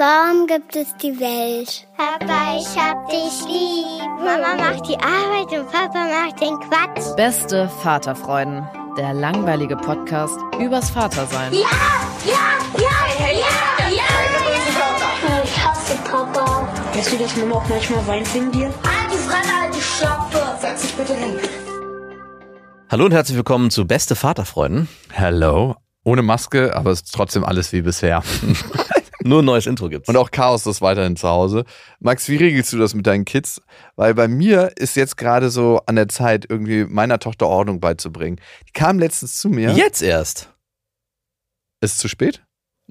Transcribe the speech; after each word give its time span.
Warum 0.00 0.46
gibt 0.46 0.76
es 0.76 0.96
die 0.96 1.20
Welt? 1.20 1.86
Papa, 1.94 2.56
ich 2.56 2.74
hab 2.74 3.06
dich 3.10 3.44
lieb. 3.46 4.08
Mama 4.16 4.56
macht 4.56 4.88
die 4.88 4.96
Arbeit 4.96 5.52
und 5.52 5.70
Papa 5.70 6.06
macht 6.06 6.40
den 6.40 6.58
Quatsch. 6.58 7.14
Beste 7.18 7.68
Vaterfreuden. 7.82 8.66
Der 8.96 9.12
langweilige 9.12 9.76
Podcast 9.76 10.38
übers 10.58 10.88
Vatersein. 10.88 11.52
Ja, 11.52 11.68
ja, 12.24 12.32
ja, 12.78 12.88
ja, 13.20 13.30
ja, 13.30 13.88
ja. 13.90 15.42
Ich 15.44 15.66
hasse 15.66 15.94
Papa. 16.10 16.66
Weißt 16.94 17.12
du, 17.12 17.18
dass 17.18 17.36
Mama 17.36 17.56
auch 17.56 17.68
manchmal 17.68 18.06
weint 18.06 18.34
wegen 18.34 18.50
dir? 18.52 18.72
Alte 18.82 19.18
Fremde, 19.18 19.52
alte 19.62 19.80
Schöpfe. 19.82 20.56
Setz 20.62 20.80
dich 20.80 20.94
bitte 20.94 21.12
hin. 21.12 21.38
Hallo 22.88 23.04
und 23.04 23.12
herzlich 23.12 23.36
willkommen 23.36 23.70
zu 23.70 23.86
Beste 23.86 24.16
Vaterfreunden. 24.16 24.88
Hello. 25.10 25.76
Ohne 26.04 26.22
Maske, 26.22 26.74
aber 26.74 26.90
es 26.90 27.02
ist 27.02 27.12
trotzdem 27.12 27.44
alles 27.44 27.74
wie 27.74 27.82
bisher. 27.82 28.22
Nur 29.30 29.42
ein 29.42 29.44
neues 29.44 29.66
Intro 29.66 29.88
gibt's. 29.88 30.08
Und 30.08 30.16
auch 30.16 30.32
Chaos 30.32 30.66
ist 30.66 30.82
weiterhin 30.82 31.14
zu 31.14 31.28
Hause. 31.28 31.64
Max, 32.00 32.28
wie 32.28 32.36
regelst 32.36 32.72
du 32.72 32.78
das 32.78 32.94
mit 32.94 33.06
deinen 33.06 33.24
Kids? 33.24 33.62
Weil 33.94 34.12
bei 34.12 34.26
mir 34.26 34.72
ist 34.76 34.96
jetzt 34.96 35.16
gerade 35.16 35.50
so 35.50 35.80
an 35.86 35.94
der 35.94 36.08
Zeit, 36.08 36.46
irgendwie 36.48 36.84
meiner 36.84 37.20
Tochter 37.20 37.46
Ordnung 37.46 37.78
beizubringen. 37.78 38.40
Die 38.66 38.72
kam 38.72 38.98
letztens 38.98 39.38
zu 39.38 39.48
mir. 39.48 39.70
Jetzt 39.70 40.02
erst. 40.02 40.52
Ist 41.80 41.92
es 41.92 41.98
zu 41.98 42.08
spät? 42.08 42.42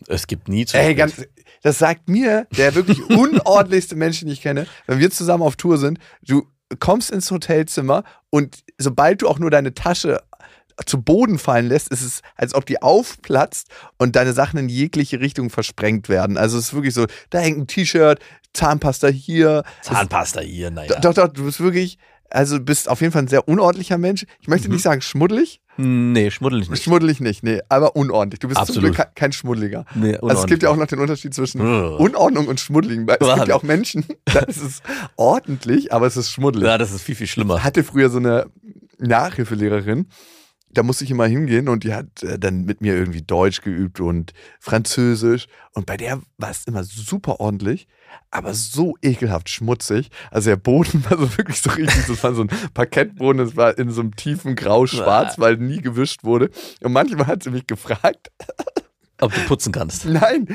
Es 0.08 0.28
gibt 0.28 0.48
nie 0.48 0.66
zu 0.66 0.78
Ey, 0.78 0.86
spät. 0.86 0.98
ganz, 0.98 1.28
das 1.62 1.78
sagt 1.78 2.08
mir 2.08 2.48
der 2.56 2.74
wirklich 2.74 3.02
unordentlichste 3.10 3.98
Mensch, 3.98 4.22
den 4.22 4.30
ich 4.30 4.42
kenne, 4.42 4.66
wenn 4.88 5.00
wir 5.00 5.12
zusammen 5.12 5.44
auf 5.44 5.58
Tour 5.58 5.78
sind. 5.78 6.00
Du 6.22 6.48
kommst 6.80 7.12
ins 7.12 7.30
Hotelzimmer 7.32 8.06
und 8.30 8.64
sobald 8.78 9.22
du 9.22 9.28
auch 9.28 9.40
nur 9.40 9.52
deine 9.52 9.74
Tasche 9.74 10.22
zu 10.86 11.02
Boden 11.02 11.38
fallen 11.40 11.68
lässt, 11.68 11.90
ist 11.90 12.02
es, 12.04 12.22
als 12.36 12.54
ob 12.54 12.66
die 12.66 12.82
aufplatzt 12.82 13.68
und 13.98 14.16
deine 14.16 14.34
Sachen 14.34 14.58
in 14.60 14.70
jegliche 14.70 15.20
Richtung 15.20 15.50
versprengt 15.50 16.10
werden. 16.10 16.38
Also 16.38 16.58
es 16.58 16.66
ist 16.68 16.74
wirklich 16.74 16.94
so, 16.94 17.06
da 17.30 17.40
hängt 17.40 17.58
ein 17.58 17.68
T-Shirt, 17.68 18.20
Zahnpasta 18.54 19.08
hier. 19.10 19.64
Zahnpasta 19.82 20.42
hier, 20.42 20.72
naja. 20.72 21.00
Doch, 21.00 21.14
doch, 21.14 21.28
du 21.28 21.46
bist 21.46 21.60
wirklich, 21.60 21.98
also 22.30 22.60
bist 22.60 22.90
auf 22.90 23.02
jeden 23.02 23.12
Fall 23.14 23.24
ein 23.24 23.28
sehr 23.28 23.48
unordentlicher 23.48 23.98
Mensch. 23.98 24.26
Ich 24.40 24.48
möchte 24.48 24.68
Mhm. 24.68 24.74
nicht 24.76 24.84
sagen 24.84 25.02
schmuddelig, 25.02 25.62
Nee, 25.82 26.30
schmuddel 26.30 26.62
ich 26.62 26.70
nicht. 26.70 26.84
schmuddelig 26.84 27.22
nicht, 27.22 27.42
nee, 27.44 27.62
aber 27.70 27.96
unordentlich. 27.96 28.40
Du 28.40 28.48
bist 28.50 28.58
zum 28.58 28.64
Absolut. 28.64 28.96
Glück 28.96 29.08
ke- 29.08 29.12
kein 29.16 29.32
Schmuddeliger. 29.32 29.86
Nee, 29.96 30.18
Also 30.18 30.42
es 30.42 30.46
gibt 30.46 30.62
ja 30.64 30.70
auch 30.70 30.76
noch 30.76 30.88
den 30.88 31.00
Unterschied 31.00 31.34
zwischen. 31.34 31.62
Unordnung 31.62 32.48
und 32.48 32.60
Schmuddeligen. 32.60 33.08
Weil 33.08 33.16
Es 33.20 33.26
Warte. 33.28 33.40
gibt 33.40 33.48
ja 33.50 33.56
auch 33.56 33.64
Menschen, 33.64 34.04
da 34.26 34.40
ist 34.40 34.62
es 34.62 34.82
ordentlich, 35.16 35.94
aber 35.94 36.06
es 36.08 36.18
ist 36.18 36.32
schmuddelig. 36.32 36.68
Ja, 36.68 36.78
das 36.78 36.92
ist 36.92 37.02
viel, 37.04 37.16
viel 37.16 37.28
schlimmer. 37.28 37.58
Ich 37.58 37.64
hatte 37.64 37.84
früher 37.86 38.10
so 38.10 38.18
eine 38.18 38.48
Nachhilfelehrerin, 38.98 40.08
da 40.72 40.84
musste 40.84 41.04
ich 41.04 41.12
immer 41.12 41.26
hingehen 41.26 41.68
und 41.68 41.84
die 41.84 41.94
hat 41.94 42.24
äh, 42.24 42.38
dann 42.38 42.66
mit 42.66 42.82
mir 42.82 42.94
irgendwie 42.94 43.22
Deutsch 43.22 43.62
geübt 43.62 44.00
und 44.00 44.34
Französisch. 44.60 45.48
Und 45.74 45.86
bei 45.86 45.98
der 45.98 46.22
war 46.38 46.52
es 46.52 46.66
immer 46.66 46.84
super 46.84 47.40
ordentlich, 47.40 47.88
aber 48.32 48.54
so 48.54 48.96
ekelhaft 49.02 49.50
schmutzig. 49.50 50.10
Also 50.32 50.52
der 50.52 50.58
Boden 50.58 51.04
war 51.10 51.18
so 51.18 51.38
wirklich 51.38 51.62
so 51.62 51.72
richtig, 51.72 52.06
das 52.08 52.24
war 52.24 52.34
so 52.34 52.44
ein 52.44 52.50
Parkettboden, 52.74 53.40
das 53.40 53.56
war 53.56 53.78
in 53.78 53.92
so 53.92 54.02
einem 54.02 54.16
tiefen 54.16 54.56
Grau-Schwarz, 54.56 55.40
weil 55.40 55.58
nie 55.58 55.82
gewischt 55.82 56.24
wurde. 56.24 56.50
Und 56.82 56.94
manchmal 56.94 57.28
hat 57.28 57.44
sie 57.44 57.52
mich 57.52 57.68
gefragt, 57.68 58.32
Ob 59.22 59.34
du 59.34 59.42
putzen 59.42 59.72
kannst. 59.72 60.06
Nein, 60.06 60.48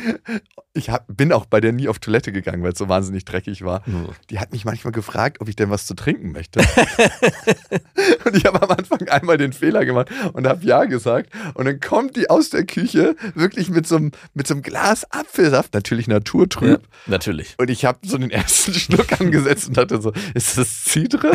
ich 0.76 0.90
hab, 0.90 1.04
bin 1.06 1.32
auch 1.32 1.46
bei 1.46 1.60
der 1.60 1.72
nie 1.72 1.86
auf 1.88 2.00
Toilette 2.00 2.32
gegangen, 2.32 2.64
weil 2.64 2.72
es 2.72 2.78
so 2.78 2.88
wahnsinnig 2.88 3.24
dreckig 3.24 3.62
war. 3.64 3.84
Die 4.28 4.40
hat 4.40 4.50
mich 4.52 4.64
manchmal 4.64 4.92
gefragt, 4.92 5.40
ob 5.40 5.48
ich 5.48 5.54
denn 5.54 5.70
was 5.70 5.86
zu 5.86 5.94
trinken 5.94 6.32
möchte. 6.32 6.60
und 8.24 8.36
ich 8.36 8.44
habe 8.44 8.60
am 8.60 8.70
Anfang 8.70 9.08
einmal 9.08 9.38
den 9.38 9.52
Fehler 9.52 9.84
gemacht 9.84 10.08
und 10.32 10.48
habe 10.48 10.64
ja 10.66 10.84
gesagt. 10.84 11.30
Und 11.54 11.66
dann 11.66 11.78
kommt 11.78 12.16
die 12.16 12.28
aus 12.28 12.50
der 12.50 12.66
Küche 12.66 13.14
wirklich 13.36 13.70
mit 13.70 13.86
so 13.86 13.96
einem, 13.96 14.10
mit 14.34 14.48
so 14.48 14.54
einem 14.54 14.62
Glas 14.64 15.06
Apfelsaft, 15.12 15.74
natürlich 15.74 16.08
Ja, 16.08 16.14
naturtrüb. 16.14 16.82
natürlich. 17.06 17.54
Und 17.58 17.70
ich 17.70 17.84
habe 17.84 18.00
so 18.04 18.18
den 18.18 18.30
ersten 18.30 18.74
Schluck 18.74 19.20
angesetzt 19.20 19.68
und 19.68 19.76
dachte 19.76 20.02
so, 20.02 20.12
ist 20.34 20.58
das 20.58 20.84
Cidre? 20.86 21.32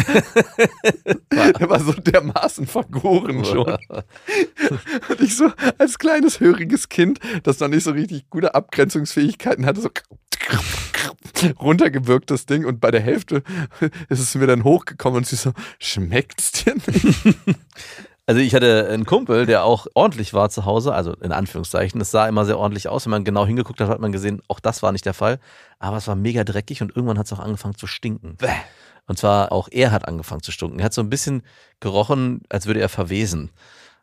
Der 1.31 1.69
war 1.69 1.79
so 1.79 1.93
dermaßen 1.93 2.67
vergoren 2.67 3.45
schon. 3.45 3.77
Und 5.09 5.21
ich 5.21 5.37
so 5.37 5.49
als 5.77 5.97
kleines, 5.97 6.41
höriges 6.41 6.89
Kind, 6.89 7.19
das 7.43 7.59
noch 7.61 7.69
nicht 7.69 7.83
so 7.85 7.91
richtig 7.91 8.29
gute 8.29 8.53
Abgrenzungsfähigkeiten 9.29 9.65
hatte, 9.65 9.81
so 9.81 9.89
runtergewirkt 11.61 12.31
das 12.31 12.45
Ding 12.45 12.65
und 12.65 12.79
bei 12.79 12.91
der 12.91 13.01
Hälfte 13.01 13.43
ist 14.09 14.19
es 14.19 14.35
mir 14.35 14.47
dann 14.47 14.63
hochgekommen 14.63 15.17
und 15.17 15.27
sie 15.27 15.35
so, 15.35 15.53
schmeckt's 15.79 16.51
dir 16.51 16.75
nicht? 16.75 17.37
Also 18.25 18.41
ich 18.41 18.53
hatte 18.53 18.87
einen 18.89 19.07
Kumpel, 19.07 19.47
der 19.47 19.63
auch 19.63 19.87
ordentlich 19.95 20.35
war 20.35 20.51
zu 20.51 20.63
Hause, 20.65 20.93
also 20.93 21.13
in 21.13 21.31
Anführungszeichen. 21.31 21.99
Es 21.99 22.11
sah 22.11 22.27
immer 22.27 22.45
sehr 22.45 22.59
ordentlich 22.59 22.87
aus. 22.87 23.05
Wenn 23.05 23.09
man 23.09 23.23
genau 23.23 23.43
hingeguckt 23.43 23.81
hat, 23.81 23.89
hat 23.89 24.01
man 24.01 24.11
gesehen, 24.11 24.43
auch 24.47 24.59
das 24.59 24.83
war 24.83 24.91
nicht 24.91 25.07
der 25.07 25.15
Fall. 25.15 25.39
Aber 25.79 25.97
es 25.97 26.07
war 26.07 26.15
mega 26.15 26.43
dreckig 26.43 26.83
und 26.83 26.95
irgendwann 26.95 27.17
hat 27.17 27.25
es 27.25 27.33
auch 27.33 27.39
angefangen 27.39 27.73
zu 27.73 27.87
stinken. 27.87 28.37
Und 29.07 29.17
zwar 29.17 29.51
auch 29.51 29.67
er 29.71 29.91
hat 29.91 30.07
angefangen 30.07 30.43
zu 30.43 30.51
stinken. 30.51 30.77
Er 30.77 30.85
hat 30.85 30.93
so 30.93 31.01
ein 31.01 31.09
bisschen 31.09 31.41
gerochen, 31.79 32.43
als 32.49 32.67
würde 32.67 32.81
er 32.81 32.89
verwesen. 32.89 33.49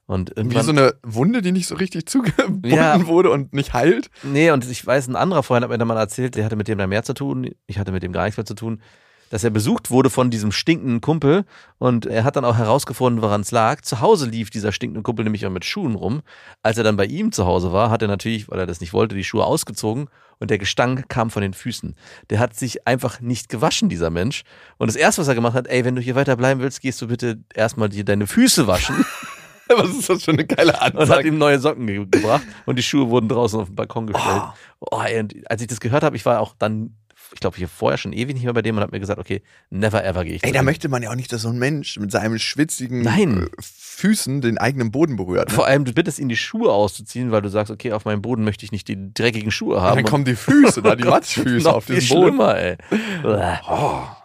Und 0.06 0.33
Wie 0.37 0.61
so 0.62 0.71
eine 0.71 0.94
Wunde, 1.03 1.43
die 1.43 1.50
nicht 1.53 1.67
so 1.67 1.75
richtig 1.75 2.06
zugebunden 2.09 2.71
Ja. 2.71 3.06
wurde 3.06 3.31
und 3.31 3.53
nicht 3.53 3.72
heilt. 3.75 4.09
Nee, 4.22 4.50
und 4.53 4.69
ich 4.71 4.87
weiß, 4.87 5.09
ein 5.09 5.17
anderer 5.17 5.43
Freund 5.43 5.62
hat 5.65 5.71
mir 5.71 5.78
dann 5.78 5.89
mal 5.89 5.97
erzählt, 5.97 6.37
der 6.37 6.44
hatte 6.44 6.56
mit 6.56 6.69
dem 6.69 6.78
da 6.78 6.87
mehr 6.87 7.03
zu 7.03 7.12
tun. 7.12 7.50
Ich 7.67 7.78
hatte 7.78 7.91
mit 7.93 8.03
dem 8.03 8.12
gar 8.12 8.25
nichts 8.25 8.37
mehr 8.37 8.47
zu 8.47 8.55
tun. 8.55 8.81
Dass 9.28 9.43
er 9.43 9.50
besucht 9.50 9.91
wurde 9.91 10.09
von 10.09 10.31
diesem 10.31 10.53
stinkenden 10.53 11.00
Kumpel 11.00 11.44
und 11.78 12.06
er 12.06 12.22
hat 12.22 12.37
dann 12.37 12.44
auch 12.44 12.56
herausgefunden, 12.56 13.22
woran 13.22 13.41
es 13.41 13.50
lag. 13.50 13.81
Zu 13.81 14.00
Hause 14.00 14.28
lief 14.31 14.50
dieser 14.50 14.71
stinkende 14.71 15.03
Kumpel 15.03 15.25
nämlich 15.25 15.44
auch 15.44 15.50
mit 15.50 15.65
Schuhen 15.65 15.97
rum. 15.97 16.23
Als 16.62 16.78
er 16.78 16.84
dann 16.84 16.97
bei 16.97 17.06
ihm 17.06 17.33
zu 17.33 17.44
Hause 17.44 17.73
war, 17.73 17.91
hat 17.91 18.03
er 18.03 18.06
natürlich, 18.09 18.49
weil 18.49 18.61
er 18.61 18.67
das 18.67 18.81
nicht 18.81 18.93
wollte, 18.93 19.17
die 19.17 19.25
Schuhe 19.25 19.44
ausgezogen 19.44 20.06
und 20.38 20.50
der 20.53 20.59
Gestank 20.59 21.09
kam 21.09 21.31
von 21.31 21.43
den 21.43 21.55
Füßen. 21.55 21.97
Der 22.31 22.38
hat 22.38 22.55
sich 22.55 22.87
einfach 22.87 23.21
nicht 23.21 23.49
gewaschen, 23.49 23.88
dieser 23.88 24.11
Mensch. 24.11 24.44
Und 24.78 24.87
das 24.87 24.94
erste, 24.94 25.23
was 25.23 25.27
er 25.28 25.34
gemacht 25.34 25.55
hat, 25.55 25.67
ey, 25.67 25.84
wenn 25.84 25.97
du 25.97 26.00
hier 26.03 26.15
weiter 26.15 26.37
bleiben 26.37 26.61
willst, 26.61 26.81
gehst 26.81 27.03
du 27.03 27.09
bitte 27.09 27.41
erstmal 27.53 27.88
dir 27.88 28.05
deine 28.05 28.28
Füße 28.28 28.69
waschen. 28.69 29.05
Was 29.77 29.91
ist 29.91 30.09
das 30.09 30.25
für 30.25 30.32
eine 30.32 30.47
geile 30.47 30.72
und 30.72 30.81
hat 30.81 30.94
Ansage? 30.97 31.28
ihm 31.28 31.38
neue 31.38 31.59
Socken 31.59 31.87
ge 31.87 32.06
gebracht 32.10 32.47
und 32.66 32.77
die 32.78 32.82
Schuhe 32.82 33.09
wurden 33.10 33.28
draußen 33.28 33.60
auf 33.60 33.69
den 33.69 33.75
Balkon 33.75 34.06
gestellt. 34.06 34.43
Oh. 34.81 35.00
ey, 35.00 35.21
und 35.21 35.34
als 35.50 35.60
ich 35.62 35.69
das 35.69 35.81
gehört 35.81 36.03
habe, 36.03 36.16
ich 36.16 36.25
war 36.25 36.41
auch 36.41 36.54
dann, 36.59 36.97
ich 37.32 37.41
glaube, 37.41 37.56
hier 37.56 37.69
vorher 37.69 37.99
schon 37.99 38.12
ewig 38.12 38.34
nicht 38.34 38.44
mehr 38.44 38.53
bei 38.53 38.62
dem 38.62 38.76
und 38.76 38.82
habe 38.82 38.93
mir 38.93 39.00
gesagt, 39.00 39.19
okay, 39.19 39.43
never 39.71 40.05
ever 40.05 40.25
gehe 40.25 40.34
ich 40.34 40.44
Ey, 40.44 40.53
da 40.53 40.62
möchte 40.62 40.88
man 40.88 41.03
ja 41.03 41.10
auch 41.10 41.16
nicht, 41.16 41.32
dass 41.32 41.43
so 41.43 41.49
ein 41.49 41.59
Mensch 41.59 41.99
mit 41.99 42.10
seinen 42.12 42.38
schwitzigen 42.38 43.03
Nein. 43.03 43.49
Füßen 43.97 44.43
den 44.43 44.59
eigenen 44.59 44.91
Boden 44.91 45.17
berührt. 45.17 45.49
Ne? 45.49 45.55
Vor 45.55 45.67
allem, 45.67 45.87
du 45.87 45.93
bittest 45.95 46.19
ihn, 46.19 46.29
die 46.29 46.37
Schuhe 46.37 46.71
auszuziehen, 46.71 47.31
weil 47.31 47.41
du 47.41 47.49
sagst, 47.49 47.71
okay, 47.73 47.93
auf 47.93 48.05
meinem 48.05 48.21
Boden 48.21 48.45
möchte 48.45 48.62
ich 48.67 48.71
nicht 48.71 48.89
die 48.89 49.15
dreckigen 49.15 49.51
Schuhe 49.51 49.77
Und 49.77 49.83
haben. 49.83 49.97
dann 49.97 50.05
kommen 50.05 50.27
die 50.27 50.37
Füße 50.37 50.83
da, 50.83 50.95
die 50.97 51.03
Gott, 51.05 51.15
Matschfüße 51.15 51.73
auf 51.73 51.87
diesem 51.87 52.09
Boden. 52.15 52.29
schlimmer, 52.29 52.59
ey. 52.59 52.77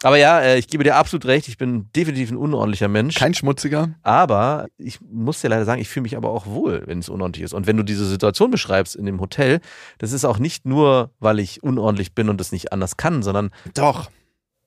Aber 0.03 0.17
ja, 0.17 0.41
äh, 0.41 0.57
ich 0.59 0.67
gebe 0.67 0.83
dir 0.83 0.95
absolut 0.97 1.25
recht, 1.25 1.47
ich 1.47 1.57
bin 1.57 1.87
definitiv 1.95 2.31
ein 2.31 2.37
unordentlicher 2.37 2.89
Mensch. 2.89 3.15
Kein 3.15 3.33
schmutziger. 3.33 3.91
Aber 4.03 4.67
ich 4.77 4.99
muss 5.01 5.39
dir 5.39 5.47
leider 5.47 5.63
sagen, 5.63 5.79
ich 5.79 5.87
fühle 5.87 6.03
mich 6.03 6.17
aber 6.17 6.31
auch 6.31 6.47
wohl, 6.47 6.83
wenn 6.85 6.99
es 6.99 7.07
unordentlich 7.07 7.45
ist. 7.45 7.53
Und 7.53 7.65
wenn 7.65 7.77
du 7.77 7.83
diese 7.83 8.05
Situation 8.05 8.51
beschreibst 8.51 8.97
in 8.97 9.05
dem 9.05 9.21
Hotel, 9.21 9.61
das 9.99 10.11
ist 10.11 10.25
auch 10.25 10.37
nicht 10.37 10.65
nur, 10.65 11.11
weil 11.19 11.39
ich 11.39 11.63
unordentlich 11.63 12.13
bin 12.13 12.27
und 12.27 12.41
es 12.41 12.51
nicht 12.51 12.73
anders 12.73 12.97
kann, 12.97 13.23
sondern 13.23 13.51
Doch. 13.73 14.09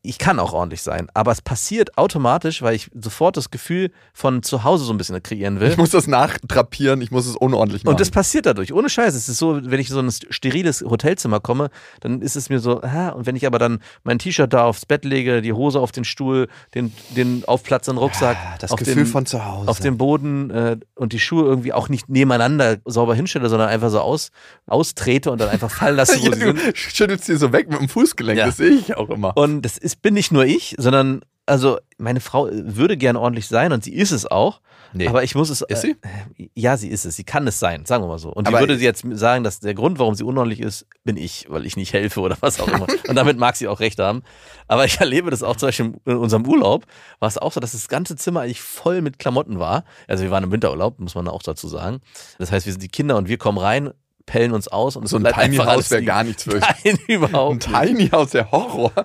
Ich 0.07 0.19
kann 0.19 0.39
auch 0.39 0.53
ordentlich 0.53 0.83
sein. 0.83 1.09
Aber 1.15 1.33
es 1.33 1.41
passiert 1.43 1.97
automatisch, 1.99 2.61
weil 2.63 2.75
ich 2.75 2.91
sofort 2.95 3.37
das 3.37 3.51
Gefühl 3.51 3.91
von 4.13 4.43
zu 4.43 4.63
Hause 4.63 4.85
so 4.85 4.93
ein 4.93 4.99
bisschen 4.99 5.21
kreieren 5.23 5.61
will. 5.61 5.71
Ich 5.71 5.77
muss 5.79 5.91
das 5.91 6.07
nachdrapieren, 6.07 7.01
ich 7.01 7.11
muss 7.11 7.27
es 7.27 7.37
unordentlich 7.37 7.85
machen. 7.85 7.95
Und 7.95 8.01
das 8.01 8.11
passiert 8.11 8.47
dadurch. 8.47 8.73
Ohne 8.73 8.89
Scheiß. 8.91 9.15
Es 9.15 9.29
ist 9.29 9.39
so, 9.39 9.59
wenn 9.65 9.81
ich 9.81 9.89
in 9.89 9.95
so 9.95 10.01
ein 10.01 10.11
steriles 10.31 10.83
Hotelzimmer 10.83 11.41
komme, 11.41 11.71
dann 12.01 12.21
ist 12.21 12.37
es 12.37 12.51
mir 12.51 12.61
so, 12.61 12.83
ah, 12.83 13.09
und 13.09 13.25
wenn 13.27 13.35
ich 13.35 13.47
aber 13.47 13.59
dann 13.59 13.81
mein 14.03 14.19
T-Shirt 14.19 14.53
da 14.53 14.65
aufs 14.67 14.85
Bett 14.87 15.05
lege, 15.05 15.41
die 15.43 15.53
Hose 15.55 15.81
auf 15.81 15.91
den 15.91 16.05
Stuhl, 16.05 16.49
den, 16.75 16.93
den 17.17 17.43
aufplatzenden 17.47 17.99
Rucksack, 17.99 18.37
Ah, 18.37 18.57
das 18.61 18.73
auf 18.73 18.79
Gefühl 18.79 18.95
dem, 18.97 19.07
von 19.07 19.25
zu 19.27 19.45
Hause. 19.45 19.69
auf 19.71 19.81
dem 19.81 19.97
Boden 19.97 20.51
äh, 20.51 20.77
und 20.97 21.13
die 21.15 21.19
Schuhe 21.21 21.47
irgendwie 21.47 21.73
auch 21.73 21.89
nicht 21.89 22.09
nebeneinander 22.11 22.77
sauber 22.85 23.15
hinstelle, 23.15 23.49
sondern 23.49 23.69
einfach 23.71 23.89
so 23.91 24.01
aus, 24.01 24.31
austrete 24.67 25.31
und 25.31 25.41
dann 25.41 25.49
einfach 25.49 25.71
fallen 25.71 25.97
lasse, 25.97 26.21
wo 26.21 26.27
ja, 26.31 26.33
sie 26.35 26.41
du 26.41 26.57
sind. 26.61 26.77
schüttelst 26.77 27.29
die 27.29 27.37
so 27.37 27.53
weg 27.53 27.69
mit 27.71 27.81
dem 27.81 27.89
Fußgelenk, 27.89 28.39
Ja. 28.39 28.47
das 28.47 28.57
sehe 28.59 28.71
ich 28.71 28.97
auch 28.97 29.09
immer. 29.11 29.37
Und 29.37 29.63
das 29.63 29.79
ist, 29.79 29.94
bin 30.03 30.15
nicht 30.15 30.33
nur 30.33 30.45
ich, 30.45 30.75
sondern 30.79 31.23
also 31.47 31.79
meine 31.99 32.21
Frau 32.21 32.49
würde 32.51 32.97
gern 32.97 33.17
ordentlich 33.17 33.47
sein 33.49 33.73
und 33.73 33.85
sie 33.85 33.93
ist 33.95 34.13
es 34.13 34.25
auch. 34.27 34.61
Nee. 34.97 35.09
Aber 35.09 35.25
ich 35.25 35.35
muss 35.35 35.51
es. 35.51 35.61
Ist 35.61 35.83
sie? 35.83 35.97
Äh, 36.39 36.49
ja, 36.55 36.77
sie 36.77 36.89
ist 36.89 37.05
es. 37.05 37.17
Sie 37.17 37.25
kann 37.25 37.47
es 37.49 37.59
sein, 37.59 37.85
sagen 37.85 38.05
wir 38.05 38.09
mal 38.09 38.19
so. 38.19 38.31
Und 38.33 38.47
Aber- 38.47 38.61
die 38.61 38.69
würde 38.69 38.83
jetzt 38.83 39.05
sagen, 39.15 39.43
dass 39.45 39.59
der 39.61 39.75
Grund, 39.75 39.99
warum 39.99 40.15
sie 40.15 40.23
unordentlich 40.25 40.61
ist, 40.61 40.87
bin 41.03 41.17
ich, 41.17 41.47
weil 41.51 41.67
ich 41.67 41.77
nicht 41.77 41.93
helfe 41.93 42.21
oder 42.21 42.37
was 42.41 42.61
auch 42.61 42.69
immer. 42.69 42.87
und 43.09 43.15
damit 43.17 43.37
mag 43.37 43.57
sie 43.57 43.67
auch 43.69 43.81
recht 43.81 43.99
haben. 43.99 44.23
Aber 44.69 44.85
ich 44.85 45.01
erlebe 45.01 45.31
das 45.31 45.43
auch 45.43 45.57
zum 45.57 45.69
Beispiel 45.69 45.93
in 46.07 46.17
unserem 46.17 46.47
Urlaub. 46.47 46.87
War 47.19 47.29
es 47.29 47.37
auch 47.39 47.53
so, 47.53 47.61
dass 47.61 47.73
das 47.73 47.89
ganze 47.89 48.15
Zimmer 48.17 48.41
eigentlich 48.43 48.63
voll 48.63 49.03
mit 49.03 49.19
Klamotten 49.19 49.59
war. 49.59 49.85
Also 50.07 50.23
wir 50.23 50.31
waren 50.31 50.45
im 50.45 50.53
Winterurlaub, 50.53 50.99
muss 51.01 51.15
man 51.17 51.27
auch 51.29 51.43
dazu 51.43 51.67
sagen. 51.69 52.01
Das 52.39 52.53
heißt, 52.53 52.65
wir 52.65 52.73
sind 52.73 52.83
die 52.83 52.89
Kinder 52.89 53.17
und 53.17 53.29
wir 53.29 53.37
kommen 53.37 53.59
rein 53.59 53.91
pellen 54.27 54.53
uns 54.53 54.69
aus 54.69 54.97
und 54.97 55.05
es 55.05 55.11
So 55.11 55.19
ein 55.19 55.25
Tiny 55.25 55.57
House 55.57 55.91
wäre 55.91 56.03
gar 56.03 56.25
nichts 56.25 56.45
für 56.45 56.55
euch. 56.55 56.61
Nein, 56.85 56.99
Ein 57.09 57.15
überhaupt 57.15 57.69
nicht. 57.69 57.81
Tiny 57.81 58.09
House, 58.09 58.31
der 58.31 58.51
Horror. 58.51 58.93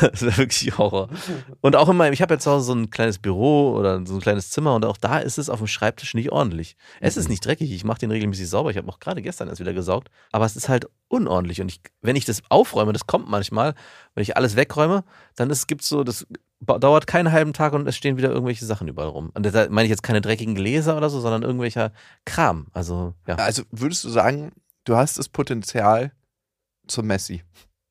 Das 0.00 0.22
wäre 0.22 0.36
wirklich 0.36 0.76
Horror. 0.78 1.08
Und 1.60 1.74
auch 1.76 1.88
immer, 1.88 2.10
ich 2.12 2.22
habe 2.22 2.38
zu 2.38 2.50
Hause 2.50 2.66
so 2.66 2.72
ein 2.74 2.90
kleines 2.90 3.18
Büro 3.18 3.72
oder 3.72 4.04
so 4.06 4.14
ein 4.14 4.20
kleines 4.20 4.50
Zimmer 4.50 4.74
und 4.74 4.84
auch 4.84 4.96
da 4.96 5.18
ist 5.18 5.38
es 5.38 5.48
auf 5.50 5.58
dem 5.58 5.66
Schreibtisch 5.66 6.14
nicht 6.14 6.30
ordentlich. 6.30 6.76
Es 7.00 7.16
Mhm. 7.16 7.20
ist 7.22 7.28
nicht 7.28 7.46
dreckig, 7.46 7.72
ich 7.72 7.84
mache 7.84 7.98
den 8.00 8.10
regelmäßig 8.10 8.48
sauber. 8.48 8.70
Ich 8.70 8.76
habe 8.76 8.88
auch 8.88 9.00
gerade 9.00 9.22
gestern 9.22 9.48
erst 9.48 9.60
wieder 9.60 9.72
gesaugt, 9.72 10.08
aber 10.32 10.44
es 10.44 10.56
ist 10.56 10.68
halt 10.68 10.86
unordentlich. 11.08 11.60
Und 11.60 11.70
ich, 11.70 11.80
wenn 12.02 12.16
ich 12.16 12.24
das 12.26 12.42
aufräume, 12.50 12.92
das 12.92 13.06
kommt 13.06 13.28
manchmal, 13.28 13.74
wenn 14.18 14.22
ich 14.22 14.36
alles 14.36 14.56
wegräume, 14.56 15.04
dann 15.36 15.54
gibt 15.68 15.82
es 15.82 15.88
so, 15.88 16.02
das 16.02 16.26
dauert 16.58 17.06
keinen 17.06 17.30
halben 17.30 17.52
Tag 17.52 17.72
und 17.72 17.86
es 17.86 17.96
stehen 17.96 18.16
wieder 18.16 18.30
irgendwelche 18.30 18.66
Sachen 18.66 18.88
überall 18.88 19.06
rum. 19.06 19.30
Und 19.32 19.46
da 19.46 19.68
meine 19.70 19.84
ich 19.84 19.90
jetzt 19.90 20.02
keine 20.02 20.20
dreckigen 20.20 20.56
Gläser 20.56 20.96
oder 20.96 21.08
so, 21.08 21.20
sondern 21.20 21.44
irgendwelcher 21.44 21.92
Kram. 22.24 22.66
Also, 22.72 23.14
ja. 23.28 23.36
Also 23.36 23.62
würdest 23.70 24.02
du 24.02 24.08
sagen, 24.08 24.50
du 24.82 24.96
hast 24.96 25.18
das 25.18 25.28
Potenzial 25.28 26.10
zum 26.88 27.06
Messi? 27.06 27.44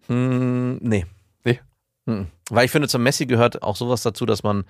Hm, 0.08 0.80
nee. 0.82 1.06
Nee. 1.46 1.62
Hm. 2.08 2.28
Weil 2.50 2.66
ich 2.66 2.72
finde, 2.72 2.90
zum 2.90 3.04
Messi 3.04 3.26
gehört 3.26 3.64
auch 3.64 3.78
sowas 3.78 4.02
dazu, 4.02 4.26
dass 4.26 4.44
man 4.44 4.66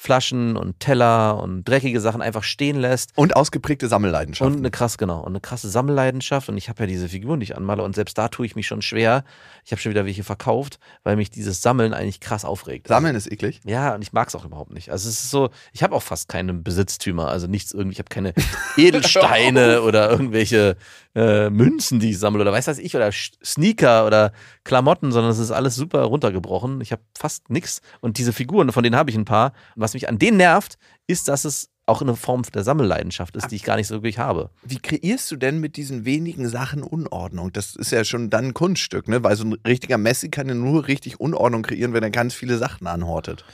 Flaschen 0.00 0.56
und 0.56 0.80
Teller 0.80 1.42
und 1.42 1.68
dreckige 1.68 2.00
Sachen 2.00 2.22
einfach 2.22 2.42
stehen 2.42 2.76
lässt. 2.76 3.12
Und 3.16 3.36
ausgeprägte 3.36 3.86
Sammelleidenschaft. 3.86 4.50
Und 4.50 4.56
eine 4.56 4.70
krass, 4.70 4.96
genau. 4.96 5.20
Und 5.20 5.32
eine 5.32 5.40
krasse 5.40 5.68
Sammelleidenschaft. 5.68 6.48
Und 6.48 6.56
ich 6.56 6.70
habe 6.70 6.84
ja 6.84 6.86
diese 6.86 7.10
Figuren, 7.10 7.38
die 7.38 7.44
ich 7.44 7.54
anmale. 7.54 7.82
Und 7.82 7.94
selbst 7.94 8.16
da 8.16 8.28
tue 8.28 8.46
ich 8.46 8.56
mich 8.56 8.66
schon 8.66 8.80
schwer. 8.80 9.24
Ich 9.62 9.72
habe 9.72 9.82
schon 9.82 9.90
wieder 9.90 10.06
welche 10.06 10.24
verkauft, 10.24 10.78
weil 11.02 11.16
mich 11.16 11.28
dieses 11.28 11.60
Sammeln 11.60 11.92
eigentlich 11.92 12.18
krass 12.18 12.46
aufregt. 12.46 12.88
Sammeln 12.88 13.14
ist 13.14 13.30
eklig. 13.30 13.60
Ja, 13.66 13.94
und 13.94 14.00
ich 14.00 14.14
mag 14.14 14.28
es 14.28 14.34
auch 14.34 14.46
überhaupt 14.46 14.72
nicht. 14.72 14.90
Also 14.90 15.06
es 15.06 15.22
ist 15.22 15.30
so, 15.30 15.50
ich 15.74 15.82
habe 15.82 15.94
auch 15.94 16.02
fast 16.02 16.30
keine 16.30 16.54
Besitztümer, 16.54 17.28
also 17.28 17.46
nichts 17.46 17.72
irgendwie, 17.72 17.92
ich 17.92 17.98
habe 17.98 18.08
keine 18.08 18.32
Edelsteine 18.78 19.82
oder 19.82 20.10
irgendwelche 20.10 20.78
äh, 21.14 21.50
Münzen, 21.50 22.00
die 22.00 22.10
ich 22.10 22.18
sammle 22.18 22.40
oder 22.40 22.52
weiß 22.52 22.68
was 22.68 22.78
ich, 22.78 22.96
oder 22.96 23.10
Sneaker 23.12 24.06
oder 24.06 24.32
Klamotten, 24.64 25.12
sondern 25.12 25.32
es 25.32 25.38
ist 25.38 25.50
alles 25.50 25.74
super 25.74 26.02
runtergebrochen. 26.04 26.80
Ich 26.80 26.92
habe 26.92 27.02
fast 27.18 27.50
nichts 27.50 27.82
und 28.00 28.16
diese 28.16 28.32
Figuren, 28.32 28.72
von 28.72 28.82
denen 28.82 28.96
habe 28.96 29.10
ich 29.10 29.16
ein 29.16 29.24
paar. 29.24 29.52
Und 29.74 29.82
was 29.90 29.94
mich 29.94 30.08
an 30.08 30.18
denen 30.18 30.36
nervt, 30.36 30.78
ist, 31.06 31.28
dass 31.28 31.44
es 31.44 31.70
auch 31.86 32.00
eine 32.00 32.14
Form 32.14 32.42
der 32.42 32.62
Sammelleidenschaft 32.62 33.36
ist, 33.36 33.50
die 33.50 33.56
ich 33.56 33.64
gar 33.64 33.74
nicht 33.74 33.88
so 33.88 33.96
wirklich 33.96 34.18
habe. 34.18 34.50
Wie 34.62 34.78
kreierst 34.78 35.28
du 35.32 35.36
denn 35.36 35.58
mit 35.58 35.76
diesen 35.76 36.04
wenigen 36.04 36.48
Sachen 36.48 36.84
Unordnung? 36.84 37.52
Das 37.52 37.74
ist 37.74 37.90
ja 37.90 38.04
schon 38.04 38.30
dann 38.30 38.46
ein 38.46 38.54
Kunststück, 38.54 39.08
ne? 39.08 39.24
Weil 39.24 39.34
so 39.34 39.44
ein 39.44 39.54
richtiger 39.66 39.98
Messi 39.98 40.28
kann 40.28 40.48
ja 40.48 40.54
nur 40.54 40.86
richtig 40.86 41.18
Unordnung 41.18 41.62
kreieren, 41.62 41.92
wenn 41.92 42.04
er 42.04 42.10
ganz 42.10 42.32
viele 42.34 42.58
Sachen 42.58 42.86
anhortet. 42.86 43.44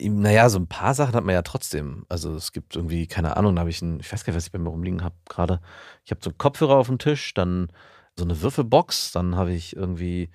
Naja, 0.00 0.48
so 0.48 0.58
ein 0.58 0.68
paar 0.68 0.94
Sachen 0.94 1.14
hat 1.14 1.24
man 1.24 1.34
ja 1.34 1.42
trotzdem. 1.42 2.06
Also 2.08 2.34
es 2.36 2.52
gibt 2.52 2.76
irgendwie, 2.76 3.08
keine 3.08 3.36
Ahnung, 3.36 3.56
da 3.56 3.60
habe 3.60 3.70
ich 3.70 3.82
ein, 3.82 3.98
ich 3.98 4.12
weiß 4.12 4.24
gar 4.24 4.32
nicht, 4.32 4.36
was 4.36 4.46
ich 4.46 4.52
bei 4.52 4.58
mir 4.58 4.70
rumliegen 4.70 5.02
habe 5.02 5.16
gerade. 5.28 5.60
Ich 6.04 6.12
habe 6.12 6.20
so 6.22 6.30
einen 6.30 6.38
Kopfhörer 6.38 6.76
auf 6.76 6.86
dem 6.86 6.98
Tisch, 6.98 7.34
dann 7.34 7.68
so 8.16 8.24
eine 8.24 8.40
Würfelbox, 8.40 9.10
dann 9.10 9.34
habe 9.34 9.52
ich 9.52 9.74
irgendwie, 9.74 10.30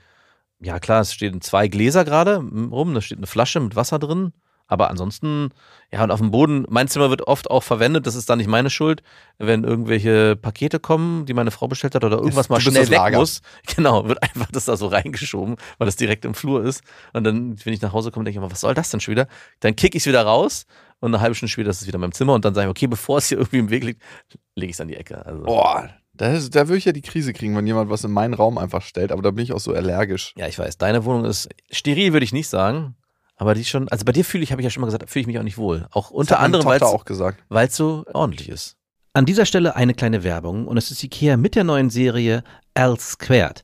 ja 0.59 0.79
klar, 0.79 1.01
es 1.01 1.13
stehen 1.13 1.39
zwei 1.39 1.69
Gläser 1.69 2.03
gerade 2.03 2.37
rum, 2.37 2.93
da 2.93 3.01
steht 3.01 3.19
eine 3.19 3.27
Flasche 3.27 3.61
mit 3.61 3.75
Wasser 3.77 3.99
drin. 3.99 4.33
Aber 4.67 4.89
ansonsten, 4.89 5.49
ja, 5.91 6.03
und 6.03 6.11
auf 6.11 6.19
dem 6.19 6.31
Boden, 6.31 6.65
mein 6.69 6.87
Zimmer 6.87 7.09
wird 7.09 7.21
oft 7.21 7.49
auch 7.49 7.63
verwendet, 7.63 8.05
das 8.05 8.15
ist 8.15 8.29
dann 8.29 8.37
nicht 8.37 8.49
meine 8.49 8.69
Schuld, 8.69 9.01
wenn 9.37 9.63
irgendwelche 9.63 10.35
Pakete 10.35 10.79
kommen, 10.79 11.25
die 11.25 11.33
meine 11.33 11.51
Frau 11.51 11.67
bestellt 11.67 11.95
hat 11.95 12.03
oder 12.03 12.17
irgendwas 12.17 12.49
mal 12.49 12.59
schnell 12.59 12.81
das 12.81 12.89
weg 12.89 12.97
Lager. 12.97 13.19
muss. 13.19 13.41
Genau, 13.75 14.07
wird 14.07 14.21
einfach 14.21 14.51
das 14.51 14.65
da 14.65 14.75
so 14.75 14.87
reingeschoben, 14.87 15.55
weil 15.77 15.85
das 15.85 15.95
direkt 15.95 16.25
im 16.25 16.33
Flur 16.33 16.63
ist. 16.63 16.83
Und 17.13 17.23
dann, 17.23 17.55
wenn 17.63 17.73
ich 17.73 17.81
nach 17.81 17.93
Hause 17.93 18.11
komme, 18.11 18.25
denke 18.25 18.37
ich 18.37 18.43
immer, 18.43 18.51
was 18.51 18.61
soll 18.61 18.73
das 18.73 18.89
denn 18.89 18.99
schon 18.99 19.13
wieder? 19.13 19.27
Dann 19.61 19.75
kicke 19.75 19.97
ich 19.97 20.03
es 20.03 20.07
wieder 20.07 20.23
raus 20.23 20.65
und 20.99 21.13
eine 21.13 21.21
halbe 21.21 21.35
Stunde 21.35 21.51
später 21.51 21.69
ist 21.69 21.81
es 21.81 21.87
wieder 21.87 21.95
in 21.95 22.01
meinem 22.01 22.11
Zimmer 22.11 22.33
und 22.33 22.43
dann 22.43 22.53
sage 22.53 22.67
ich, 22.67 22.71
okay, 22.71 22.87
bevor 22.87 23.19
es 23.19 23.29
hier 23.29 23.37
irgendwie 23.37 23.59
im 23.59 23.69
Weg 23.69 23.83
liegt, 23.83 24.01
lege 24.55 24.71
ich 24.71 24.75
es 24.75 24.81
an 24.81 24.87
die 24.87 24.95
Ecke. 24.95 25.25
Also, 25.25 25.43
Boah, 25.43 25.89
da, 26.13 26.33
ist, 26.33 26.55
da 26.55 26.67
würde 26.67 26.77
ich 26.77 26.85
ja 26.85 26.91
die 26.91 27.01
Krise 27.01 27.33
kriegen, 27.33 27.55
wenn 27.55 27.67
jemand 27.67 27.89
was 27.89 28.03
in 28.03 28.11
meinen 28.11 28.33
Raum 28.33 28.57
einfach 28.57 28.81
stellt. 28.81 29.11
Aber 29.11 29.21
da 29.21 29.31
bin 29.31 29.43
ich 29.43 29.53
auch 29.53 29.59
so 29.59 29.73
allergisch. 29.73 30.33
Ja, 30.35 30.47
ich 30.47 30.57
weiß, 30.57 30.77
deine 30.77 31.05
Wohnung 31.05 31.25
ist 31.25 31.49
steril, 31.71 32.13
würde 32.13 32.23
ich 32.23 32.33
nicht 32.33 32.47
sagen. 32.47 32.95
Aber 33.37 33.53
die 33.53 33.63
schon, 33.63 33.87
also 33.89 34.03
bei 34.03 34.11
dir 34.11 34.25
fühle 34.25 34.43
ich, 34.43 34.51
habe 34.51 34.61
ich 34.61 34.65
ja 34.65 34.69
schon 34.71 34.81
mal 34.81 34.87
gesagt, 34.87 35.09
fühle 35.09 35.21
ich 35.21 35.27
mich 35.27 35.39
auch 35.39 35.43
nicht 35.43 35.57
wohl. 35.57 35.87
Auch 35.91 36.09
Das 36.09 36.11
unter 36.11 36.39
anderem, 36.39 36.65
weil 36.65 36.79
Tochter 36.79 36.93
es 36.95 37.01
auch 37.01 37.05
gesagt. 37.05 37.43
weil 37.49 37.67
es 37.67 37.75
so 37.75 38.03
ordentlich 38.13 38.49
ist. 38.49 38.75
An 39.13 39.25
dieser 39.25 39.45
Stelle 39.45 39.75
eine 39.75 39.93
kleine 39.93 40.23
Werbung 40.23 40.67
und 40.67 40.77
es 40.77 40.91
ist 40.91 41.03
Ikea 41.03 41.37
mit 41.37 41.55
der 41.55 41.63
neuen 41.63 41.89
Serie 41.89 42.43
L 42.73 42.99
Squared. 42.99 43.63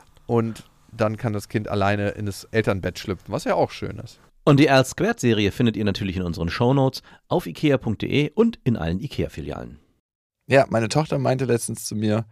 Und 0.25 0.63
dann 0.91 1.17
kann 1.17 1.33
das 1.33 1.49
Kind 1.49 1.67
alleine 1.67 2.09
in 2.09 2.25
das 2.25 2.45
Elternbett 2.45 2.99
schlüpfen, 2.99 3.31
was 3.33 3.43
ja 3.45 3.55
auch 3.55 3.71
schön 3.71 3.97
ist. 3.99 4.19
Und 4.43 4.59
die 4.59 4.67
L 4.67 4.83
Squared 4.85 5.19
Serie 5.19 5.51
findet 5.51 5.77
ihr 5.77 5.85
natürlich 5.85 6.17
in 6.17 6.23
unseren 6.23 6.49
Shownotes 6.49 7.03
auf 7.27 7.45
ikea.de 7.45 8.31
und 8.33 8.59
in 8.63 8.75
allen 8.75 8.99
Ikea-Filialen. 8.99 9.79
Ja, 10.47 10.65
meine 10.69 10.89
Tochter 10.89 11.19
meinte 11.19 11.45
letztens 11.45 11.85
zu 11.85 11.95
mir, 11.95 12.25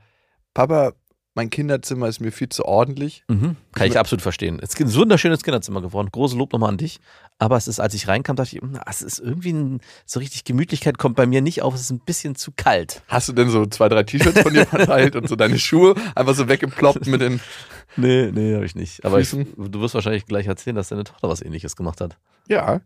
Papa, 0.54 0.94
mein 1.36 1.50
Kinderzimmer 1.50 2.08
ist 2.08 2.20
mir 2.20 2.32
viel 2.32 2.50
zu 2.50 2.66
ordentlich. 2.66 3.24
Mhm. 3.28 3.56
Kann 3.74 3.88
ich 3.88 3.98
absolut 3.98 4.22
verstehen. 4.22 4.60
Es 4.62 4.74
ist 4.74 4.80
ein 4.80 4.94
wunderschönes 4.94 5.44
Kinderzimmer 5.44 5.82
geworden. 5.82 6.10
Große 6.12 6.36
Lob 6.36 6.52
nochmal 6.54 6.70
an 6.70 6.78
dich. 6.78 7.00
Aber 7.38 7.56
es 7.56 7.68
ist, 7.68 7.80
als 7.80 7.94
ich 7.94 8.08
reinkam, 8.08 8.36
dachte 8.36 8.56
ich, 8.56 8.62
na, 8.62 8.82
es 8.90 9.02
ist 9.02 9.20
irgendwie 9.20 9.54
ein, 9.54 9.80
so 10.06 10.20
richtig 10.20 10.44
Gemütlichkeit 10.44 10.98
kommt 10.98 11.16
bei 11.16 11.26
mir 11.26 11.42
nicht 11.42 11.62
auf. 11.62 11.74
Es 11.74 11.82
ist 11.82 11.92
ein 11.92 12.00
bisschen 12.00 12.36
zu 12.36 12.52
kalt. 12.56 13.04
Hast 13.08 13.30
du 13.30 13.34
denn 13.34 13.50
so 13.50 13.66
zwei, 13.66 13.88
drei 13.90 14.04
T-Shirts 14.04 14.42
von 14.42 14.54
dir 14.54 14.66
verteilt 14.66 15.16
und 15.16 15.30
so 15.30 15.36
deine 15.36 15.60
Schuhe 15.60 15.96
einfach 16.16 16.36
so 16.36 16.50
weggeploppt 16.50 17.08
mit 17.08 17.22
den. 17.22 17.40
Nee, 17.98 18.30
nee, 18.32 18.54
habe 18.54 18.66
ich 18.66 18.76
nicht. 18.76 19.04
Aber 19.04 19.20
ich, 19.20 19.32
du 19.32 19.82
wirst 19.82 19.96
wahrscheinlich 19.96 20.28
gleich 20.28 20.46
erzählen, 20.46 20.76
dass 20.76 20.90
deine 20.90 21.06
Tochter 21.06 21.28
was 21.28 21.42
ähnliches 21.42 21.76
gemacht 21.76 22.02
hat. 22.02 22.20
Ja, 22.48 22.82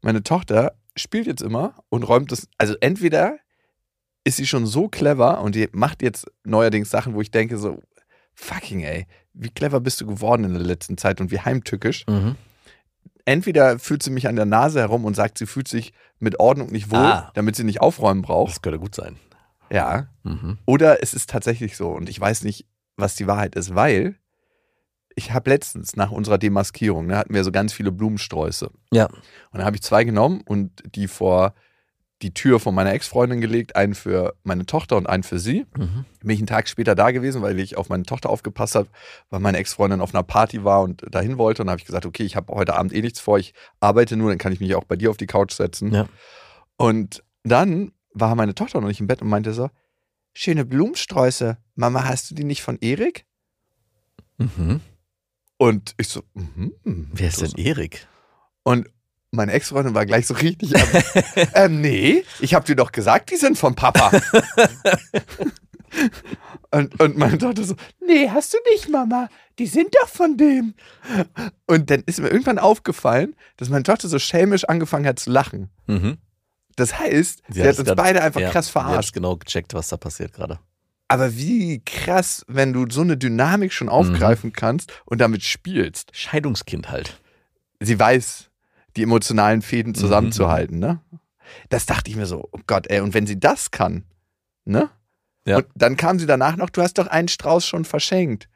meine 0.00 0.22
Tochter 0.22 0.72
spielt 0.96 1.26
jetzt 1.26 1.42
immer 1.42 1.74
und 1.90 2.04
räumt 2.04 2.32
das. 2.32 2.48
Also 2.56 2.74
entweder 2.80 3.36
ist 4.26 4.36
sie 4.38 4.46
schon 4.46 4.66
so 4.66 4.88
clever 4.88 5.40
und 5.40 5.54
die 5.54 5.68
macht 5.72 6.02
jetzt 6.02 6.26
neuerdings 6.44 6.90
Sachen, 6.90 7.14
wo 7.14 7.20
ich 7.20 7.30
denke 7.30 7.58
so, 7.58 7.80
fucking 8.34 8.80
ey, 8.80 9.06
wie 9.32 9.50
clever 9.50 9.78
bist 9.80 10.00
du 10.00 10.06
geworden 10.06 10.42
in 10.44 10.52
der 10.54 10.62
letzten 10.62 10.98
Zeit 10.98 11.20
und 11.20 11.30
wie 11.30 11.38
heimtückisch. 11.40 12.04
Mhm. 12.08 12.34
Entweder 13.24 13.78
fühlt 13.78 14.02
sie 14.02 14.10
mich 14.10 14.26
an 14.28 14.36
der 14.36 14.44
Nase 14.44 14.80
herum 14.80 15.04
und 15.04 15.14
sagt, 15.14 15.38
sie 15.38 15.46
fühlt 15.46 15.68
sich 15.68 15.92
mit 16.18 16.40
Ordnung 16.40 16.70
nicht 16.72 16.90
wohl, 16.90 16.98
Ah. 16.98 17.30
damit 17.34 17.54
sie 17.56 17.64
nicht 17.64 17.80
aufräumen 17.80 18.22
braucht. 18.22 18.50
Das 18.50 18.62
könnte 18.62 18.78
gut 18.80 18.94
sein. 18.96 19.16
Ja. 19.70 20.08
Mhm. 20.24 20.58
Oder 20.64 21.02
es 21.02 21.14
ist 21.14 21.30
tatsächlich 21.30 21.76
so 21.76 21.90
und 21.90 22.08
ich 22.08 22.20
weiß 22.20 22.42
nicht, 22.42 22.66
was 22.96 23.14
die 23.14 23.26
Wahrheit 23.28 23.54
ist, 23.54 23.74
weil 23.76 24.16
ich 25.14 25.32
habe 25.32 25.50
letztens 25.50 25.94
nach 25.96 26.10
unserer 26.10 26.38
Demaskierung, 26.38 27.06
ne, 27.06 27.16
hatten 27.16 27.32
wir 27.34 27.44
so 27.44 27.52
ganz 27.52 27.72
viele 27.72 27.92
Blumensträuße. 27.92 28.70
Ja. 28.92 29.06
Und 29.06 29.18
dann 29.52 29.64
habe 29.64 29.76
ich 29.76 29.82
zwei 29.82 30.02
genommen 30.04 30.40
und 30.44 30.82
die 30.96 31.06
vor 31.08 31.54
die 32.22 32.32
Tür 32.32 32.60
von 32.60 32.74
meiner 32.74 32.92
Ex-Freundin 32.92 33.40
gelegt, 33.40 33.76
einen 33.76 33.94
für 33.94 34.34
meine 34.42 34.64
Tochter 34.64 34.96
und 34.96 35.06
einen 35.06 35.22
für 35.22 35.38
sie. 35.38 35.66
Mhm. 35.76 36.06
Bin 36.20 36.30
ich 36.30 36.38
einen 36.38 36.46
Tag 36.46 36.68
später 36.68 36.94
da 36.94 37.10
gewesen, 37.10 37.42
weil 37.42 37.58
ich 37.58 37.76
auf 37.76 37.90
meine 37.90 38.04
Tochter 38.04 38.30
aufgepasst 38.30 38.74
habe, 38.74 38.88
weil 39.28 39.40
meine 39.40 39.58
Ex-Freundin 39.58 40.00
auf 40.00 40.14
einer 40.14 40.22
Party 40.22 40.64
war 40.64 40.82
und 40.82 41.04
dahin 41.10 41.36
wollte. 41.36 41.62
Und 41.62 41.68
habe 41.68 41.78
ich 41.78 41.86
gesagt, 41.86 42.06
okay, 42.06 42.22
ich 42.22 42.34
habe 42.34 42.54
heute 42.54 42.74
Abend 42.74 42.94
eh 42.94 43.02
nichts 43.02 43.20
vor, 43.20 43.38
ich 43.38 43.52
arbeite 43.80 44.16
nur, 44.16 44.30
dann 44.30 44.38
kann 44.38 44.52
ich 44.52 44.60
mich 44.60 44.74
auch 44.74 44.84
bei 44.84 44.96
dir 44.96 45.10
auf 45.10 45.18
die 45.18 45.26
Couch 45.26 45.52
setzen. 45.52 45.92
Ja. 45.92 46.08
Und 46.76 47.22
dann 47.42 47.92
war 48.12 48.34
meine 48.34 48.54
Tochter 48.54 48.80
noch 48.80 48.88
nicht 48.88 49.00
im 49.00 49.06
Bett 49.06 49.20
und 49.20 49.28
meinte 49.28 49.52
so, 49.52 49.68
schöne 50.32 50.64
Blumensträuße. 50.64 51.58
Mama, 51.74 52.04
hast 52.04 52.30
du 52.30 52.34
die 52.34 52.44
nicht 52.44 52.62
von 52.62 52.78
Erik? 52.80 53.26
Mhm. 54.38 54.80
Und 55.58 55.94
ich 55.98 56.08
so, 56.08 56.22
mhm. 56.34 56.72
Wer 57.12 57.28
ist 57.28 57.42
denn 57.42 57.52
Erik? 57.56 58.06
Und 58.62 58.88
meine 59.36 59.52
Ex-Freundin 59.52 59.94
war 59.94 60.04
gleich 60.06 60.26
so 60.26 60.34
richtig 60.34 60.72
ähm, 61.54 61.80
nee, 61.80 62.24
ich 62.40 62.54
habe 62.54 62.64
dir 62.66 62.74
doch 62.76 62.90
gesagt, 62.92 63.30
die 63.30 63.36
sind 63.36 63.56
vom 63.58 63.74
Papa. 63.74 64.10
Und, 66.72 67.00
und 67.00 67.16
meine 67.16 67.38
Tochter 67.38 67.64
so, 67.64 67.74
nee, 68.06 68.28
hast 68.28 68.52
du 68.52 68.58
nicht, 68.70 68.88
Mama. 68.90 69.28
Die 69.58 69.66
sind 69.66 69.94
doch 70.02 70.08
von 70.08 70.36
dem. 70.36 70.74
Und 71.66 71.90
dann 71.90 72.02
ist 72.04 72.20
mir 72.20 72.28
irgendwann 72.28 72.58
aufgefallen, 72.58 73.34
dass 73.56 73.68
meine 73.70 73.84
Tochter 73.84 74.08
so 74.08 74.18
schelmisch 74.18 74.64
angefangen 74.64 75.06
hat 75.06 75.18
zu 75.18 75.30
lachen. 75.30 75.70
Mhm. 75.86 76.18
Das 76.74 76.98
heißt, 76.98 77.42
sie, 77.48 77.60
hat 77.62 77.68
hat's 77.68 77.78
uns 77.78 77.88
grad- 77.88 77.96
beide 77.96 78.22
einfach 78.22 78.40
ja, 78.40 78.50
krass 78.50 78.66
Sie 78.66 78.74
hat 78.78 78.84
verarscht. 78.84 79.14
genau 79.14 79.36
gecheckt, 79.36 79.72
was 79.72 79.88
da 79.88 79.96
passiert 79.96 80.34
gerade. 80.34 80.58
Aber 81.08 81.34
wie 81.36 81.80
krass, 81.84 82.44
wenn 82.48 82.72
du 82.72 82.84
so 82.90 83.00
eine 83.00 83.16
Dynamik 83.16 83.72
schon 83.72 83.88
aufgreifen 83.88 84.52
kannst 84.52 84.92
und 85.06 85.18
damit 85.20 85.44
spielst. 85.44 86.10
Scheidungskind 86.14 86.90
halt. 86.90 87.20
Sie 87.80 87.98
weiß, 87.98 88.45
die 88.96 89.02
emotionalen 89.02 89.62
Fäden 89.62 89.94
zusammenzuhalten, 89.94 90.78
ne? 90.78 91.00
Das 91.68 91.86
dachte 91.86 92.10
ich 92.10 92.16
mir 92.16 92.26
so, 92.26 92.48
oh 92.50 92.60
Gott, 92.66 92.86
ey, 92.88 93.00
und 93.00 93.14
wenn 93.14 93.26
sie 93.26 93.38
das 93.38 93.70
kann, 93.70 94.04
ne? 94.64 94.90
Ja. 95.44 95.58
Und 95.58 95.66
dann 95.76 95.96
kam 95.96 96.18
sie 96.18 96.26
danach 96.26 96.56
noch, 96.56 96.70
du 96.70 96.82
hast 96.82 96.98
doch 96.98 97.06
einen 97.06 97.28
Strauß 97.28 97.66
schon 97.66 97.84
verschenkt. 97.84 98.48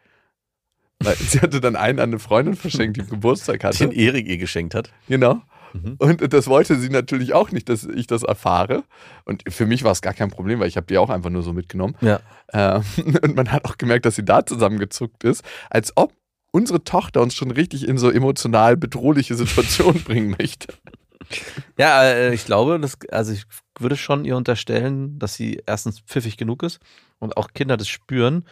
Weil 1.03 1.17
sie 1.17 1.41
hatte 1.41 1.61
dann 1.61 1.77
einen 1.77 1.99
an 1.99 2.11
eine 2.11 2.19
Freundin 2.19 2.57
verschenkt, 2.57 2.97
die 2.97 3.07
Geburtstag 3.07 3.65
hatte. 3.65 3.79
Den 3.79 3.93
Erik 3.93 4.27
ihr 4.27 4.39
geschenkt 4.39 4.75
hat. 4.75 4.93
Genau. 5.09 5.41
Mhm. 5.73 5.95
Und 5.99 6.33
das 6.33 6.49
wollte 6.49 6.79
sie 6.79 6.91
natürlich 6.91 7.33
auch 7.33 7.53
nicht, 7.53 7.69
dass 7.69 7.85
ich 7.85 8.07
das 8.07 8.23
erfahre. 8.23 8.85
Und 9.25 9.45
für 9.49 9.67
mich 9.67 9.85
war 9.85 9.93
es 9.93 10.03
gar 10.03 10.15
kein 10.15 10.31
Problem, 10.31 10.61
weil 10.61 10.69
ich 10.69 10.77
habe 10.77 10.87
die 10.87 10.99
auch 10.99 11.11
einfach 11.11 11.31
nur 11.31 11.43
so 11.43 11.53
mitgenommen. 11.53 11.97
Ja. 12.01 12.21
Ähm, 12.53 12.83
und 13.23 13.37
man 13.37 13.51
hat 13.53 13.65
auch 13.65 13.79
gemerkt, 13.79 14.05
dass 14.05 14.17
sie 14.17 14.25
da 14.25 14.45
zusammengezuckt 14.45 15.25
ist, 15.25 15.43
als 15.71 15.93
ob 15.97 16.13
unsere 16.51 16.85
Tochter 16.85 17.23
uns 17.23 17.35
schon 17.35 17.51
richtig 17.51 17.87
in 17.87 17.99
so 17.99 18.11
emotional 18.11 18.77
bedrohliche 18.77 19.35
Situationen 19.35 20.03
bringen 20.05 20.37
möchte. 20.39 20.75
Ja, 21.79 22.03
äh, 22.05 22.35
ich 22.35 22.45
glaube, 22.45 22.79
das, 22.81 22.99
also 23.11 23.33
ich 23.33 23.45
würde 23.79 23.97
schon 23.97 24.25
ihr 24.25 24.37
unterstellen, 24.37 25.19
dass 25.19 25.35
sie 25.35 25.63
erstens 25.67 26.01
pfiffig 26.01 26.37
genug 26.37 26.63
ist 26.63 26.81
und 27.19 27.37
auch 27.37 27.49
Kinder 27.55 27.77
das 27.77 27.89
spüren 27.89 28.45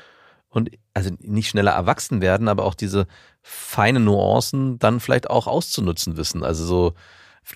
und 0.48 0.70
also 0.94 1.10
nicht 1.20 1.48
schneller 1.48 1.72
erwachsen 1.72 2.20
werden, 2.20 2.48
aber 2.48 2.64
auch 2.64 2.74
diese 2.74 3.06
feinen 3.42 4.04
Nuancen 4.04 4.78
dann 4.78 5.00
vielleicht 5.00 5.28
auch 5.28 5.46
auszunutzen 5.46 6.16
wissen. 6.16 6.42
Also 6.42 6.64
so, 6.64 6.94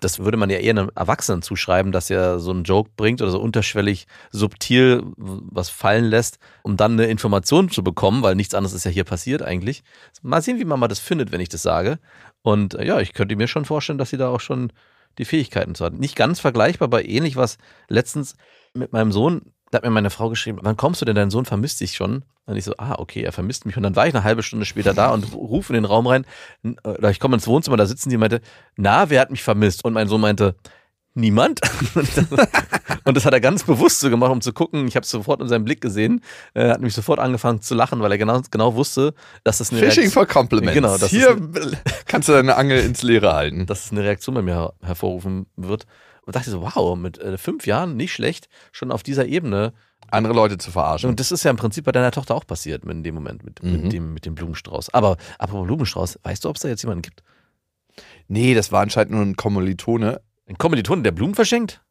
das 0.01 0.19
würde 0.19 0.37
man 0.37 0.51
ja 0.51 0.59
eher 0.59 0.71
einem 0.71 0.91
Erwachsenen 0.95 1.43
zuschreiben, 1.43 1.93
dass 1.93 2.11
er 2.11 2.39
so 2.39 2.51
einen 2.51 2.65
Joke 2.65 2.91
bringt 2.97 3.21
oder 3.21 3.31
so 3.31 3.41
unterschwellig 3.41 4.07
subtil 4.31 5.03
was 5.17 5.69
fallen 5.69 6.05
lässt, 6.05 6.39
um 6.63 6.77
dann 6.77 6.93
eine 6.93 7.07
Information 7.07 7.71
zu 7.71 7.85
bekommen, 7.85 8.23
weil 8.23 8.35
nichts 8.35 8.55
anderes 8.55 8.75
ist 8.75 8.85
ja 8.85 8.91
hier 8.91 9.05
passiert 9.05 9.43
eigentlich. 9.43 9.83
Mal 10.23 10.43
sehen, 10.43 10.59
wie 10.59 10.65
Mama 10.65 10.89
das 10.89 10.99
findet, 10.99 11.33
wenn 11.33 11.41
ich 11.41 11.49
das 11.49 11.63
sage. 11.63 11.99
Und 12.43 12.75
äh, 12.75 12.87
ja, 12.87 13.01
ich 13.01 13.13
könnte 13.13 13.37
mir 13.37 13.49
schon 13.49 13.65
vorstellen, 13.65 13.99
dass 13.99 14.11
sie 14.11 14.17
da 14.17 14.29
auch 14.29 14.41
schon 14.41 14.73
die 15.19 15.25
Fähigkeiten 15.25 15.75
zu 15.75 15.85
hat. 15.85 15.95
Nicht 15.95 16.17
ganz 16.17 16.41
vergleichbar, 16.41 16.87
aber 16.87 17.05
ähnlich 17.05 17.37
was 17.37 17.59
letztens 17.89 18.37
mit 18.75 18.93
meinem 18.93 19.13
Sohn, 19.13 19.53
da 19.73 19.79
hat 19.79 19.85
mir 19.85 19.91
meine 19.91 20.11
Frau 20.11 20.29
geschrieben, 20.29 20.59
wann 20.62 20.76
kommst 20.76 21.00
du 21.00 21.05
denn, 21.05 21.17
dein 21.17 21.31
Sohn 21.31 21.45
vermisst 21.47 21.81
dich 21.81 21.95
schon? 21.97 22.25
Und 22.47 22.57
ich 22.57 22.64
so, 22.64 22.75
ah, 22.79 22.97
okay, 22.99 23.23
er 23.23 23.33
vermisst 23.33 23.67
mich. 23.67 23.76
Und 23.76 23.83
dann 23.83 23.97
war 23.97 24.07
ich 24.07 24.14
eine 24.14 24.23
halbe 24.23 24.43
Stunde 24.45 24.67
später 24.67 24.95
da 24.95 25.11
und 25.11 25.33
rufe 25.35 25.73
in 25.73 25.75
den 25.75 25.85
Raum 25.85 26.07
rein, 26.07 26.25
n- 26.62 26.76
oder 26.85 27.11
ich 27.11 27.19
komme 27.19 27.35
ins 27.35 27.47
Wohnzimmer, 27.47 27.76
da 27.76 27.87
sitzen 27.87 28.09
die 28.11 28.17
und 28.17 28.21
meinte, 28.21 28.41
na, 28.76 29.11
wer 29.11 29.21
hat 29.21 29.31
mich 29.31 29.43
vermisst? 29.43 29.85
Und 29.85 29.93
mein 29.95 30.07
Sohn 30.09 30.21
meinte, 30.21 30.55
niemand. 31.14 31.61
Und 33.05 33.17
das 33.17 33.25
hat 33.26 33.33
er 33.33 33.41
ganz 33.41 33.64
bewusst 33.64 33.99
so 34.00 34.11
gemacht, 34.11 34.31
um 34.31 34.41
zu 34.41 34.52
gucken. 34.52 34.87
Ich 34.87 34.95
habe 34.97 35.02
es 35.05 35.11
sofort 35.11 35.41
in 35.41 35.49
seinem 35.49 35.64
Blick 35.64 35.81
gesehen. 35.81 36.21
Er 36.55 36.71
hat 36.71 36.81
mich 36.81 36.95
sofort 36.95 37.19
angefangen 37.19 37.61
zu 37.61 37.75
lachen, 37.75 38.00
weil 38.00 38.12
er 38.12 38.19
genau, 38.19 38.41
genau 38.50 38.75
wusste, 38.76 39.12
dass 39.45 39.59
das 39.59 39.73
eine 39.73 39.81
Fishing 39.81 40.05
Reaktion- 40.05 40.12
for 40.12 40.26
Compliments. 40.26 40.75
Genau, 40.75 40.97
das 40.97 41.11
Hier 41.11 41.37
kannst 42.07 42.29
du 42.29 42.33
deine 42.33 42.57
Angel 42.57 42.79
ins 42.81 43.02
Leere 43.02 43.35
halten. 43.35 43.67
dass 43.67 43.87
es 43.87 43.91
eine 43.93 44.02
Reaktion 44.05 44.35
bei 44.37 44.43
mir 44.43 44.55
her 44.55 44.73
hervorrufen 44.83 45.47
wird. 45.57 45.87
Und 46.25 46.37
dachte 46.37 46.50
so, 46.50 46.62
wow, 46.62 46.97
mit 46.97 47.19
äh, 47.19 47.37
fünf 47.37 47.67
Jahren 47.67 47.97
nicht 47.97 48.12
schlecht, 48.12 48.49
schon 48.71 48.93
auf 48.93 49.02
dieser 49.02 49.26
Ebene. 49.26 49.73
Andere 50.11 50.35
Leute 50.35 50.59
zu 50.59 50.71
verarschen. 50.71 51.09
Und 51.11 51.21
das 51.21 51.33
ist 51.33 51.43
ja 51.45 51.50
im 51.50 51.57
Prinzip 51.57 51.85
bei 51.85 51.93
deiner 51.93 52.11
Tochter 52.11 52.35
auch 52.35 52.47
passiert 52.47 52.85
in 52.85 53.02
dem 53.02 53.14
Moment 53.14 53.45
mit, 53.45 53.62
Mhm. 53.62 53.73
mit, 53.73 53.93
dem, 53.93 54.14
mit 54.14 54.26
dem 54.26 54.35
Blumenstrauß. 54.35 54.93
Aber 54.95 55.17
apropos 55.38 55.67
Blumenstrauß, 55.67 56.21
weißt 56.23 56.45
du, 56.45 56.49
ob 56.49 56.57
es 56.57 56.62
da 56.62 56.69
jetzt 56.69 56.83
jemanden 56.83 57.02
gibt? 57.02 57.23
nee, 58.29 58.55
das 58.55 58.73
war 58.73 58.81
anscheinend 58.83 59.12
nur 59.12 59.23
ein 59.23 59.37
Kommilitone. 59.37 60.21
Ein 60.49 60.57
Kommilitonen, 60.59 61.05
der 61.05 61.11
Blumen 61.12 61.35
verschenkt? 61.35 61.82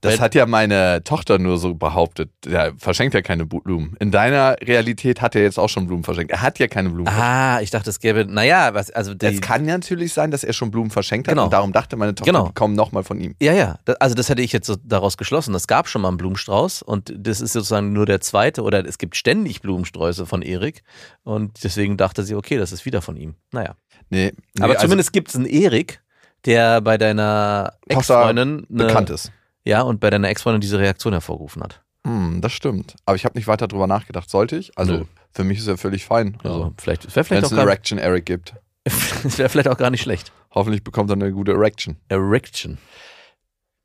Das 0.00 0.12
Weil- 0.14 0.20
hat 0.20 0.34
ja 0.36 0.46
meine 0.46 1.02
Tochter 1.02 1.38
nur 1.40 1.58
so 1.58 1.74
behauptet. 1.74 2.30
Der 2.44 2.72
verschenkt 2.78 3.14
ja 3.14 3.22
keine 3.22 3.46
Blumen. 3.46 3.96
In 3.98 4.12
deiner 4.12 4.56
Realität 4.62 5.20
hat 5.20 5.34
er 5.34 5.42
jetzt 5.42 5.58
auch 5.58 5.68
schon 5.68 5.88
Blumen 5.88 6.04
verschenkt. 6.04 6.30
Er 6.30 6.40
hat 6.40 6.60
ja 6.60 6.68
keine 6.68 6.90
Blumen. 6.90 7.08
Ah, 7.08 7.60
ich 7.62 7.70
dachte, 7.70 7.90
es 7.90 7.98
gäbe, 7.98 8.24
naja, 8.24 8.74
was, 8.74 8.90
also 8.92 9.12
die, 9.14 9.26
Es 9.26 9.40
kann 9.40 9.66
ja 9.66 9.72
natürlich 9.74 10.12
sein, 10.12 10.30
dass 10.30 10.44
er 10.44 10.52
schon 10.52 10.70
Blumen 10.70 10.90
verschenkt 10.90 11.26
hat 11.26 11.32
Genau. 11.32 11.44
und 11.46 11.52
darum 11.52 11.72
dachte 11.72 11.96
meine 11.96 12.14
Tochter, 12.14 12.30
Genau. 12.30 12.46
die 12.46 12.54
kommen 12.54 12.74
nochmal 12.76 13.02
von 13.02 13.18
ihm. 13.20 13.34
Ja, 13.42 13.52
ja. 13.52 13.78
Da- 13.86 13.94
Also 13.94 14.14
das 14.14 14.28
hätte 14.28 14.40
ich 14.42 14.52
jetzt 14.52 14.68
so 14.68 14.76
daraus 14.84 15.16
geschlossen. 15.16 15.52
Es 15.56 15.66
gab 15.66 15.88
schon 15.88 16.02
mal 16.02 16.08
einen 16.08 16.16
Blumenstrauß 16.16 16.82
und 16.82 17.12
das 17.16 17.40
ist 17.40 17.52
sozusagen 17.54 17.92
nur 17.92 18.06
der 18.06 18.20
zweite 18.20 18.62
oder 18.62 18.86
es 18.86 18.98
gibt 18.98 19.16
ständig 19.16 19.62
Blumensträuße 19.62 20.26
von 20.26 20.42
Erik 20.42 20.84
und 21.24 21.64
deswegen 21.64 21.96
dachte 21.96 22.22
sie, 22.22 22.36
okay, 22.36 22.56
das 22.56 22.70
ist 22.70 22.84
wieder 22.86 23.02
von 23.02 23.16
ihm. 23.16 23.34
Naja. 23.50 23.74
Nee, 24.10 24.32
nee 24.54 24.62
Aber 24.62 24.74
also 24.74 24.82
zumindest 24.86 25.12
gibt 25.12 25.28
es 25.30 25.34
einen 25.34 25.46
Erik, 25.46 26.00
der 26.44 26.80
bei 26.82 26.96
deiner 26.98 27.72
Ex-Freundin 27.88 28.64
bekannt 28.68 29.10
ist. 29.10 29.32
Ja, 29.64 29.82
und 29.82 30.00
bei 30.00 30.10
deiner 30.10 30.28
Ex-Freundin 30.28 30.60
diese 30.60 30.78
Reaktion 30.78 31.12
hervorgerufen 31.12 31.62
hat. 31.62 31.82
Hm, 32.06 32.40
das 32.40 32.52
stimmt. 32.52 32.94
Aber 33.04 33.16
ich 33.16 33.24
habe 33.24 33.36
nicht 33.36 33.46
weiter 33.48 33.68
drüber 33.68 33.86
nachgedacht. 33.86 34.30
Sollte 34.30 34.56
ich? 34.56 34.76
Also 34.78 34.92
Nö. 34.98 35.04
für 35.32 35.44
mich 35.44 35.58
ist 35.58 35.66
er 35.66 35.76
völlig 35.76 36.04
fein. 36.04 36.38
Also 36.42 36.54
Also, 36.62 36.74
vielleicht, 36.78 37.04
es 37.04 37.16
wäre 37.16 37.24
wenn 37.24 37.24
vielleicht, 37.38 37.44
es 37.46 37.52
auch 37.52 37.58
eine 37.58 37.70
Erection 37.70 37.98
Eric 37.98 38.24
gibt. 38.26 38.54
es 38.84 39.36
wär 39.38 39.48
vielleicht 39.50 39.68
auch 39.68 39.76
gar 39.76 39.90
nicht 39.90 40.02
schlecht. 40.02 40.32
Hoffentlich 40.54 40.82
bekommt 40.84 41.10
er 41.10 41.14
eine 41.14 41.32
gute 41.32 41.52
Erection. 41.52 41.96
Erection. 42.08 42.78